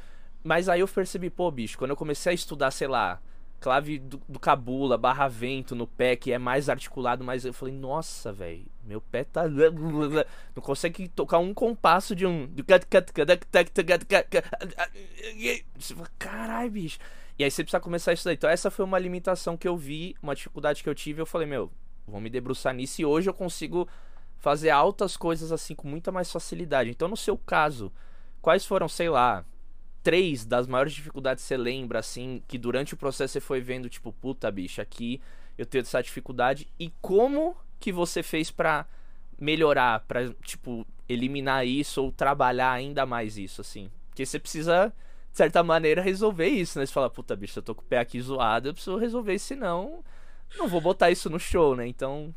Mas 0.43 0.67
aí 0.67 0.81
eu 0.81 0.87
percebi, 0.87 1.29
pô, 1.29 1.49
bicho, 1.49 1.77
quando 1.77 1.91
eu 1.91 1.97
comecei 1.97 2.31
a 2.31 2.35
estudar, 2.35 2.71
sei 2.71 2.87
lá, 2.87 3.21
clave 3.63 3.97
do, 3.97 4.21
do 4.27 4.39
cabula, 4.39 4.97
barra 4.97 5.29
vento 5.29 5.73
no 5.73 5.87
pé, 5.87 6.17
que 6.17 6.33
é 6.33 6.37
mais 6.37 6.67
articulado, 6.67 7.23
mas 7.23 7.45
eu 7.45 7.53
falei, 7.53 7.73
nossa, 7.73 8.33
velho, 8.33 8.65
meu 8.83 8.99
pé 8.99 9.23
tá. 9.23 9.43
Não 9.47 10.61
consegue 10.61 11.07
tocar 11.07 11.39
um 11.39 11.53
compasso 11.53 12.13
de 12.13 12.25
um. 12.25 12.49
Caralho, 16.19 16.71
bicho. 16.71 16.99
E 17.39 17.43
aí 17.43 17.49
você 17.49 17.63
precisa 17.63 17.79
começar 17.79 18.11
a 18.11 18.13
estudar. 18.13 18.33
Então, 18.33 18.49
essa 18.49 18.69
foi 18.69 18.83
uma 18.83 18.99
limitação 18.99 19.55
que 19.55 19.67
eu 19.67 19.77
vi, 19.77 20.15
uma 20.21 20.35
dificuldade 20.35 20.83
que 20.83 20.89
eu 20.89 20.93
tive. 20.93 21.21
Eu 21.21 21.25
falei, 21.25 21.47
meu, 21.47 21.71
vou 22.05 22.19
me 22.19 22.29
debruçar 22.29 22.73
nisso 22.73 23.01
e 23.01 23.05
hoje 23.05 23.29
eu 23.29 23.33
consigo 23.33 23.87
fazer 24.37 24.71
altas 24.71 25.15
coisas 25.15 25.53
assim 25.53 25.73
com 25.73 25.87
muita 25.87 26.11
mais 26.11 26.29
facilidade. 26.29 26.89
Então, 26.89 27.07
no 27.07 27.15
seu 27.15 27.37
caso, 27.37 27.91
quais 28.41 28.65
foram, 28.65 28.89
sei 28.89 29.09
lá, 29.09 29.45
três 30.03 30.45
das 30.45 30.67
maiores 30.67 30.93
dificuldades 30.93 31.43
você 31.43 31.55
lembra, 31.55 31.99
assim, 31.99 32.43
que 32.47 32.57
durante 32.57 32.93
o 32.93 32.97
processo 32.97 33.33
você 33.33 33.39
foi 33.39 33.61
vendo, 33.61 33.89
tipo, 33.89 34.11
puta, 34.11 34.51
bicho, 34.51 34.81
aqui 34.81 35.21
eu 35.57 35.65
tenho 35.65 35.81
essa 35.81 36.01
dificuldade 36.01 36.67
e 36.79 36.91
como 37.01 37.55
que 37.79 37.91
você 37.91 38.21
fez 38.21 38.51
para 38.51 38.85
melhorar, 39.39 40.01
para 40.01 40.29
tipo, 40.43 40.85
eliminar 41.07 41.65
isso 41.65 42.03
ou 42.03 42.11
trabalhar 42.11 42.71
ainda 42.71 43.05
mais 43.05 43.37
isso, 43.37 43.61
assim? 43.61 43.89
Porque 44.09 44.25
você 44.25 44.39
precisa, 44.39 44.93
de 45.31 45.37
certa 45.37 45.63
maneira, 45.63 46.01
resolver 46.01 46.47
isso, 46.47 46.77
né? 46.77 46.85
Você 46.85 46.93
fala, 46.93 47.09
puta, 47.09 47.35
bicho, 47.35 47.59
eu 47.59 47.63
tô 47.63 47.73
com 47.73 47.81
o 47.81 47.85
pé 47.85 47.99
aqui 47.99 48.21
zoado, 48.21 48.69
eu 48.69 48.73
preciso 48.73 48.97
resolver, 48.97 49.39
senão 49.39 50.03
não 50.57 50.67
vou 50.67 50.81
botar 50.81 51.11
isso 51.11 51.29
no 51.29 51.39
show, 51.39 51.75
né? 51.75 51.87
Então, 51.87 52.33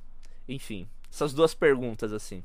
enfim, 0.49 0.89
essas 1.11 1.35
duas 1.35 1.55
perguntas, 1.55 2.12
assim. 2.12 2.43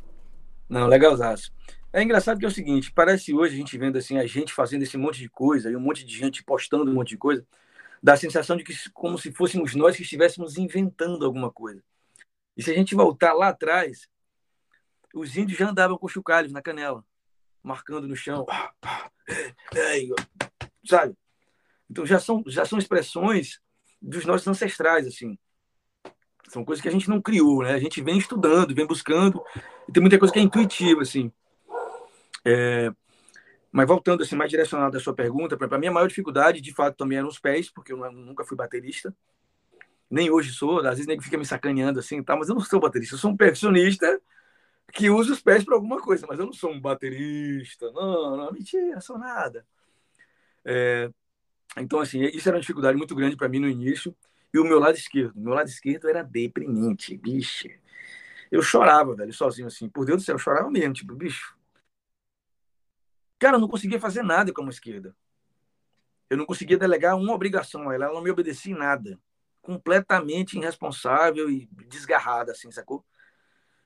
Não, 0.68 0.88
legal, 0.88 1.16
Zaço. 1.16 1.52
É 1.94 2.02
engraçado 2.02 2.39
que 2.39 2.46
é 2.46 2.48
o 2.48 2.52
seguinte, 2.52 2.89
parece 2.94 3.34
hoje 3.34 3.54
a 3.54 3.58
gente 3.58 3.78
vendo 3.78 3.98
assim 3.98 4.18
a 4.18 4.26
gente 4.26 4.54
fazendo 4.54 4.84
esse 4.84 4.96
monte 4.98 5.20
de 5.20 5.30
coisa 5.30 5.70
e 5.70 5.76
um 5.76 5.80
monte 5.80 6.06
de 6.06 6.18
gente 6.18 6.42
postando 6.42 6.89
um 6.89 6.94
monte 6.94 7.10
de 7.10 7.18
coisa, 7.18 7.46
dá 8.02 8.14
a 8.14 8.18
sensação 8.18 8.56
de 8.56 8.64
que 8.64 8.74
como 8.92 9.18
se 9.18 9.32
fôssemos 9.34 9.76
nós 9.76 9.98
que 9.98 10.04
estivéssemos 10.04 10.58
inventando 10.58 11.26
alguma 11.26 11.52
coisa. 11.52 11.84
E 12.56 12.64
se 12.64 12.72
a 12.72 12.74
gente 12.74 12.96
voltar 12.96 13.34
lá 13.34 13.50
atrás, 13.50 14.08
os 15.14 15.36
índios 15.36 15.60
já 15.60 15.70
andavam 15.70 15.98
com 15.98 16.08
chocalhos 16.08 16.54
na 16.54 16.62
canela, 16.62 17.04
marcando 17.62 18.08
no 18.08 18.16
chão, 18.16 18.46
sabe? 20.86 21.14
Então 21.89 22.06
já 22.06 22.22
são 22.22 22.42
já 22.48 22.64
são 22.64 22.80
expressões 22.80 23.60
dos 24.02 24.26
nossos 24.26 24.48
ancestrais 24.48 25.06
assim. 25.06 25.38
São 26.48 26.64
coisas 26.64 26.82
que 26.82 26.88
a 26.88 26.92
gente 26.92 27.10
não 27.10 27.22
criou, 27.22 27.64
né? 27.64 27.74
A 27.74 27.80
gente 27.80 28.02
vem 28.02 28.18
estudando, 28.18 28.74
vem 28.74 28.88
buscando, 28.88 29.44
e 29.89 29.92
tem 29.92 30.02
muita 30.02 30.18
coisa 30.18 30.34
que 30.34 30.39
é 30.39 30.42
intuitiva 30.42 31.02
assim. 31.02 31.32
É, 32.46 32.92
mas 33.72 33.88
voltando 33.88 34.24
assim, 34.24 34.36
mais 34.36 34.50
direcionado 34.50 34.98
à 34.98 35.00
sua 35.00 35.14
pergunta, 35.14 35.58
para 35.58 35.78
mim 35.78 35.88
a 35.88 35.92
maior 35.92 36.08
dificuldade, 36.08 36.62
de 36.62 36.74
fato, 36.74 36.98
também 36.98 37.18
eram 37.18 37.30
os 37.30 37.39
pés, 37.39 37.70
porque 37.72 37.94
eu 37.94 38.12
nunca 38.12 38.44
fui 38.44 38.58
baterista. 38.58 39.16
Nem 40.10 40.30
hoje 40.30 40.52
sou, 40.52 40.80
às 40.80 40.98
vezes 40.98 41.08
nem 41.08 41.20
fica 41.22 41.38
me 41.38 41.46
sacaneando 41.46 42.00
assim, 42.00 42.22
tá, 42.22 42.36
mas 42.36 42.50
eu 42.50 42.56
não 42.56 42.62
sou 42.62 42.82
baterista, 42.82 43.16
eu 43.16 43.20
sou 43.20 43.32
um 43.32 43.38
percussionista 43.38 44.22
que 44.94 45.10
usa 45.10 45.34
os 45.34 45.42
pés 45.42 45.64
para 45.64 45.76
alguma 45.76 46.02
coisa, 46.02 46.26
mas 46.28 46.38
eu 46.39 46.46
não 46.46 46.54
sou 46.54 46.72
um 46.72 46.80
baterista. 46.80 47.92
Não, 47.92 48.38
não, 48.38 48.52
mentira, 48.52 49.00
sou 49.02 49.18
nada. 49.18 49.66
É, 50.66 51.10
então, 51.78 52.00
assim, 52.00 52.22
isso 52.24 52.48
era 52.50 52.58
uma 52.58 52.62
dificuldade 52.62 52.98
muito 52.98 53.16
grande 53.16 53.38
para 53.38 53.50
mim 53.50 53.60
no 53.60 53.70
início. 53.70 54.16
E 54.54 54.60
o 54.60 54.64
meu 54.66 54.80
lado 54.80 54.98
esquerdo, 54.98 55.39
meu 55.39 55.54
lado 55.54 55.68
esquerdo 55.70 56.10
era 56.10 56.24
deprimente, 56.24 57.16
bicho. 57.18 57.70
Eu 58.52 58.62
chorava, 58.62 59.16
velho, 59.16 59.34
sozinho 59.34 59.68
assim. 59.68 59.88
Por 59.89 60.06
Deus 60.06 60.22
do 60.22 60.26
céu, 60.26 60.36
eu 60.36 60.39
chorava 60.39 60.70
mesmo, 60.70 60.94
tipo, 60.94 61.16
bicho, 61.16 61.58
Cara, 63.42 63.56
eu 63.56 63.60
não 63.60 63.68
conseguia 63.68 64.00
fazer 64.00 64.22
nada 64.22 64.54
com 64.54 64.62
a 64.62 64.64
mão 64.64 64.70
esquerda. 64.70 65.16
Eu 66.30 66.38
não 66.38 66.46
conseguia 66.46 66.78
delegar 66.78 67.18
uma 67.18 67.34
obrigação 67.34 67.89
a 67.89 67.96
ela, 67.96 68.06
ela 68.06 68.14
não 68.14 68.22
me 68.22 68.30
obedecia 68.30 68.72
em 68.72 68.78
nada. 68.78 69.20
Completamente 69.64 70.60
irresponsável 70.60 71.50
e 71.50 71.68
desgarrada, 71.88 72.52
assim, 72.52 72.72
sacou? 72.72 73.04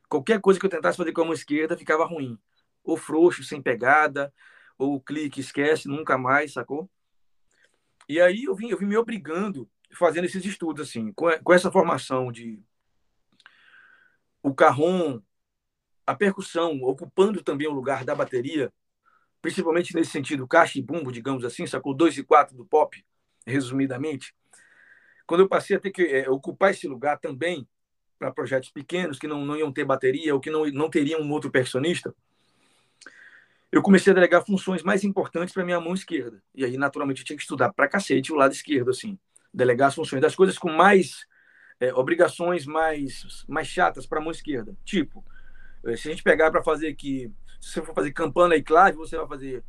Qualquer 0.10 0.42
coisa 0.42 0.60
que 0.60 0.66
eu 0.66 0.70
tentasse 0.70 0.98
fazer 0.98 1.14
com 1.14 1.22
a 1.22 1.24
mão 1.24 1.34
esquerda 1.34 1.78
ficava 1.78 2.04
ruim. 2.04 2.38
Ou 2.84 2.98
frouxo, 2.98 3.46
sem 3.46 3.62
pegada, 3.62 4.34
ou 4.78 5.00
clique, 5.00 5.40
esquece, 5.40 5.88
nunca 5.88 6.18
mais, 6.18 6.52
sacou? 6.52 6.90
E 8.10 8.20
aí 8.20 8.44
eu 8.44 8.56
vim, 8.56 8.68
eu 8.72 8.78
vim 8.78 8.88
me 8.88 8.98
obrigando, 8.98 9.70
fazendo 9.94 10.26
esses 10.26 10.44
estudos, 10.44 10.86
assim, 10.86 11.14
com, 11.14 11.32
com 11.42 11.54
essa 11.54 11.72
formação 11.72 12.30
de 12.30 12.62
o 14.44 14.54
carrom, 14.54 15.22
a 16.06 16.14
percussão, 16.14 16.82
ocupando 16.82 17.42
também 17.42 17.70
o 17.70 17.74
lugar 17.74 18.04
da 18.04 18.14
bateria, 18.14 18.70
principalmente 19.46 19.94
nesse 19.94 20.10
sentido, 20.10 20.48
caixa 20.48 20.80
e 20.80 20.82
bumbo, 20.82 21.12
digamos 21.12 21.46
assim, 21.46 21.68
sacou? 21.68 21.94
Dois 21.94 22.18
e 22.18 22.24
quatro 22.24 22.58
do 22.58 22.66
pop, 22.66 23.06
resumidamente. 23.46 24.34
Quando 25.28 25.42
eu 25.42 25.48
passei 25.48 25.78
a 25.78 25.80
ter 25.80 25.92
que 25.92 26.02
é, 26.02 26.28
ocupar 26.28 26.72
esse 26.72 26.88
lugar 26.88 27.20
também 27.20 27.68
para 28.18 28.32
projetos 28.32 28.72
pequenos 28.72 29.20
que 29.20 29.28
não, 29.28 29.46
não 29.46 29.56
iam 29.56 29.72
ter 29.72 29.86
bateria 29.86 30.34
ou 30.34 30.40
que 30.40 30.50
não, 30.50 30.66
não 30.72 30.90
teriam 30.90 31.22
um 31.22 31.32
outro 31.32 31.52
percussionista, 31.52 32.12
eu 33.72 33.84
comecei 33.84 34.10
a 34.10 34.16
delegar 34.16 34.44
funções 34.44 34.82
mais 34.82 35.04
importantes 35.04 35.54
para 35.54 35.64
minha 35.64 35.80
mão 35.80 35.94
esquerda. 35.94 36.42
E 36.56 36.66
aí, 36.66 36.76
naturalmente, 36.76 37.22
eu 37.22 37.26
tinha 37.28 37.38
que 37.38 37.44
estudar 37.44 37.72
para 37.72 37.88
cacete 37.88 38.34
o 38.34 38.36
lado 38.36 38.52
esquerdo, 38.52 38.90
assim. 38.90 39.16
Delegar 39.54 39.90
as 39.90 39.96
funções 39.96 40.24
das 40.24 40.36
coisas 40.36 40.58
com 40.58 40.72
mais 40.72 41.28
é, 41.80 41.94
obrigações 41.94 42.66
mais, 42.66 43.46
mais 43.48 43.68
chatas 43.68 44.08
para 44.08 44.18
a 44.18 44.24
mão 44.24 44.32
esquerda. 44.32 44.76
Tipo, 44.84 45.24
eh, 45.86 45.96
se 45.96 46.08
a 46.08 46.12
gente 46.12 46.24
pegar 46.24 46.50
para 46.50 46.64
fazer 46.64 46.88
aqui 46.88 47.32
se 47.66 47.74
você 47.74 47.82
for 47.82 47.96
fazer 47.96 48.12
campana 48.12 48.56
e 48.56 48.62
clave, 48.62 48.96
você 48.96 49.18
vai 49.18 49.28
fazer. 49.28 49.64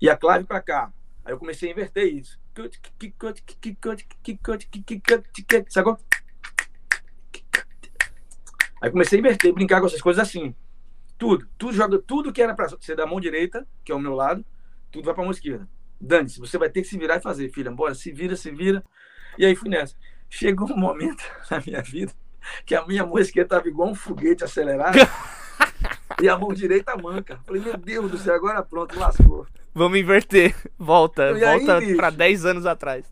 E 0.00 0.10
a 0.10 0.16
clave 0.16 0.44
para 0.44 0.60
cá. 0.60 0.92
Aí 1.24 1.32
eu 1.32 1.38
comecei 1.38 1.68
a 1.68 1.72
inverter 1.72 2.12
isso. 2.12 2.36
Sacou? 5.68 5.96
Aí 8.80 8.90
comecei 8.90 9.18
a 9.18 9.20
inverter, 9.20 9.54
brincar 9.54 9.80
com 9.80 9.86
essas 9.86 10.02
coisas 10.02 10.20
assim. 10.20 10.52
Tudo. 11.16 11.48
Tudo 11.56 11.72
joga, 11.72 11.98
tudo 12.00 12.32
que 12.32 12.42
era 12.42 12.56
para 12.56 12.68
ser 12.80 12.96
da 12.96 13.06
mão 13.06 13.20
direita, 13.20 13.64
que 13.84 13.92
é 13.92 13.94
o 13.94 14.00
meu 14.00 14.14
lado, 14.14 14.44
tudo 14.90 15.04
vai 15.04 15.14
para 15.14 15.22
mão 15.22 15.30
esquerda. 15.30 15.68
Dane-se, 16.00 16.40
você 16.40 16.58
vai 16.58 16.68
ter 16.68 16.82
que 16.82 16.88
se 16.88 16.98
virar 16.98 17.18
e 17.18 17.22
fazer, 17.22 17.48
filha. 17.50 17.70
Bora, 17.70 17.94
se 17.94 18.10
vira, 18.10 18.34
se 18.34 18.50
vira. 18.50 18.84
E 19.38 19.46
aí 19.46 19.54
fui 19.54 19.68
nessa. 19.68 19.94
Chegou 20.28 20.68
um 20.72 20.76
momento 20.76 21.22
na 21.48 21.62
minha 21.64 21.80
vida 21.80 22.12
que 22.64 22.74
a 22.74 22.86
minha 22.86 23.04
mão 23.04 23.18
esquerda 23.18 23.56
estava 23.56 23.68
igual 23.68 23.90
um 23.90 23.94
foguete 23.94 24.44
acelerado 24.44 24.98
e 26.20 26.28
a 26.28 26.38
mão 26.38 26.52
direita 26.52 26.96
manca. 26.96 27.40
Falei, 27.44 27.62
meu 27.62 27.76
Deus 27.76 28.10
do 28.10 28.18
céu, 28.18 28.34
agora 28.34 28.62
pronto, 28.62 28.98
lascou. 28.98 29.46
Vamos 29.74 29.98
inverter. 29.98 30.54
Volta, 30.78 31.30
e 31.30 31.40
volta 31.40 31.80
para 31.96 32.10
10 32.10 32.44
anos 32.44 32.66
atrás. 32.66 33.04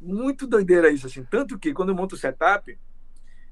Muito 0.00 0.46
doideira 0.46 0.90
isso, 0.90 1.06
assim. 1.06 1.24
Tanto 1.24 1.58
que 1.58 1.72
quando 1.72 1.90
eu 1.90 1.94
monto 1.94 2.14
o 2.14 2.18
setup, 2.18 2.76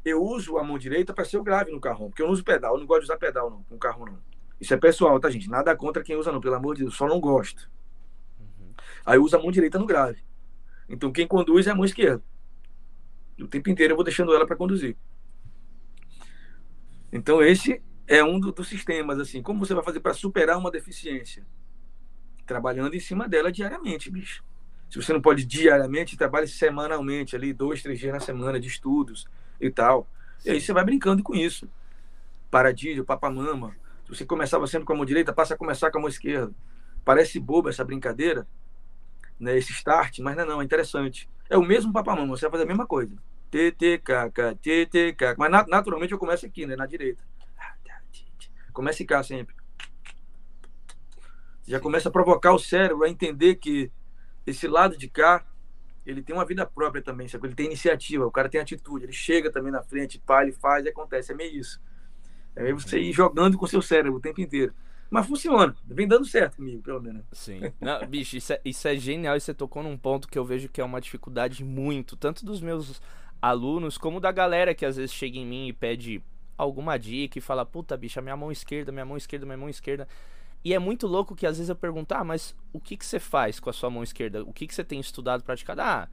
eu 0.05 0.23
uso 0.23 0.59
a 0.59 0.65
mão 0.65 0.79
direita 0.79 1.13
para 1.13 1.25
ser 1.25 1.37
o 1.37 1.43
grave 1.43 1.71
no 1.71 1.81
carro, 1.81 2.09
porque 2.09 2.23
eu 2.23 2.27
não 2.27 2.33
uso 2.33 2.45
pedal, 2.45 2.75
eu 2.75 2.81
não 2.81 2.87
gosto 2.87 3.01
de 3.01 3.07
usar 3.07 3.17
pedal 3.17 3.51
não, 3.51 3.65
no 3.71 3.79
carro 3.79 4.07
não. 4.07 4.19
Isso 4.61 4.73
é 4.73 4.77
pessoal, 4.77 5.19
tá, 5.21 5.29
gente? 5.29 5.51
Nada 5.51 5.77
contra 5.77 6.03
quem 6.03 6.17
usa, 6.17 6.33
não, 6.33 6.41
pelo 6.41 6.55
amor 6.55 6.77
de 6.77 6.83
Deus, 6.83 6.97
só 6.97 7.07
não 7.07 7.21
gosto. 7.21 7.69
Uhum. 8.39 8.73
Aí 9.05 9.17
eu 9.17 9.23
uso 9.23 9.37
a 9.37 9.43
mão 9.43 9.51
direita 9.51 9.79
no 9.79 9.87
grave. 9.87 10.23
Então 10.89 11.13
quem 11.13 11.27
conduz 11.27 11.67
é 11.67 11.71
a 11.71 11.75
mão 11.75 11.85
esquerda. 11.85 12.23
O 13.41 13.47
tempo 13.47 13.69
inteiro 13.69 13.93
eu 13.93 13.97
vou 13.97 14.05
deixando 14.05 14.35
ela 14.35 14.47
para 14.47 14.57
conduzir. 14.57 14.97
Então, 17.17 17.43
esse 17.43 17.83
é 18.07 18.23
um 18.23 18.39
do, 18.39 18.53
dos 18.53 18.69
sistemas, 18.69 19.19
assim. 19.19 19.43
Como 19.43 19.59
você 19.59 19.75
vai 19.75 19.83
fazer 19.83 20.01
para 20.01 20.13
superar 20.13 20.59
uma 20.59 20.71
deficiência? 20.71 21.47
Trabalhando 22.47 22.95
em 22.95 23.01
cima 23.01 23.29
dela 23.29 23.51
diariamente, 23.51 24.11
bicho. 24.11 24.45
Se 24.91 25.03
você 25.03 25.13
não 25.13 25.21
pode 25.21 25.45
diariamente, 25.45 26.17
trabalhe 26.17 26.47
semanalmente, 26.47 27.35
ali, 27.35 27.53
dois, 27.53 27.83
três 27.83 27.99
dias 27.99 28.13
na 28.13 28.21
semana 28.21 28.61
de 28.61 28.69
estudos 28.69 29.27
e 29.61 29.71
tal. 29.71 30.07
E 30.45 30.51
aí 30.51 30.61
você 30.61 30.73
vai 30.73 30.85
brincando 30.85 31.23
com 31.23 31.35
isso. 31.35 31.69
Paradilho, 32.51 33.05
papamama. 33.05 33.75
Se 34.05 34.15
você 34.15 34.25
começava 34.25 34.67
sempre 34.67 34.87
com 34.87 34.93
a 34.93 34.97
mão 34.97 35.05
direita, 35.05 35.33
passa 35.33 35.55
a 35.55 35.57
começar 35.57 35.91
com 35.91 35.99
a 35.99 36.01
mão 36.03 36.09
esquerda. 36.09 36.55
Parece 37.05 37.41
boba 37.41 37.71
essa 37.71 37.85
brincadeira, 37.85 38.47
né, 39.41 39.57
esse 39.57 39.73
start, 39.73 40.21
mas 40.21 40.37
não 40.37 40.43
é 40.43 40.47
não, 40.47 40.63
é 40.63 40.65
interessante. 40.65 41.29
É 41.49 41.57
o 41.57 41.63
mesmo 41.63 41.93
papamama, 41.93 42.37
você 42.37 42.43
vai 42.43 42.53
fazer 42.53 42.65
a 42.65 42.67
mesma 42.67 42.87
coisa. 42.87 43.17
Mas 45.37 45.51
naturalmente 45.69 46.13
eu 46.13 46.19
começo 46.19 46.47
aqui, 46.47 46.67
né? 46.67 46.77
Na 46.77 46.87
direita. 46.87 47.23
Começa 48.73 49.03
em 49.03 49.07
cá 49.07 49.23
sempre. 49.23 49.55
Já 51.67 51.81
começa 51.81 52.09
a 52.09 52.13
provocar 52.13 52.53
o 52.53 52.59
cérebro 52.59 53.05
a 53.05 53.09
entender 53.09 53.57
que 53.57 53.91
esse 54.47 54.69
lado 54.69 54.97
de 54.97 55.09
cá, 55.09 55.45
ele 56.05 56.23
tem 56.23 56.37
uma 56.37 56.45
vida 56.45 56.65
própria 56.65 57.03
também, 57.03 57.27
sabe? 57.27 57.49
Ele 57.49 57.55
tem 57.55 57.67
iniciativa, 57.67 58.25
o 58.27 58.31
cara 58.31 58.49
tem 58.49 58.61
atitude, 58.61 59.05
ele 59.05 59.13
chega 59.13 59.51
também 59.51 59.73
na 59.73 59.83
frente, 59.83 60.21
pá, 60.21 60.43
ele 60.43 60.53
faz 60.53 60.85
e 60.85 60.91
acontece. 60.91 61.33
É 61.33 61.35
meio 61.35 61.59
isso. 61.59 61.81
É 62.55 62.73
você 62.73 62.99
ir 63.01 63.13
jogando 63.13 63.59
com 63.59 63.67
seu 63.67 63.83
cérebro 63.83 64.19
o 64.19 64.21
tempo 64.21 64.41
inteiro. 64.41 64.73
Mas 65.11 65.27
funciona, 65.27 65.75
vem 65.87 66.07
dando 66.07 66.25
certo 66.25 66.57
comigo, 66.57 66.83
pelo 66.83 67.01
menos. 67.01 67.25
Sim. 67.33 67.61
Não, 67.81 68.05
bicho, 68.07 68.37
isso 68.37 68.53
é, 68.53 68.61
isso 68.65 68.89
é 68.89 68.97
genial 68.97 69.37
e 69.37 69.41
você 69.41 69.55
tocou 69.55 69.83
num 69.83 69.97
ponto 69.97 70.29
que 70.29 70.39
eu 70.39 70.45
vejo 70.45 70.69
que 70.69 70.81
é 70.81 70.85
uma 70.85 71.01
dificuldade 71.01 71.65
muito, 71.65 72.17
tanto 72.17 72.45
dos 72.45 72.61
meus 72.61 73.01
alunos, 73.47 73.97
como 73.97 74.21
da 74.21 74.33
galera 74.33 74.75
que 74.75 74.85
às 74.85 74.97
vezes 74.97 75.13
chega 75.13 75.39
em 75.39 75.47
mim 75.47 75.69
e 75.69 75.73
pede 75.73 76.23
alguma 76.59 76.99
dica 76.99 77.39
e 77.39 77.41
fala, 77.41 77.65
puta, 77.65 77.97
bicha, 77.97 78.21
minha 78.21 78.37
mão 78.37 78.51
esquerda, 78.51 78.91
minha 78.91 79.05
mão 79.05 79.17
esquerda, 79.17 79.47
minha 79.47 79.59
mão 79.59 79.69
esquerda. 79.69 80.09
E 80.65 80.75
é 80.75 80.79
muito 80.79 81.07
louco 81.07 81.37
que 81.37 81.47
às 81.47 81.59
vezes 81.59 81.69
eu 81.69 81.77
pergunto, 81.77 82.13
ah, 82.13 82.25
mas 82.25 82.57
o 82.73 82.81
que, 82.81 82.97
que 82.97 83.07
você 83.07 83.21
faz 83.21 83.61
com 83.61 83.71
a 83.71 83.73
sua 83.73 83.89
mão 83.89 84.03
esquerda? 84.03 84.43
O 84.43 84.53
que, 84.53 84.67
que 84.67 84.75
você 84.75 84.83
tem 84.83 84.99
estudado, 84.99 85.45
praticado? 85.45 85.81
Ah, 85.81 86.09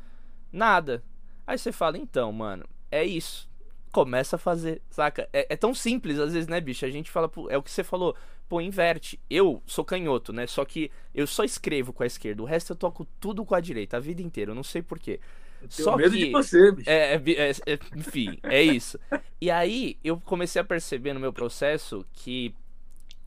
nada. 0.52 1.04
Aí 1.48 1.58
você 1.58 1.72
fala, 1.72 1.98
então, 1.98 2.32
mano, 2.32 2.66
é 2.92 3.04
isso. 3.04 3.50
Começa 3.92 4.36
a 4.36 4.40
fazer, 4.40 4.82
saca? 4.90 5.28
É, 5.34 5.54
é 5.54 5.58
tão 5.58 5.74
simples 5.74 6.20
às 6.20 6.34
vezes, 6.34 6.48
né, 6.48 6.62
bicho? 6.62 6.86
A 6.86 6.90
gente 6.90 7.10
fala, 7.10 7.32
é 7.50 7.58
o 7.58 7.64
que 7.64 7.72
você 7.72 7.84
falou, 7.84 8.16
pô, 8.48 8.62
inverte. 8.62 9.20
Eu 9.28 9.64
sou 9.66 9.84
canhoto, 9.84 10.32
né? 10.32 10.46
Só 10.46 10.64
que 10.66 10.92
eu 11.16 11.26
só 11.26 11.44
escrevo 11.44 11.92
com 11.92 12.04
a 12.04 12.08
esquerda, 12.08 12.44
o 12.44 12.46
resto 12.46 12.74
eu 12.74 12.76
toco 12.76 13.08
tudo 13.20 13.44
com 13.44 13.56
a 13.56 13.60
direita, 13.60 13.98
a 13.98 14.00
vida 14.00 14.22
inteira, 14.22 14.52
eu 14.52 14.56
não 14.56 14.64
sei 14.64 14.84
porquê. 14.84 15.20
Só 15.70 15.96
medo 15.96 16.12
que, 16.12 16.26
de 16.26 16.32
você, 16.32 16.72
bicho. 16.72 16.90
É, 16.90 17.16
é, 17.16 17.22
é, 17.26 17.52
é, 17.74 17.80
enfim, 17.96 18.38
é 18.44 18.62
isso. 18.62 19.00
E 19.40 19.50
aí 19.50 19.98
eu 20.04 20.20
comecei 20.20 20.62
a 20.62 20.66
perceber 20.66 21.14
no 21.14 21.20
meu 21.20 21.34
processo 21.34 22.06
que 22.14 22.54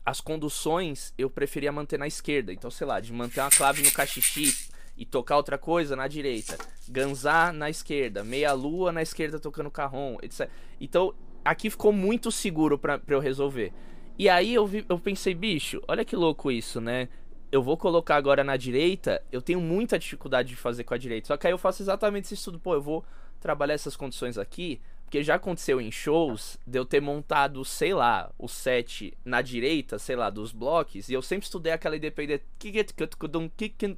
as 0.05 0.21
conduções 0.21 1.13
eu 1.17 1.29
preferia 1.29 1.71
manter 1.71 1.99
na 1.99 2.07
esquerda. 2.07 2.53
Então, 2.53 2.71
sei 2.71 2.87
lá, 2.87 2.99
de 2.99 3.11
manter 3.11 3.41
uma 3.41 3.49
clave 3.49 3.83
no 3.83 3.91
cachixi 3.91 4.69
e 4.97 5.05
tocar 5.05 5.35
outra 5.37 5.57
coisa 5.57 5.95
na 5.95 6.07
direita. 6.07 6.57
Ganzar 6.87 7.51
na 7.51 7.69
esquerda, 7.69 8.23
meia 8.23 8.53
lua 8.53 8.91
na 8.91 9.01
esquerda 9.01 9.39
tocando 9.39 9.69
carrom, 9.69 10.17
etc. 10.21 10.49
Então, 10.79 11.13
aqui 11.43 11.69
ficou 11.69 11.91
muito 11.91 12.31
seguro 12.31 12.77
pra, 12.77 12.97
pra 12.97 13.15
eu 13.15 13.19
resolver. 13.19 13.73
E 14.17 14.27
aí 14.29 14.53
eu, 14.53 14.65
vi, 14.65 14.85
eu 14.89 14.97
pensei, 14.97 15.35
bicho, 15.35 15.81
olha 15.87 16.03
que 16.03 16.15
louco 16.15 16.51
isso, 16.51 16.81
né? 16.81 17.09
Eu 17.51 17.61
vou 17.63 17.77
colocar 17.77 18.15
agora 18.15 18.43
na 18.43 18.57
direita, 18.57 19.23
eu 19.31 19.41
tenho 19.41 19.61
muita 19.61 19.97
dificuldade 19.97 20.49
de 20.49 20.55
fazer 20.55 20.83
com 20.83 20.93
a 20.93 20.97
direita. 20.97 21.27
Só 21.27 21.37
que 21.37 21.47
aí 21.47 21.53
eu 21.53 21.57
faço 21.57 21.81
exatamente 21.81 22.25
esse 22.25 22.33
estudo. 22.33 22.59
Pô, 22.59 22.73
eu 22.73 22.81
vou 22.81 23.05
trabalhar 23.39 23.73
essas 23.73 23.95
condições 23.95 24.37
aqui, 24.37 24.81
porque 25.03 25.23
já 25.23 25.35
aconteceu 25.35 25.79
em 25.79 25.89
shows 25.91 26.57
de 26.67 26.77
eu 26.77 26.85
ter 26.85 27.01
montado, 27.01 27.63
sei 27.63 27.93
lá, 27.93 28.29
o 28.37 28.47
set 28.47 29.17
na 29.23 29.41
direita, 29.41 29.97
sei 29.97 30.15
lá, 30.15 30.29
dos 30.29 30.51
blocos, 30.51 31.07
e 31.07 31.13
eu 31.13 31.21
sempre 31.21 31.45
estudei 31.45 31.71
aquela 31.71 31.95
independente 31.95 32.43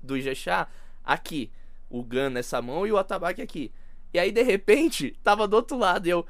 do 0.04 0.18
Ijexá 0.18 0.68
aqui. 1.04 1.52
O 1.90 2.04
Gun 2.04 2.30
nessa 2.30 2.62
mão 2.62 2.86
e 2.86 2.92
o 2.92 2.98
atabaque 2.98 3.42
aqui. 3.42 3.72
E 4.14 4.20
aí, 4.20 4.32
de 4.32 4.44
repente, 4.44 5.18
tava 5.24 5.48
do 5.48 5.56
outro 5.56 5.76
lado, 5.78 6.06
e 6.06 6.12
eu. 6.12 6.24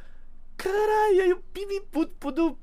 Caralho, 0.56 1.24
aí 1.24 1.34
o 1.34 1.38
pipi 1.38 1.82
pudo 2.20 2.58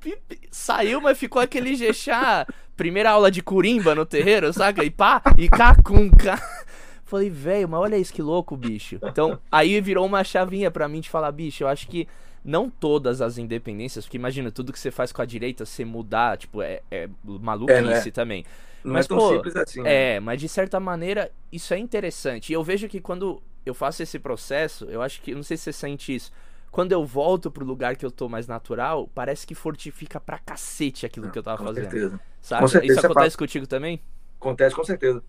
saiu, 0.51 1.01
mas 1.01 1.19
ficou 1.19 1.41
aquele 1.41 1.71
Ijexá 1.71 2.47
primeira 2.77 3.11
aula 3.11 3.31
de 3.31 3.43
curimba 3.43 3.95
no 3.95 4.05
terreiro, 4.05 4.53
saca? 4.53 4.85
E 4.85 4.91
pá, 4.91 5.23
e 5.39 5.49
cá. 5.49 5.75
Falei, 7.05 7.31
velho, 7.31 7.69
mas 7.69 7.81
olha 7.81 7.97
isso 7.97 8.13
que 8.13 8.21
louco, 8.21 8.57
bicho. 8.57 8.99
Então, 9.03 9.39
aí 9.51 9.81
virou 9.81 10.05
uma 10.05 10.25
chavinha 10.25 10.71
pra 10.71 10.89
mim 10.89 11.01
de 11.01 11.09
falar, 11.09 11.31
bicho, 11.31 11.63
eu 11.63 11.69
acho 11.69 11.87
que 11.87 12.09
não 12.45 12.69
todas 12.69 13.21
as 13.21 13.39
independências, 13.39 14.05
porque 14.05 14.17
imagina, 14.17 14.51
tudo 14.51 14.73
que 14.73 14.79
você 14.79 14.91
faz 14.91 15.13
com 15.13 15.23
a 15.23 15.25
direita, 15.25 15.65
você 15.65 15.85
mudar, 15.85 16.37
tipo, 16.37 16.61
é, 16.63 16.81
é 16.91 17.09
maluquice 17.25 18.09
é, 18.09 18.13
também. 18.13 18.45
Não 18.85 18.93
mas, 18.93 19.07
é 19.07 19.09
tão 19.09 19.19
pô, 19.19 19.35
simples 19.35 19.57
assim. 19.57 19.83
Né? 19.83 20.17
É, 20.17 20.21
mas 20.21 20.41
de 20.41 20.49
certa 20.49 20.79
maneira, 20.79 21.31
isso 21.51 21.75
é 21.75 21.79
interessante. 21.79 22.51
E 22.51 22.55
eu 22.55 22.63
vejo 22.63 22.89
que 22.89 23.01
quando 23.01 23.43
eu 23.65 23.75
faço 23.75 24.03
esse 24.03 24.19
processo, 24.19 24.85
eu 24.87 25.03
acho 25.03 25.21
que, 25.21 25.35
não 25.35 25.43
sei 25.43 25.57
se 25.57 25.65
você 25.65 25.73
sente 25.73 26.15
isso, 26.15 26.33
quando 26.77 26.93
eu 26.93 27.07
volto 27.07 27.51
pro 27.51 27.65
lugar 27.65 27.97
que 27.97 28.05
eu 28.05 28.11
tô 28.11 28.29
mais 28.29 28.47
natural, 28.47 29.11
parece 29.15 29.47
que 29.47 29.55
fortifica 29.55 30.21
pra 30.21 30.39
cacete 30.39 31.07
aquilo 31.07 31.31
que 31.31 31.39
eu 31.39 31.43
tava 31.43 31.57
com 31.57 31.65
fazendo. 31.65 31.85
Certeza. 31.85 32.21
Sabe? 32.43 32.61
Com 32.61 32.69
certeza. 32.69 32.93
Isso 32.93 33.07
acontece 33.07 33.39
contigo 33.39 33.67
também? 33.67 34.03
Acontece, 34.39 34.77
com 34.77 34.85
certeza. 34.85 35.25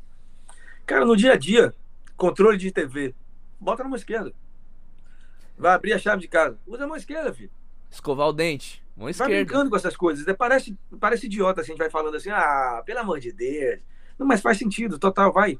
Cara, 0.85 1.05
no 1.05 1.15
dia 1.15 1.31
a 1.31 1.37
dia, 1.37 1.73
controle 2.17 2.57
de 2.57 2.69
TV, 2.69 3.15
bota 3.57 3.81
na 3.81 3.87
mão 3.87 3.95
esquerda. 3.95 4.33
Vai 5.57 5.73
abrir 5.73 5.93
a 5.93 5.97
chave 5.97 6.23
de 6.23 6.27
casa, 6.27 6.59
usa 6.67 6.83
a 6.83 6.87
mão 6.87 6.97
esquerda, 6.97 7.33
filho. 7.33 7.51
Escovar 7.89 8.27
o 8.27 8.33
dente, 8.33 8.83
mão 8.93 9.07
esquerda. 9.07 9.33
Vai 9.33 9.45
brincando 9.45 9.69
com 9.69 9.77
essas 9.77 9.95
coisas. 9.95 10.25
Parece, 10.35 10.77
parece 10.99 11.27
idiota 11.27 11.61
assim, 11.61 11.71
a 11.71 11.75
gente 11.75 11.79
vai 11.79 11.89
falando 11.89 12.17
assim, 12.17 12.29
ah, 12.29 12.83
pelo 12.85 12.99
amor 12.99 13.21
de 13.21 13.31
Deus. 13.31 13.79
Não, 14.19 14.27
mas 14.27 14.41
faz 14.41 14.57
sentido, 14.57 14.99
total, 14.99 15.31
vai 15.31 15.57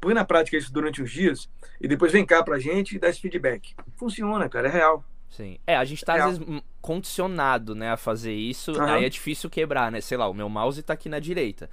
põe 0.00 0.14
na 0.14 0.24
prática 0.24 0.56
isso 0.56 0.72
durante 0.72 1.02
uns 1.02 1.10
dias 1.10 1.48
e 1.80 1.88
depois 1.88 2.12
vem 2.12 2.24
cá 2.24 2.42
pra 2.42 2.58
gente 2.58 2.96
e 2.96 2.98
dá 2.98 3.08
esse 3.08 3.20
feedback. 3.20 3.74
Funciona, 3.96 4.48
cara, 4.48 4.68
é 4.68 4.70
real. 4.70 5.04
Sim. 5.30 5.58
É, 5.66 5.76
a 5.76 5.84
gente 5.84 6.04
tá, 6.04 6.16
é 6.16 6.20
às 6.20 6.38
vezes, 6.38 6.62
condicionado, 6.80 7.74
né, 7.74 7.90
a 7.90 7.96
fazer 7.96 8.32
isso. 8.32 8.72
Uhum. 8.72 8.82
Aí 8.82 9.04
é 9.04 9.08
difícil 9.08 9.50
quebrar, 9.50 9.92
né? 9.92 10.00
Sei 10.00 10.16
lá, 10.16 10.28
o 10.28 10.34
meu 10.34 10.48
mouse 10.48 10.82
tá 10.82 10.94
aqui 10.94 11.08
na 11.08 11.18
direita. 11.18 11.68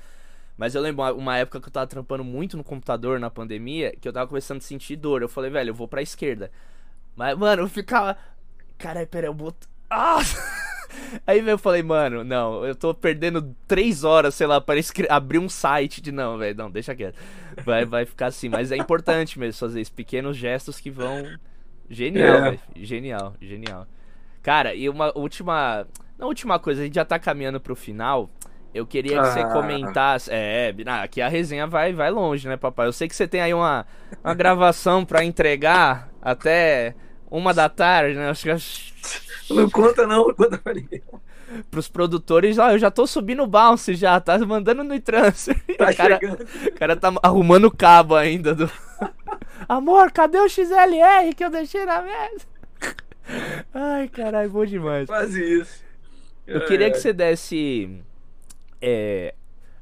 Mas 0.58 0.74
eu 0.74 0.82
lembro 0.82 1.04
uma 1.18 1.38
época 1.38 1.60
que 1.60 1.68
eu 1.68 1.72
tava 1.72 1.88
trampando 1.88 2.24
muito 2.24 2.56
no 2.56 2.64
computador 2.64 3.20
na 3.20 3.30
pandemia, 3.30 3.94
que 4.00 4.08
eu 4.08 4.14
tava 4.14 4.28
começando 4.28 4.60
a 4.60 4.62
sentir 4.62 4.96
dor. 4.96 5.22
Eu 5.22 5.30
falei, 5.30 5.52
velho, 5.52 5.70
eu 5.70 5.74
vou 5.74 5.88
pra 5.88 6.02
esquerda. 6.02 6.50
Mas, 7.16 7.38
mano, 7.38 7.64
eu 7.64 7.68
ficava. 7.68 8.18
Caralho, 8.78 9.08
pera, 9.08 9.28
eu 9.28 9.34
boto. 9.34 9.68
Ah! 9.90 10.20
Aí 11.26 11.48
eu 11.48 11.58
falei, 11.58 11.84
mano, 11.84 12.24
não, 12.24 12.66
eu 12.66 12.76
tô 12.76 12.94
perdendo 12.94 13.56
três 13.68 14.04
horas, 14.04 14.36
sei 14.36 14.48
lá, 14.48 14.60
para 14.60 14.80
abrir 15.10 15.40
um 15.40 15.50
site 15.50 16.02
de 16.02 16.12
não, 16.12 16.38
velho, 16.38 16.58
não, 16.58 16.72
deixa 16.72 16.96
quieto. 16.96 17.18
Vai, 17.64 17.86
vai 17.86 18.06
ficar 18.06 18.28
assim, 18.28 18.50
mas 18.50 18.72
é 18.72 18.78
importante 18.78 19.40
mesmo 19.40 19.60
fazer 19.60 19.82
esses 19.82 19.94
pequenos 19.94 20.38
gestos 20.38 20.80
que 20.80 20.90
vão. 20.90 21.24
Genial, 21.90 22.36
é. 22.36 22.42
velho. 22.42 22.60
Genial, 22.76 23.34
genial. 23.42 23.88
Cara, 24.42 24.74
e 24.76 24.90
uma 24.90 25.12
última. 25.18 25.88
Na 26.18 26.26
última 26.26 26.60
coisa, 26.60 26.82
a 26.82 26.86
gente 26.86 26.96
já 26.96 27.06
tá 27.06 27.20
caminhando 27.20 27.60
pro 27.60 27.76
final. 27.76 28.30
Eu 28.74 28.86
queria 28.86 29.14
que 29.14 29.20
ah. 29.20 29.24
você 29.26 29.44
comentasse. 29.46 30.30
É, 30.32 30.74
aqui 31.02 31.22
a 31.22 31.28
resenha 31.28 31.66
vai, 31.66 31.94
vai 31.94 32.12
longe, 32.12 32.48
né, 32.48 32.58
papai? 32.58 32.88
Eu 32.88 32.94
sei 32.94 33.08
que 33.08 33.16
você 33.16 33.28
tem 33.28 33.42
aí 33.42 33.54
uma, 33.54 33.86
uma 34.24 34.34
gravação 34.34 35.06
para 35.06 35.24
entregar 35.24 36.10
até 36.22 36.94
uma 37.30 37.54
da 37.54 37.70
tarde, 37.70 38.18
né? 38.18 38.30
Acho 38.30 38.44
que 38.44 39.54
não 39.54 39.70
conta 39.70 40.08
não, 40.08 40.28
não 40.28 40.34
conta 40.34 40.58
pra 40.58 40.74
ninguém. 40.74 41.02
Pros 41.70 41.88
produtores, 41.88 42.58
ó, 42.58 42.72
eu 42.72 42.80
já 42.80 42.90
tô 42.90 43.06
subindo 43.06 43.44
o 43.44 43.48
bounce 43.48 43.94
já, 43.94 44.20
tá 44.20 44.38
mandando 44.40 44.84
no 44.84 45.00
transfer. 45.00 45.56
Tá 45.78 45.90
o 45.92 45.96
cara, 45.96 46.20
chegando. 46.20 46.42
O 46.42 46.72
cara 46.74 46.96
tá 46.96 47.14
arrumando 47.22 47.66
o 47.66 47.76
cabo 47.76 48.16
ainda 48.16 48.56
do... 48.56 48.70
Amor, 49.70 50.12
cadê 50.12 50.40
o 50.40 50.50
XLR 50.50 51.34
que 51.36 51.44
eu 51.44 51.50
deixei 51.50 51.86
na 51.86 52.02
mesa? 52.02 52.46
Ai, 53.74 54.08
caralho, 54.08 54.50
bom 54.50 54.66
demais. 54.66 55.08
Quase 55.08 55.62
isso. 55.62 55.84
Eu 56.46 56.66
queria 56.66 56.92
que 56.92 56.98
você 56.98 57.14
desse... 57.14 58.02
É, 58.82 59.34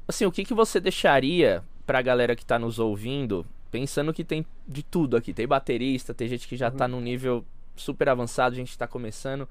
assim, 0.06 0.24
o 0.24 0.32
que, 0.32 0.44
que 0.44 0.54
você 0.54 0.80
deixaria 0.80 1.62
pra 1.86 2.02
galera 2.02 2.36
que 2.36 2.44
tá 2.44 2.58
nos 2.58 2.78
ouvindo, 2.78 3.44
pensando 3.74 4.14
que 4.14 4.22
tem 4.22 4.46
de 4.68 4.84
tudo 4.84 5.16
aqui. 5.16 5.34
Tem 5.34 5.48
baterista, 5.48 6.14
tem 6.14 6.28
gente 6.28 6.46
que 6.46 6.56
já 6.56 6.70
uhum. 6.70 6.76
tá 6.76 6.86
num 6.86 7.00
nível 7.00 7.44
super 7.74 8.08
avançado, 8.08 8.52
a 8.52 8.56
gente 8.56 8.70
está 8.70 8.86
começando. 8.86 9.48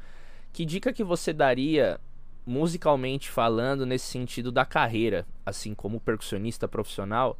Que 0.53 0.63
dica 0.63 0.93
que 0.93 1.03
você 1.03 1.34
daria 1.34 1.99
musicalmente 2.45 3.30
falando 3.30 3.86
nesse 3.86 4.05
sentido 4.05 4.49
da 4.49 4.63
carreira, 4.63 5.28
assim 5.45 5.74
como 5.74 5.99
percussionista 5.99 6.69
profissional, 6.69 7.38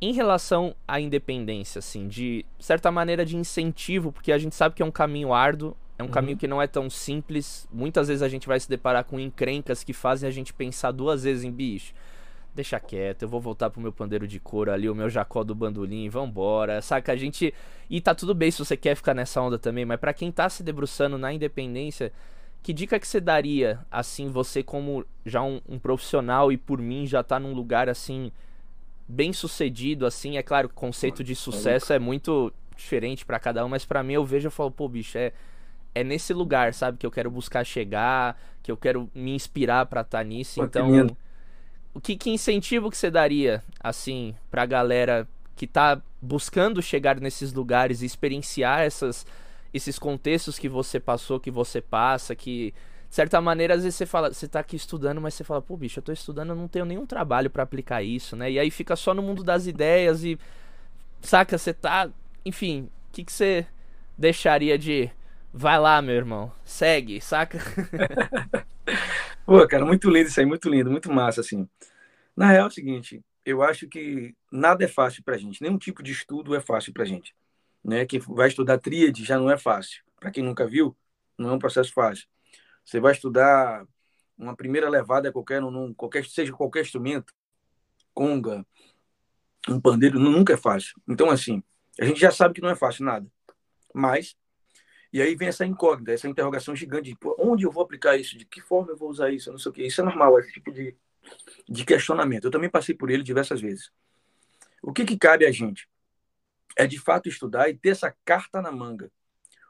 em 0.00 0.12
relação 0.12 0.76
à 0.86 1.00
independência, 1.00 1.80
assim, 1.80 2.06
de 2.06 2.46
certa 2.60 2.92
maneira 2.92 3.26
de 3.26 3.36
incentivo, 3.36 4.12
porque 4.12 4.30
a 4.30 4.38
gente 4.38 4.54
sabe 4.54 4.76
que 4.76 4.84
é 4.84 4.86
um 4.86 4.92
caminho 4.92 5.32
árduo, 5.32 5.76
é 5.98 6.02
um 6.04 6.06
uhum. 6.06 6.12
caminho 6.12 6.36
que 6.38 6.46
não 6.46 6.62
é 6.62 6.68
tão 6.68 6.88
simples. 6.88 7.66
Muitas 7.72 8.06
vezes 8.06 8.22
a 8.22 8.28
gente 8.28 8.46
vai 8.46 8.60
se 8.60 8.68
deparar 8.68 9.02
com 9.02 9.18
encrencas 9.18 9.82
que 9.82 9.92
fazem 9.92 10.28
a 10.28 10.32
gente 10.32 10.54
pensar 10.54 10.92
duas 10.92 11.24
vezes 11.24 11.42
em 11.42 11.50
bicho 11.50 11.92
deixa 12.54 12.78
quieto, 12.78 13.22
eu 13.22 13.28
vou 13.28 13.40
voltar 13.40 13.68
pro 13.68 13.80
meu 13.80 13.92
pandeiro 13.92 14.26
de 14.26 14.38
couro 14.38 14.70
ali, 14.70 14.88
o 14.88 14.94
meu 14.94 15.10
jacó 15.10 15.42
do 15.42 15.54
bandolim, 15.54 16.08
vambora, 16.08 16.80
saca? 16.80 17.12
A 17.12 17.16
gente. 17.16 17.52
E 17.90 18.00
tá 18.00 18.14
tudo 18.14 18.34
bem 18.34 18.50
se 18.50 18.58
você 18.58 18.76
quer 18.76 18.94
ficar 18.94 19.12
nessa 19.12 19.40
onda 19.40 19.58
também, 19.58 19.84
mas 19.84 19.98
para 19.98 20.14
quem 20.14 20.30
tá 20.30 20.48
se 20.48 20.62
debruçando 20.62 21.18
na 21.18 21.32
independência, 21.32 22.12
que 22.62 22.72
dica 22.72 22.98
que 22.98 23.06
você 23.06 23.20
daria, 23.20 23.80
assim, 23.90 24.28
você 24.28 24.62
como 24.62 25.04
já 25.26 25.42
um, 25.42 25.60
um, 25.68 25.78
profissional 25.78 26.50
e 26.50 26.56
por 26.56 26.80
mim 26.80 27.06
já 27.06 27.22
tá 27.22 27.38
num 27.38 27.52
lugar 27.52 27.88
assim, 27.88 28.32
bem 29.06 29.32
sucedido, 29.32 30.06
assim, 30.06 30.38
é 30.38 30.42
claro 30.42 30.68
que 30.68 30.74
o 30.74 30.78
conceito 30.78 31.22
de 31.22 31.34
sucesso 31.34 31.92
é 31.92 31.98
muito 31.98 32.52
diferente 32.76 33.26
para 33.26 33.38
cada 33.38 33.64
um, 33.64 33.68
mas 33.68 33.84
para 33.84 34.02
mim 34.02 34.14
eu 34.14 34.24
vejo 34.24 34.48
e 34.48 34.50
falo, 34.50 34.70
pô, 34.70 34.88
bicho, 34.88 35.18
é. 35.18 35.32
É 35.96 36.02
nesse 36.02 36.34
lugar, 36.34 36.74
sabe, 36.74 36.98
que 36.98 37.06
eu 37.06 37.10
quero 37.10 37.30
buscar 37.30 37.62
chegar, 37.62 38.36
que 38.64 38.72
eu 38.72 38.76
quero 38.76 39.08
me 39.14 39.32
inspirar 39.32 39.86
para 39.86 40.00
estar 40.00 40.18
tá 40.18 40.24
nisso. 40.24 40.56
Pô, 40.56 40.64
então, 40.64 41.16
que, 42.00 42.16
que 42.16 42.30
incentivo 42.30 42.90
que 42.90 42.96
você 42.96 43.10
daria, 43.10 43.62
assim, 43.80 44.34
pra 44.50 44.66
galera 44.66 45.28
que 45.54 45.66
tá 45.66 46.00
buscando 46.20 46.82
chegar 46.82 47.20
nesses 47.20 47.52
lugares 47.52 48.02
e 48.02 48.06
experienciar 48.06 48.80
essas, 48.80 49.24
esses 49.72 49.98
contextos 49.98 50.58
que 50.58 50.68
você 50.68 50.98
passou, 50.98 51.38
que 51.38 51.50
você 51.50 51.80
passa, 51.80 52.34
que 52.34 52.74
de 53.08 53.14
certa 53.14 53.40
maneira 53.40 53.74
às 53.74 53.84
vezes 53.84 53.96
você 53.96 54.06
fala, 54.06 54.32
você 54.32 54.48
tá 54.48 54.58
aqui 54.58 54.74
estudando, 54.74 55.20
mas 55.20 55.34
você 55.34 55.44
fala, 55.44 55.62
pô, 55.62 55.76
bicho, 55.76 56.00
eu 56.00 56.02
tô 56.02 56.10
estudando, 56.10 56.50
eu 56.50 56.56
não 56.56 56.66
tenho 56.66 56.84
nenhum 56.84 57.06
trabalho 57.06 57.48
para 57.48 57.62
aplicar 57.62 58.02
isso, 58.02 58.34
né? 58.34 58.50
E 58.50 58.58
aí 58.58 58.70
fica 58.70 58.96
só 58.96 59.14
no 59.14 59.22
mundo 59.22 59.44
das 59.44 59.66
ideias 59.68 60.24
e 60.24 60.36
saca, 61.20 61.56
você 61.56 61.72
tá, 61.72 62.10
enfim, 62.44 62.88
o 63.08 63.12
que 63.12 63.24
que 63.24 63.32
você 63.32 63.66
deixaria 64.18 64.76
de 64.76 65.08
vai 65.52 65.78
lá, 65.78 66.02
meu 66.02 66.16
irmão, 66.16 66.50
segue, 66.64 67.20
saca? 67.20 67.60
Pô, 69.46 69.66
cara, 69.68 69.84
muito 69.84 70.08
lindo 70.08 70.28
isso 70.28 70.40
aí, 70.40 70.46
muito 70.46 70.70
lindo, 70.70 70.90
muito 70.90 71.12
massa, 71.12 71.42
assim. 71.42 71.68
Na 72.34 72.50
real 72.50 72.64
é 72.64 72.68
o 72.68 72.70
seguinte, 72.70 73.22
eu 73.44 73.62
acho 73.62 73.86
que 73.86 74.34
nada 74.50 74.84
é 74.84 74.88
fácil 74.88 75.22
pra 75.22 75.36
gente, 75.36 75.60
nenhum 75.60 75.76
tipo 75.76 76.02
de 76.02 76.12
estudo 76.12 76.54
é 76.54 76.60
fácil 76.60 76.94
pra 76.94 77.04
gente. 77.04 77.34
Né? 77.84 78.06
Quem 78.06 78.18
vai 78.20 78.48
estudar 78.48 78.78
tríade 78.78 79.22
já 79.22 79.38
não 79.38 79.50
é 79.50 79.58
fácil. 79.58 80.02
Para 80.18 80.30
quem 80.30 80.42
nunca 80.42 80.66
viu, 80.66 80.96
não 81.36 81.50
é 81.50 81.52
um 81.52 81.58
processo 81.58 81.92
fácil. 81.92 82.26
Você 82.82 82.98
vai 82.98 83.12
estudar 83.12 83.86
uma 84.38 84.56
primeira 84.56 84.88
levada 84.88 85.30
qualquer, 85.30 85.60
num, 85.60 85.92
qualquer 85.92 86.24
seja 86.24 86.50
qualquer 86.50 86.80
instrumento, 86.80 87.32
conga, 88.14 88.64
um 89.68 89.78
pandeiro, 89.78 90.18
nunca 90.18 90.54
é 90.54 90.56
fácil. 90.56 90.98
Então, 91.06 91.28
assim, 91.28 91.62
a 92.00 92.04
gente 92.06 92.18
já 92.18 92.30
sabe 92.30 92.54
que 92.54 92.62
não 92.62 92.70
é 92.70 92.74
fácil 92.74 93.04
nada. 93.04 93.26
Mas, 93.92 94.36
e 95.14 95.22
aí 95.22 95.36
vem 95.36 95.46
essa 95.46 95.64
incógnita, 95.64 96.10
essa 96.10 96.28
interrogação 96.28 96.74
gigante 96.74 97.12
de 97.12 97.18
onde 97.38 97.64
eu 97.64 97.70
vou 97.70 97.84
aplicar 97.84 98.16
isso, 98.16 98.36
de 98.36 98.44
que 98.44 98.60
forma 98.60 98.90
eu 98.90 98.96
vou 98.96 99.08
usar 99.08 99.30
isso, 99.30 99.48
não 99.48 99.58
sei 99.60 99.70
o 99.70 99.72
quê. 99.72 99.86
Isso 99.86 100.00
é 100.00 100.04
normal, 100.04 100.40
esse 100.40 100.52
tipo 100.52 100.72
de, 100.72 100.92
de 101.68 101.84
questionamento. 101.84 102.46
Eu 102.46 102.50
também 102.50 102.68
passei 102.68 102.96
por 102.96 103.08
ele 103.08 103.22
diversas 103.22 103.60
vezes. 103.60 103.92
O 104.82 104.92
que, 104.92 105.04
que 105.04 105.16
cabe 105.16 105.46
a 105.46 105.52
gente? 105.52 105.88
É 106.76 106.84
de 106.84 106.98
fato 106.98 107.28
estudar 107.28 107.68
e 107.68 107.76
ter 107.76 107.90
essa 107.90 108.12
carta 108.24 108.60
na 108.60 108.72
manga. 108.72 109.08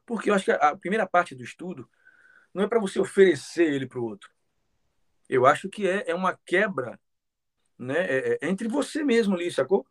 Porque 0.06 0.30
eu 0.30 0.34
acho 0.34 0.46
que 0.46 0.50
a 0.50 0.74
primeira 0.78 1.06
parte 1.06 1.34
do 1.34 1.44
estudo 1.44 1.86
não 2.54 2.64
é 2.64 2.66
para 2.66 2.80
você 2.80 2.98
oferecer 2.98 3.70
ele 3.70 3.86
para 3.86 4.00
o 4.00 4.04
outro. 4.04 4.30
Eu 5.28 5.44
acho 5.44 5.68
que 5.68 5.86
é, 5.86 6.04
é 6.06 6.14
uma 6.14 6.38
quebra 6.46 6.98
né, 7.78 7.98
é, 7.98 8.38
é 8.40 8.48
entre 8.48 8.66
você 8.66 9.04
mesmo 9.04 9.34
ali, 9.34 9.50
sacou? 9.50 9.86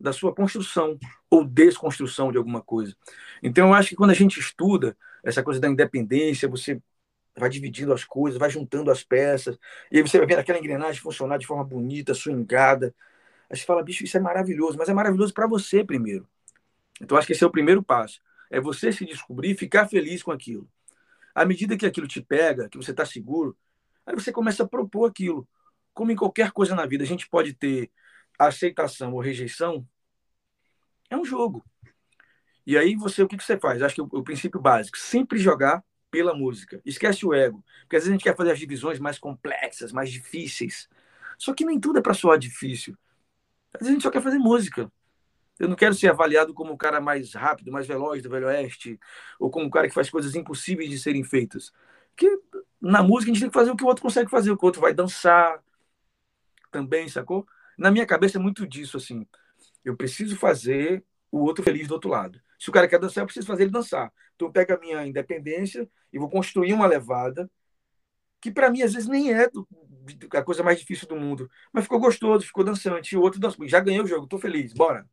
Da 0.00 0.12
sua 0.12 0.34
construção 0.34 0.98
ou 1.28 1.44
desconstrução 1.44 2.32
de 2.32 2.38
alguma 2.38 2.62
coisa. 2.62 2.96
Então, 3.42 3.68
eu 3.68 3.74
acho 3.74 3.90
que 3.90 3.96
quando 3.96 4.10
a 4.10 4.14
gente 4.14 4.40
estuda 4.40 4.96
essa 5.22 5.42
coisa 5.42 5.60
da 5.60 5.68
independência, 5.68 6.48
você 6.48 6.80
vai 7.36 7.50
dividindo 7.50 7.92
as 7.92 8.02
coisas, 8.02 8.38
vai 8.38 8.50
juntando 8.50 8.90
as 8.90 9.04
peças, 9.04 9.58
e 9.90 9.98
aí 9.98 10.02
você 10.02 10.18
vai 10.18 10.26
vendo 10.26 10.38
aquela 10.38 10.58
engrenagem 10.58 11.00
funcionar 11.00 11.38
de 11.38 11.46
forma 11.46 11.64
bonita, 11.64 12.14
swingada. 12.14 12.94
Aí 13.50 13.56
você 13.56 13.64
fala, 13.64 13.82
bicho, 13.82 14.02
isso 14.04 14.16
é 14.16 14.20
maravilhoso, 14.20 14.78
mas 14.78 14.88
é 14.88 14.94
maravilhoso 14.94 15.34
para 15.34 15.46
você 15.46 15.84
primeiro. 15.84 16.26
Então, 17.00 17.16
acho 17.16 17.26
que 17.26 17.32
esse 17.32 17.44
é 17.44 17.46
o 17.46 17.50
primeiro 17.50 17.82
passo. 17.82 18.20
É 18.50 18.60
você 18.60 18.92
se 18.92 19.04
descobrir 19.04 19.54
ficar 19.56 19.86
feliz 19.88 20.22
com 20.22 20.30
aquilo. 20.30 20.68
À 21.34 21.44
medida 21.44 21.76
que 21.76 21.86
aquilo 21.86 22.08
te 22.08 22.20
pega, 22.20 22.68
que 22.68 22.76
você 22.76 22.90
está 22.90 23.04
seguro, 23.04 23.56
aí 24.04 24.14
você 24.14 24.32
começa 24.32 24.64
a 24.64 24.68
propor 24.68 25.08
aquilo. 25.08 25.46
Como 25.92 26.10
em 26.10 26.16
qualquer 26.16 26.52
coisa 26.52 26.74
na 26.74 26.86
vida, 26.86 27.04
a 27.04 27.06
gente 27.06 27.28
pode 27.28 27.52
ter 27.52 27.90
aceitação 28.46 29.12
ou 29.12 29.20
rejeição. 29.20 29.86
É 31.08 31.16
um 31.16 31.24
jogo. 31.24 31.64
E 32.66 32.76
aí 32.76 32.94
você, 32.94 33.22
o 33.22 33.28
que, 33.28 33.36
que 33.36 33.44
você 33.44 33.58
faz? 33.58 33.82
Acho 33.82 33.96
que 33.96 34.02
o, 34.02 34.08
o 34.12 34.22
princípio 34.22 34.60
básico, 34.60 34.98
sempre 34.98 35.38
jogar 35.38 35.82
pela 36.10 36.34
música. 36.34 36.80
Esquece 36.84 37.24
o 37.26 37.34
ego. 37.34 37.64
Porque 37.82 37.96
às 37.96 38.02
vezes 38.02 38.10
a 38.10 38.12
gente 38.12 38.22
quer 38.22 38.36
fazer 38.36 38.52
as 38.52 38.58
divisões 38.58 38.98
mais 38.98 39.18
complexas, 39.18 39.92
mais 39.92 40.10
difíceis. 40.10 40.88
Só 41.38 41.54
que 41.54 41.64
nem 41.64 41.80
tudo 41.80 41.98
é 41.98 42.02
para 42.02 42.14
soar 42.14 42.38
difícil. 42.38 42.96
Às 43.72 43.80
vezes 43.80 43.88
a 43.90 43.92
gente 43.92 44.02
só 44.02 44.10
quer 44.10 44.22
fazer 44.22 44.38
música. 44.38 44.90
Eu 45.58 45.68
não 45.68 45.76
quero 45.76 45.94
ser 45.94 46.08
avaliado 46.08 46.54
como 46.54 46.72
o 46.72 46.78
cara 46.78 47.00
mais 47.00 47.34
rápido, 47.34 47.70
mais 47.70 47.86
veloz 47.86 48.22
do 48.22 48.30
Velho 48.30 48.46
Oeste, 48.46 48.98
ou 49.38 49.50
como 49.50 49.66
o 49.66 49.70
cara 49.70 49.88
que 49.88 49.94
faz 49.94 50.08
coisas 50.08 50.34
impossíveis 50.34 50.88
de 50.88 50.98
serem 50.98 51.22
feitas. 51.22 51.72
Porque 52.10 52.40
na 52.80 53.02
música 53.02 53.30
a 53.30 53.34
gente 53.34 53.42
tem 53.42 53.50
que 53.50 53.54
fazer 53.54 53.70
o 53.70 53.76
que 53.76 53.84
o 53.84 53.86
outro 53.86 54.02
consegue 54.02 54.30
fazer, 54.30 54.50
o 54.50 54.56
que 54.56 54.64
o 54.64 54.66
outro 54.66 54.80
vai 54.80 54.94
dançar 54.94 55.62
também, 56.70 57.08
sacou? 57.08 57.46
Na 57.80 57.90
minha 57.90 58.04
cabeça 58.04 58.36
é 58.36 58.40
muito 58.40 58.66
disso, 58.66 58.98
assim. 58.98 59.26
Eu 59.82 59.96
preciso 59.96 60.36
fazer 60.36 61.02
o 61.32 61.38
outro 61.38 61.64
feliz 61.64 61.88
do 61.88 61.94
outro 61.94 62.10
lado. 62.10 62.38
Se 62.58 62.68
o 62.68 62.72
cara 62.72 62.86
quer 62.86 62.98
dançar, 62.98 63.22
eu 63.22 63.26
preciso 63.26 63.46
fazer 63.46 63.62
ele 63.62 63.72
dançar. 63.72 64.12
Então 64.36 64.48
eu 64.48 64.52
pego 64.52 64.74
a 64.74 64.78
minha 64.78 65.06
independência 65.06 65.88
e 66.12 66.18
vou 66.18 66.28
construir 66.28 66.74
uma 66.74 66.86
levada 66.86 67.50
que 68.38 68.50
para 68.50 68.68
mim 68.68 68.82
às 68.82 68.92
vezes 68.92 69.08
nem 69.08 69.32
é 69.32 69.48
do, 69.48 69.66
a 70.34 70.42
coisa 70.42 70.62
mais 70.62 70.78
difícil 70.78 71.08
do 71.08 71.16
mundo, 71.16 71.50
mas 71.72 71.84
ficou 71.84 71.98
gostoso, 71.98 72.46
ficou 72.46 72.62
dançante. 72.62 73.14
E 73.14 73.16
o 73.16 73.22
outro 73.22 73.40
dançou. 73.40 73.66
Já 73.66 73.80
ganhei 73.80 74.02
o 74.02 74.06
jogo, 74.06 74.26
tô 74.26 74.38
feliz, 74.38 74.74
bora. 74.74 75.08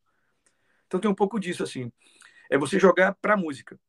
Então 0.87 0.99
tem 0.99 1.09
um 1.09 1.15
pouco 1.15 1.39
disso, 1.39 1.63
assim. 1.63 1.89
É 2.49 2.57
você 2.57 2.77
jogar 2.77 3.15
para 3.21 3.35
a 3.35 3.37
música. 3.37 3.79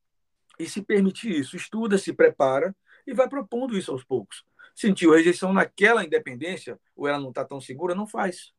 E 0.57 0.69
se 0.69 0.83
permitir 0.83 1.31
isso. 1.37 1.57
Estuda, 1.57 1.99
se 1.99 2.13
prepara 2.13 2.75
e 3.05 3.13
vai 3.13 3.29
propondo 3.29 3.77
isso 3.77 3.91
aos 3.91 4.05
poucos. 4.05 4.45
Sentiu 4.73 5.13
rejeição 5.13 5.53
naquela 5.53 6.05
independência, 6.05 6.79
ou 6.95 7.09
ela 7.09 7.19
não 7.19 7.31
está 7.31 7.45
tão 7.45 7.61
segura, 7.61 7.93
não 7.93 8.07
faz. 8.07 8.57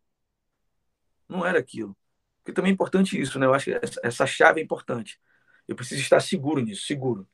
Não 1.29 1.45
era 1.45 1.59
aquilo. 1.59 1.95
Porque 2.39 2.53
também 2.53 2.71
é 2.71 2.73
importante 2.73 3.19
isso, 3.19 3.39
né? 3.39 3.45
Eu 3.45 3.53
acho 3.53 3.65
que 3.65 3.79
essa 4.03 4.25
chave 4.25 4.59
é 4.59 4.63
importante. 4.63 5.19
Eu 5.67 5.75
preciso 5.75 6.01
estar 6.01 6.19
seguro 6.19 6.59
nisso, 6.59 6.85
seguro. 6.85 7.27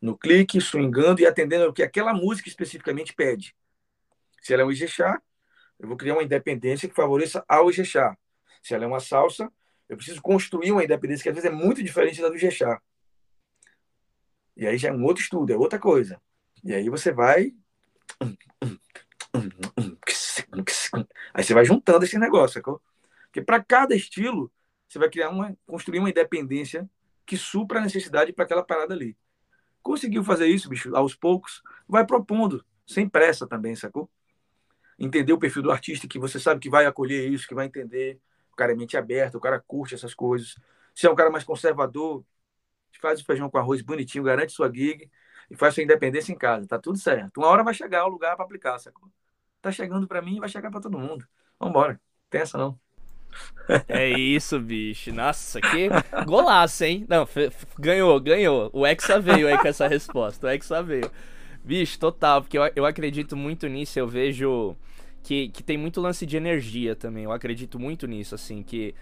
No 0.00 0.16
clique, 0.16 0.60
swingando 0.60 1.20
e 1.20 1.26
atendendo 1.26 1.64
ao 1.64 1.72
que 1.72 1.82
aquela 1.82 2.14
música 2.14 2.48
especificamente 2.48 3.12
pede. 3.12 3.56
Se 4.40 4.54
ela 4.54 4.62
é 4.62 4.64
um 4.64 4.70
Ijexá, 4.70 5.20
eu 5.78 5.88
vou 5.88 5.96
criar 5.96 6.14
uma 6.14 6.22
independência 6.22 6.88
que 6.88 6.94
favoreça 6.94 7.44
ao 7.48 7.68
Ijexá. 7.68 8.16
Se 8.62 8.74
ela 8.74 8.84
é 8.84 8.86
uma 8.86 9.00
salsa, 9.00 9.52
eu 9.88 9.96
preciso 9.96 10.20
construir 10.20 10.70
uma 10.70 10.84
independência 10.84 11.22
que 11.22 11.28
às 11.30 11.34
vezes 11.34 11.50
é 11.50 11.52
muito 11.52 11.82
diferente 11.82 12.20
da 12.20 12.28
do 12.28 12.36
Gechá. 12.36 12.80
E 14.56 14.66
aí 14.66 14.76
já 14.76 14.88
é 14.88 14.92
um 14.92 15.04
outro 15.04 15.22
estudo, 15.22 15.52
é 15.52 15.56
outra 15.56 15.78
coisa. 15.78 16.20
E 16.62 16.74
aí 16.74 16.88
você 16.90 17.10
vai. 17.10 17.52
Aí 21.38 21.44
você 21.44 21.54
vai 21.54 21.64
juntando 21.64 22.04
esse 22.04 22.18
negócio, 22.18 22.54
sacou? 22.54 22.82
Porque 23.26 23.40
para 23.40 23.62
cada 23.62 23.94
estilo, 23.94 24.50
você 24.88 24.98
vai 24.98 25.08
criar 25.08 25.28
uma, 25.28 25.56
construir 25.68 26.00
uma 26.00 26.10
independência 26.10 26.90
que 27.24 27.36
supra 27.36 27.78
a 27.78 27.82
necessidade 27.82 28.32
para 28.32 28.44
aquela 28.44 28.64
parada 28.64 28.92
ali. 28.92 29.16
Conseguiu 29.80 30.24
fazer 30.24 30.48
isso, 30.48 30.68
bicho, 30.68 30.96
aos 30.96 31.14
poucos, 31.14 31.62
vai 31.86 32.04
propondo, 32.04 32.64
sem 32.84 33.08
pressa 33.08 33.46
também, 33.46 33.76
sacou? 33.76 34.10
Entender 34.98 35.32
o 35.32 35.38
perfil 35.38 35.62
do 35.62 35.70
artista 35.70 36.08
que 36.08 36.18
você 36.18 36.40
sabe 36.40 36.60
que 36.60 36.68
vai 36.68 36.86
acolher 36.86 37.28
isso, 37.28 37.46
que 37.46 37.54
vai 37.54 37.66
entender, 37.66 38.20
cara 38.56 38.72
é 38.72 38.74
mente 38.74 38.96
aberta, 38.96 39.38
o 39.38 39.40
cara 39.40 39.60
curte 39.60 39.94
essas 39.94 40.12
coisas. 40.12 40.56
Se 40.92 41.06
é 41.06 41.10
um 41.10 41.14
cara 41.14 41.30
mais 41.30 41.44
conservador, 41.44 42.24
faz 43.00 43.20
o 43.20 43.24
feijão 43.24 43.48
com 43.48 43.58
arroz 43.58 43.80
bonitinho, 43.80 44.24
garante 44.24 44.52
sua 44.52 44.68
gig 44.74 45.08
e 45.48 45.54
faz 45.54 45.74
sua 45.74 45.84
independência 45.84 46.32
em 46.32 46.36
casa. 46.36 46.66
Tá 46.66 46.80
tudo 46.80 46.98
certo. 46.98 47.38
Uma 47.38 47.46
hora 47.46 47.62
vai 47.62 47.72
chegar 47.72 48.04
o 48.04 48.08
lugar 48.08 48.34
para 48.34 48.44
aplicar, 48.44 48.78
sacou? 48.80 49.08
Tá 49.68 49.72
chegando 49.72 50.08
para 50.08 50.22
mim 50.22 50.36
e 50.36 50.40
vai 50.40 50.48
chegar 50.48 50.70
para 50.70 50.80
todo 50.80 50.98
mundo. 50.98 51.26
Vambora. 51.60 52.00
Tem 52.30 52.40
essa 52.40 52.56
não. 52.56 52.78
É 53.86 54.08
isso, 54.08 54.58
bicho. 54.58 55.12
Nossa, 55.12 55.60
que 55.60 55.90
golaço, 56.24 56.84
hein? 56.84 57.04
Não, 57.06 57.28
ganhou, 57.78 58.18
ganhou. 58.18 58.70
O 58.72 58.86
Hexa 58.86 59.20
veio 59.20 59.46
aí 59.46 59.58
com 59.58 59.68
essa 59.68 59.86
resposta. 59.86 60.46
O 60.46 60.50
Hexa 60.50 60.82
veio. 60.82 61.10
Bicho, 61.62 61.98
total, 61.98 62.40
porque 62.40 62.56
eu, 62.56 62.62
eu 62.74 62.86
acredito 62.86 63.36
muito 63.36 63.68
nisso. 63.68 63.98
Eu 63.98 64.08
vejo 64.08 64.74
que, 65.22 65.50
que 65.50 65.62
tem 65.62 65.76
muito 65.76 66.00
lance 66.00 66.24
de 66.24 66.38
energia 66.38 66.96
também. 66.96 67.24
Eu 67.24 67.32
acredito 67.32 67.78
muito 67.78 68.06
nisso, 68.06 68.34
assim, 68.34 68.62
que 68.62 68.94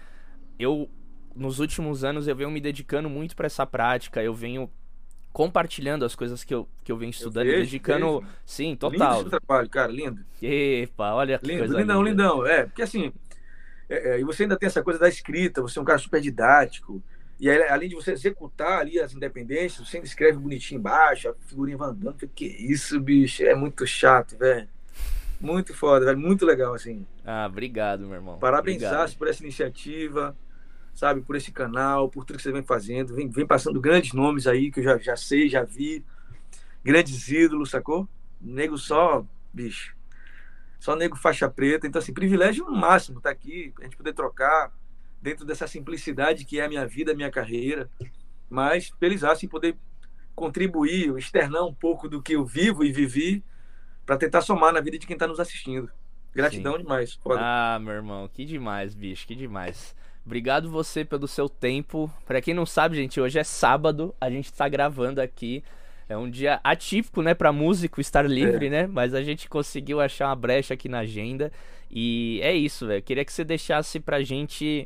eu 0.59 0.89
nos 1.33 1.59
últimos 1.59 2.03
anos 2.03 2.27
eu 2.27 2.35
venho 2.35 2.51
me 2.51 2.59
dedicando 2.59 3.09
muito 3.09 3.37
para 3.37 3.45
essa 3.45 3.65
prática, 3.65 4.21
eu 4.21 4.33
venho 4.33 4.69
compartilhando 5.37 6.03
as 6.03 6.15
coisas 6.15 6.43
que 6.43 6.51
eu, 6.51 6.67
que 6.83 6.91
eu 6.91 6.97
venho 6.97 7.11
estudando 7.11 7.45
eu 7.45 7.51
vejo, 7.51 7.65
dedicando. 7.65 8.21
Vejo. 8.21 8.33
Sim, 8.43 8.75
total. 8.75 9.19
Lindo 9.19 9.29
trabalho, 9.29 9.69
cara, 9.69 9.91
lindo. 9.91 10.25
Epa, 10.41 11.13
olha 11.13 11.37
que 11.37 11.45
lindo, 11.45 11.59
coisa 11.59 11.77
lindão, 11.77 12.01
linda. 12.01 12.23
lindão. 12.23 12.47
É, 12.47 12.63
porque 12.63 12.81
assim, 12.81 13.13
é, 13.87 14.15
é, 14.15 14.19
e 14.19 14.23
você 14.23 14.43
ainda 14.43 14.57
tem 14.57 14.65
essa 14.65 14.81
coisa 14.81 14.99
da 14.99 15.07
escrita, 15.07 15.61
você 15.61 15.77
é 15.77 15.81
um 15.83 15.85
cara 15.85 15.99
super 15.99 16.19
didático. 16.19 17.03
E 17.39 17.51
aí, 17.51 17.61
além 17.69 17.87
de 17.87 17.93
você 17.93 18.13
executar 18.13 18.79
ali 18.79 18.99
as 18.99 19.13
independências, 19.13 19.87
você 19.87 19.97
ainda 19.97 20.07
escreve 20.07 20.39
bonitinho 20.39 20.79
embaixo, 20.79 21.29
a 21.29 21.35
figurinha 21.45 21.77
andando. 21.79 22.27
Que 22.33 22.47
isso, 22.47 22.99
bicho? 22.99 23.43
É 23.43 23.53
muito 23.53 23.85
chato, 23.85 24.35
velho. 24.35 24.67
Muito 25.39 25.71
foda, 25.71 26.03
velho. 26.03 26.17
Muito 26.17 26.47
legal, 26.47 26.73
assim. 26.73 27.05
Ah, 27.23 27.45
obrigado, 27.47 28.07
meu 28.07 28.15
irmão. 28.15 28.39
Parabéns 28.39 28.81
por 29.15 29.27
essa 29.27 29.43
iniciativa, 29.43 30.35
sabe? 30.97 31.21
Por 31.21 31.35
esse 31.35 31.51
canal, 31.51 32.09
por 32.09 32.25
tudo 32.25 32.37
que 32.37 32.43
você 32.43 32.51
vem 32.51 32.63
fazendo. 32.63 33.13
Vem, 33.13 33.29
vem 33.29 33.45
passando 33.45 33.79
grandes 33.79 34.13
nomes 34.13 34.47
aí 34.47 34.71
que 34.71 34.79
eu 34.79 34.83
já, 34.83 34.97
já 34.97 35.15
sei, 35.15 35.47
já 35.47 35.63
vi. 35.63 36.03
Grandes 36.83 37.27
ídolos, 37.27 37.69
sacou? 37.69 38.09
Nego 38.41 38.79
só, 38.79 39.23
bicho. 39.53 39.95
Só 40.79 40.95
nego 40.95 41.15
faixa 41.15 41.47
preta. 41.47 41.85
Então, 41.85 41.99
assim, 41.99 42.11
privilégio 42.11 42.65
máximo 42.71 43.19
estar 43.19 43.29
tá 43.29 43.33
aqui, 43.33 43.71
a 43.79 43.83
gente 43.83 43.95
poder 43.95 44.13
trocar 44.13 44.73
dentro 45.21 45.45
dessa 45.45 45.67
simplicidade 45.67 46.43
que 46.43 46.59
é 46.59 46.65
a 46.65 46.67
minha 46.67 46.87
vida, 46.87 47.11
a 47.11 47.15
minha 47.15 47.29
carreira. 47.29 47.87
Mas 48.49 48.91
feliz 48.99 49.21
em 49.43 49.47
poder 49.47 49.77
contribuir, 50.33 51.15
externar 51.15 51.63
um 51.63 51.73
pouco 51.73 52.09
do 52.09 52.23
que 52.23 52.33
eu 52.33 52.43
vivo 52.43 52.83
e 52.83 52.91
vivi 52.91 53.43
para 54.03 54.17
tentar 54.17 54.41
somar 54.41 54.73
na 54.73 54.81
vida 54.81 54.97
de 54.97 55.05
quem 55.05 55.13
está 55.13 55.27
nos 55.27 55.39
assistindo. 55.39 55.91
Gratidão 56.33 56.73
Sim. 56.73 56.79
demais. 56.79 57.13
Foda. 57.13 57.39
Ah, 57.39 57.77
meu 57.79 57.93
irmão, 57.93 58.27
que 58.27 58.45
demais, 58.45 58.95
bicho, 58.95 59.27
que 59.27 59.35
demais. 59.35 59.95
Obrigado 60.27 60.69
você 60.69 61.05
pelo 61.05 61.25
seu 61.25 61.47
tempo. 61.47 62.11
Para 62.25 62.41
quem 62.41 62.53
não 62.53 62.65
sabe, 62.65 62.97
gente, 62.97 63.17
hoje 63.17 63.39
é 63.39 63.45
sábado, 63.45 64.13
a 64.19 64.29
gente 64.29 64.51
tá 64.51 64.67
gravando 64.67 65.21
aqui. 65.21 65.63
É 66.09 66.17
um 66.17 66.29
dia 66.29 66.59
atípico, 66.65 67.21
né, 67.21 67.33
para 67.33 67.53
músico 67.53 68.01
estar 68.01 68.29
livre, 68.29 68.67
é. 68.67 68.69
né? 68.69 68.87
Mas 68.87 69.13
a 69.13 69.23
gente 69.23 69.47
conseguiu 69.47 70.01
achar 70.01 70.27
uma 70.27 70.35
brecha 70.35 70.73
aqui 70.73 70.89
na 70.89 70.99
agenda. 70.99 71.49
E 71.89 72.41
é 72.43 72.53
isso, 72.53 72.85
velho. 72.85 73.01
Queria 73.01 73.23
que 73.23 73.31
você 73.31 73.45
deixasse 73.45 74.01
pra 74.01 74.21
gente 74.21 74.85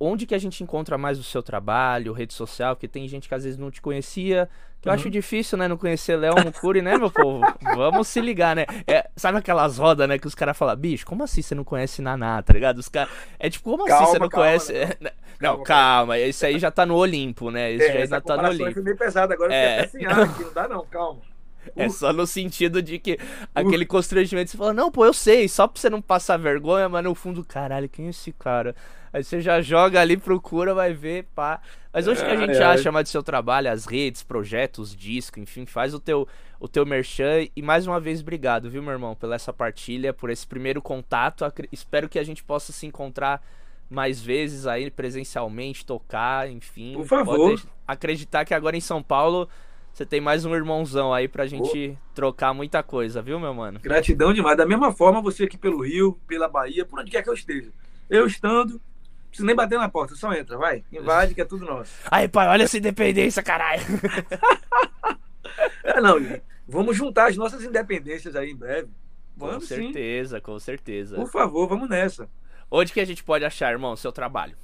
onde 0.00 0.26
que 0.26 0.34
a 0.34 0.38
gente 0.38 0.62
encontra 0.62 0.96
mais 0.96 1.18
o 1.18 1.24
seu 1.24 1.42
trabalho, 1.42 2.12
rede 2.12 2.32
social, 2.32 2.76
porque 2.76 2.88
tem 2.88 3.08
gente 3.08 3.28
que 3.28 3.34
às 3.34 3.44
vezes 3.44 3.58
não 3.58 3.70
te 3.70 3.80
conhecia, 3.80 4.48
que 4.80 4.88
eu 4.88 4.92
acho 4.92 5.06
uhum. 5.06 5.10
difícil, 5.10 5.58
né, 5.58 5.66
não 5.66 5.76
conhecer 5.76 6.16
Léo 6.16 6.34
Mucuri, 6.44 6.80
né, 6.80 6.96
meu 6.96 7.10
povo? 7.10 7.40
Vamos 7.74 8.06
se 8.06 8.20
ligar, 8.20 8.54
né? 8.54 8.64
É, 8.86 9.08
sabe 9.16 9.38
aquelas 9.38 9.76
rodas, 9.76 10.08
né, 10.08 10.18
que 10.18 10.26
os 10.26 10.34
caras 10.34 10.56
falam, 10.56 10.76
bicho, 10.76 11.04
como 11.04 11.24
assim 11.24 11.42
você 11.42 11.54
não 11.54 11.64
conhece 11.64 12.00
Naná, 12.00 12.40
tá 12.42 12.52
ligado? 12.52 12.78
Os 12.78 12.88
caras, 12.88 13.12
é 13.38 13.50
tipo, 13.50 13.68
como 13.68 13.84
calma, 13.86 14.02
assim 14.04 14.12
você 14.12 14.18
não 14.18 14.28
calma, 14.28 14.46
conhece... 14.46 14.72
Né? 15.00 15.10
Não, 15.40 15.62
calma, 15.62 15.64
calma, 15.64 16.18
esse 16.18 16.44
aí 16.44 16.58
já 16.58 16.68
tá 16.68 16.84
no 16.84 16.96
Olimpo, 16.96 17.48
né? 17.48 17.70
Esse 17.72 17.86
é, 17.86 18.06
já 18.08 18.20
tá 18.20 18.36
no 18.36 18.48
Olimpo. 18.48 18.80
É 18.80 18.82
meio 18.82 18.96
pesado 18.96 19.32
agora, 19.32 19.54
é. 19.54 19.84
assim, 19.84 20.04
ah, 20.04 20.24
aqui, 20.24 20.42
não 20.42 20.52
dá 20.52 20.66
não, 20.66 20.84
calma. 20.84 21.20
É 21.76 21.88
só 21.88 22.12
no 22.12 22.26
sentido 22.26 22.82
de 22.82 22.98
que 22.98 23.18
aquele 23.54 23.86
constrangimento, 23.86 24.50
você 24.50 24.56
fala, 24.56 24.72
não, 24.72 24.90
pô, 24.90 25.04
eu 25.04 25.12
sei, 25.12 25.48
só 25.48 25.68
pra 25.68 25.80
você 25.80 25.88
não 25.88 26.02
passar 26.02 26.36
vergonha, 26.38 26.88
mas 26.88 27.04
no 27.04 27.14
fundo, 27.14 27.44
caralho, 27.44 27.88
quem 27.88 28.06
é 28.06 28.10
esse 28.10 28.32
cara? 28.32 28.74
Aí 29.12 29.24
você 29.24 29.40
já 29.40 29.60
joga 29.60 30.00
ali, 30.00 30.16
procura, 30.16 30.74
vai 30.74 30.92
ver, 30.92 31.24
pá. 31.34 31.60
Mas 31.92 32.06
hoje 32.06 32.24
que 32.24 32.30
a 32.30 32.36
gente 32.36 32.58
acha 32.62 32.92
mais 32.92 33.04
do 33.04 33.10
seu 33.10 33.22
trabalho, 33.22 33.70
as 33.70 33.86
redes, 33.86 34.22
projetos, 34.22 34.94
disco, 34.94 35.40
enfim, 35.40 35.66
faz 35.66 35.94
o 35.94 36.00
teu, 36.00 36.28
o 36.60 36.68
teu 36.68 36.84
merchan. 36.84 37.46
E 37.56 37.62
mais 37.62 37.86
uma 37.86 37.98
vez, 37.98 38.20
obrigado, 38.20 38.70
viu, 38.70 38.82
meu 38.82 38.92
irmão, 38.92 39.14
pela 39.14 39.34
essa 39.34 39.52
partilha, 39.52 40.12
por 40.12 40.30
esse 40.30 40.46
primeiro 40.46 40.82
contato. 40.82 41.44
Espero 41.72 42.08
que 42.08 42.18
a 42.18 42.24
gente 42.24 42.44
possa 42.44 42.72
se 42.72 42.86
encontrar 42.86 43.42
mais 43.90 44.20
vezes 44.20 44.66
aí 44.66 44.90
presencialmente, 44.90 45.84
tocar, 45.84 46.50
enfim. 46.50 46.94
Por 46.94 47.06
favor. 47.06 47.60
acreditar 47.86 48.44
que 48.44 48.52
agora 48.52 48.76
em 48.76 48.80
São 48.80 49.02
Paulo 49.02 49.48
você 49.98 50.06
tem 50.06 50.20
mais 50.20 50.44
um 50.44 50.54
irmãozão 50.54 51.12
aí 51.12 51.26
pra 51.26 51.44
gente 51.46 51.96
oh. 51.96 52.14
trocar 52.14 52.54
muita 52.54 52.84
coisa, 52.84 53.20
viu, 53.20 53.40
meu 53.40 53.52
mano? 53.52 53.80
Gratidão 53.80 54.32
demais. 54.32 54.56
Da 54.56 54.64
mesma 54.64 54.92
forma, 54.92 55.20
você 55.20 55.42
aqui 55.42 55.58
pelo 55.58 55.82
Rio, 55.82 56.16
pela 56.24 56.46
Bahia, 56.46 56.84
por 56.84 57.00
onde 57.00 57.10
quer 57.10 57.20
que 57.20 57.28
eu 57.28 57.34
esteja. 57.34 57.72
Eu 58.08 58.24
estando, 58.24 58.80
não 59.38 59.38
preciso 59.38 59.46
nem 59.46 59.54
bater 59.54 59.78
na 59.78 59.88
porta, 59.88 60.14
só 60.14 60.32
entra, 60.32 60.56
vai. 60.56 60.84
Invade, 60.92 61.34
que 61.34 61.40
é 61.40 61.44
tudo 61.44 61.64
nosso. 61.64 61.92
Aí, 62.10 62.28
pai, 62.28 62.48
olha 62.48 62.64
essa 62.64 62.78
independência, 62.78 63.42
caralho. 63.42 63.82
é, 65.84 66.00
não, 66.00 66.16
vamos 66.66 66.96
juntar 66.96 67.28
as 67.28 67.36
nossas 67.36 67.62
independências 67.62 68.34
aí 68.34 68.50
em 68.50 68.56
breve. 68.56 68.88
Vamos, 69.36 69.56
com 69.56 69.60
certeza, 69.60 70.36
sim. 70.36 70.42
com 70.42 70.58
certeza. 70.58 71.16
Por 71.16 71.30
favor, 71.30 71.68
vamos 71.68 71.88
nessa. 71.88 72.28
Onde 72.70 72.92
que 72.92 73.00
a 73.00 73.04
gente 73.04 73.22
pode 73.22 73.44
achar, 73.44 73.70
irmão, 73.70 73.96
seu 73.96 74.10
trabalho? 74.10 74.56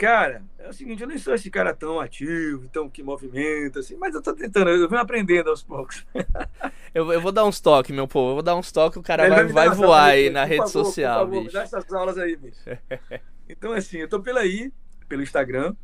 Cara, 0.00 0.42
é 0.58 0.66
o 0.66 0.72
seguinte, 0.72 1.02
eu 1.02 1.08
nem 1.08 1.18
sou 1.18 1.34
esse 1.34 1.50
cara 1.50 1.74
tão 1.74 2.00
ativo, 2.00 2.66
tão 2.72 2.88
que 2.88 3.02
movimenta, 3.02 3.80
assim, 3.80 3.96
mas 3.96 4.14
eu 4.14 4.22
tô 4.22 4.32
tentando, 4.32 4.70
eu 4.70 4.88
venho 4.88 5.02
aprendendo 5.02 5.50
aos 5.50 5.62
poucos. 5.62 6.06
eu, 6.94 7.12
eu 7.12 7.20
vou 7.20 7.30
dar 7.30 7.44
uns 7.44 7.60
toques, 7.60 7.94
meu 7.94 8.08
povo, 8.08 8.30
eu 8.30 8.34
vou 8.34 8.42
dar 8.42 8.56
uns 8.56 8.72
toques, 8.72 8.96
o 8.96 9.02
cara 9.02 9.28
vai, 9.28 9.46
vai 9.46 9.68
voar 9.68 10.04
aí 10.04 10.30
na 10.30 10.44
rede 10.44 10.62
favor, 10.62 10.70
social, 10.70 11.26
por 11.26 11.26
favor, 11.26 11.42
bicho. 11.42 11.52
dá 11.52 11.62
essas 11.62 11.92
aulas 11.92 12.16
aí, 12.16 12.34
bicho. 12.34 12.60
então, 13.60 13.74
assim, 13.74 13.98
eu 13.98 14.08
tô 14.08 14.22
pela 14.22 14.40
aí, 14.40 14.72
pelo 15.06 15.22
Instagram, 15.22 15.76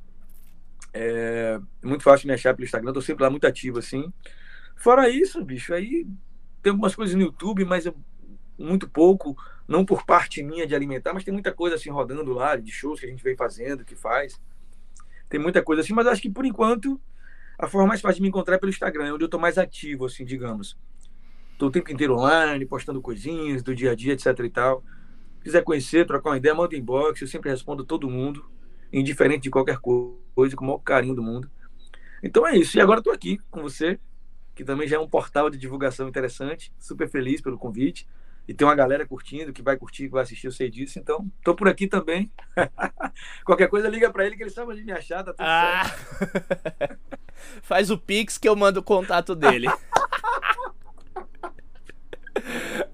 é 0.95 1.61
muito 1.85 2.03
fácil 2.03 2.27
me 2.27 2.33
achar 2.33 2.55
pelo 2.55 2.65
Instagram, 2.65 2.91
tô 2.91 3.03
sempre 3.03 3.23
lá 3.23 3.29
muito 3.29 3.47
ativo, 3.47 3.79
assim. 3.79 4.11
Fora 4.75 5.11
isso, 5.11 5.45
bicho, 5.45 5.75
aí 5.75 6.07
tem 6.63 6.71
algumas 6.71 6.95
coisas 6.95 7.15
no 7.15 7.21
YouTube, 7.21 7.67
mas 7.67 7.85
eu, 7.85 7.95
muito 8.59 8.89
pouco, 8.89 9.37
não 9.69 9.85
por 9.85 10.07
parte 10.07 10.43
minha 10.43 10.67
de 10.67 10.75
alimentar, 10.75 11.13
mas 11.13 11.23
tem 11.23 11.35
muita 11.35 11.53
coisa 11.53 11.77
assim 11.77 11.91
rodando 11.91 12.33
lá, 12.33 12.57
de 12.57 12.73
shows 12.73 12.99
que 12.99 13.05
a 13.05 13.11
gente 13.11 13.23
vem 13.23 13.37
fazendo, 13.37 13.85
que 13.85 13.95
faz. 13.95 14.41
Tem 15.29 15.39
muita 15.39 15.63
coisa 15.63 15.83
assim, 15.83 15.93
mas 15.93 16.07
acho 16.07 16.23
que 16.23 16.31
por 16.31 16.47
enquanto 16.47 16.99
a 17.59 17.67
forma 17.67 17.89
mais 17.89 18.01
fácil 18.01 18.17
de 18.17 18.23
me 18.23 18.29
encontrar 18.29 18.55
é 18.55 18.59
pelo 18.59 18.71
Instagram, 18.71 19.13
onde 19.13 19.25
eu 19.25 19.29
tô 19.29 19.39
mais 19.39 19.59
ativo, 19.59 20.07
assim, 20.07 20.25
digamos. 20.25 20.79
Tô 21.59 21.67
o 21.67 21.71
tempo 21.71 21.93
inteiro 21.93 22.15
online, 22.15 22.65
postando 22.65 23.03
coisinhas 23.03 23.63
do 23.63 23.75
dia 23.75 23.91
a 23.91 23.95
dia, 23.95 24.15
etc 24.15 24.29
e 24.43 24.49
tal. 24.49 24.83
Se 25.47 25.51
quiser 25.51 25.63
conhecer, 25.63 26.05
trocar 26.05 26.31
uma 26.31 26.37
ideia, 26.39 26.53
manda 26.53 26.75
inbox, 26.75 27.23
eu 27.23 27.29
sempre 27.29 27.49
respondo 27.49 27.85
todo 27.85 28.11
mundo, 28.11 28.45
indiferente 28.93 29.43
de 29.43 29.51
qualquer 29.51 29.79
coisa, 29.79 30.57
com 30.57 30.65
o 30.65 30.67
maior 30.67 30.79
carinho 30.79 31.15
do 31.15 31.23
mundo. 31.23 31.49
Então 32.21 32.45
é 32.45 32.57
isso. 32.57 32.77
E 32.77 32.81
agora 32.81 33.01
tô 33.01 33.13
aqui 33.13 33.39
com 33.49 33.63
você, 33.63 33.97
que 34.57 34.65
também 34.65 34.89
já 34.89 34.97
é 34.97 34.99
um 34.99 35.09
portal 35.09 35.49
de 35.49 35.57
divulgação 35.57 36.09
interessante. 36.09 36.73
Super 36.81 37.09
feliz 37.09 37.41
pelo 37.41 37.57
convite 37.57 38.09
e 38.49 38.53
tem 38.53 38.67
uma 38.67 38.75
galera 38.75 39.07
curtindo, 39.07 39.53
que 39.53 39.63
vai 39.63 39.77
curtir, 39.77 40.07
que 40.07 40.15
vai 40.15 40.25
assistir, 40.25 40.49
eu 40.49 40.53
sei 40.53 40.69
disso. 40.69 40.99
Então, 40.99 41.31
tô 41.45 41.55
por 41.55 41.69
aqui 41.69 41.87
também. 41.87 42.29
Qualquer 43.47 43.69
coisa, 43.69 43.89
liga 43.89 44.11
para 44.11 44.27
ele 44.27 44.37
que 44.37 44.43
ele 44.43 44.51
sabe 44.51 44.73
onde 44.73 44.83
me 44.83 44.91
achar, 44.91 45.23
tá 45.23 45.33
tudo 45.33 45.47
ah. 45.47 45.85
certo. 45.85 46.99
Faz 47.63 47.89
o 47.89 47.97
Pix 47.97 48.37
que 48.37 48.49
eu 48.49 48.57
mando 48.57 48.81
o 48.81 48.83
contato 48.83 49.37
dele. 49.37 49.69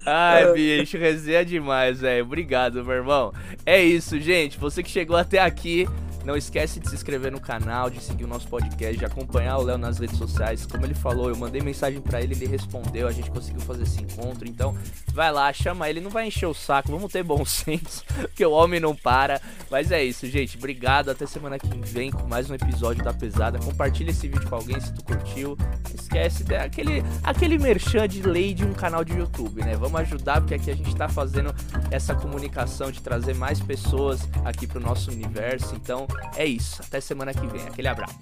Ai, 0.05 0.51
bicho, 0.53 0.97
resenha 0.97 1.45
demais, 1.45 2.01
velho. 2.01 2.25
Obrigado, 2.25 2.83
meu 2.83 2.95
irmão. 2.95 3.33
É 3.65 3.81
isso, 3.81 4.19
gente. 4.19 4.57
Você 4.57 4.83
que 4.83 4.89
chegou 4.89 5.15
até 5.15 5.39
aqui, 5.39 5.87
não 6.25 6.37
esquece 6.37 6.79
de 6.79 6.89
se 6.89 6.95
inscrever 6.95 7.31
no 7.31 7.39
canal, 7.39 7.89
de 7.89 8.01
seguir 8.01 8.23
o 8.23 8.27
nosso 8.27 8.47
podcast, 8.47 8.97
de 8.97 9.05
acompanhar 9.05 9.57
o 9.57 9.63
Léo 9.63 9.77
nas 9.77 9.99
redes 9.99 10.17
sociais. 10.17 10.65
Como 10.65 10.85
ele 10.85 10.93
falou, 10.93 11.29
eu 11.29 11.35
mandei 11.35 11.61
mensagem 11.61 11.99
para 12.01 12.21
ele, 12.21 12.33
ele 12.33 12.47
respondeu, 12.47 13.07
a 13.07 13.11
gente 13.11 13.29
conseguiu 13.29 13.61
fazer 13.61 13.83
esse 13.83 14.01
encontro. 14.01 14.47
Então, 14.47 14.75
vai 15.13 15.31
lá, 15.31 15.51
chama 15.51 15.89
ele, 15.89 15.99
não 15.99 16.09
vai 16.09 16.27
encher 16.27 16.45
o 16.45 16.53
saco, 16.53 16.91
vamos 16.91 17.11
ter 17.11 17.23
bom 17.23 17.43
senso, 17.45 18.03
porque 18.21 18.45
o 18.45 18.51
homem 18.51 18.79
não 18.79 18.95
para. 18.95 19.41
Mas 19.69 19.91
é 19.91 20.03
isso, 20.03 20.27
gente. 20.27 20.57
Obrigado, 20.57 21.09
até 21.09 21.25
semana 21.25 21.59
que 21.59 21.67
vem 21.79 22.11
com 22.11 22.27
mais 22.27 22.49
um 22.49 22.55
episódio 22.55 23.03
da 23.03 23.13
Pesada. 23.13 23.59
Compartilha 23.59 24.11
esse 24.11 24.27
vídeo 24.27 24.47
com 24.49 24.55
alguém 24.55 24.79
se 24.79 24.93
tu 24.93 25.03
curtiu. 25.03 25.57
Esquece 25.93 26.43
daquele 26.43 27.03
aquele 27.23 27.57
merchan 27.57 28.07
de 28.07 28.21
lei 28.21 28.53
de 28.53 28.65
um 28.65 28.73
canal 28.73 29.03
de 29.03 29.13
YouTube, 29.13 29.63
né? 29.63 29.75
Vamos 29.75 29.99
ajudar, 30.01 30.41
porque 30.41 30.55
aqui 30.55 30.71
a 30.71 30.75
gente 30.75 30.95
tá 30.95 31.09
fazendo 31.09 31.53
essa 31.91 32.15
comunicação 32.15 32.91
de 32.91 33.01
trazer 33.01 33.35
mais 33.35 33.59
pessoas 33.59 34.27
aqui 34.45 34.65
pro 34.65 34.79
nosso 34.79 35.11
universo. 35.11 35.75
Então, 35.75 36.07
é 36.35 36.45
isso. 36.45 36.81
Até 36.81 36.99
semana 36.99 37.33
que 37.33 37.45
vem. 37.47 37.65
Aquele 37.67 37.87
abraço. 37.87 38.17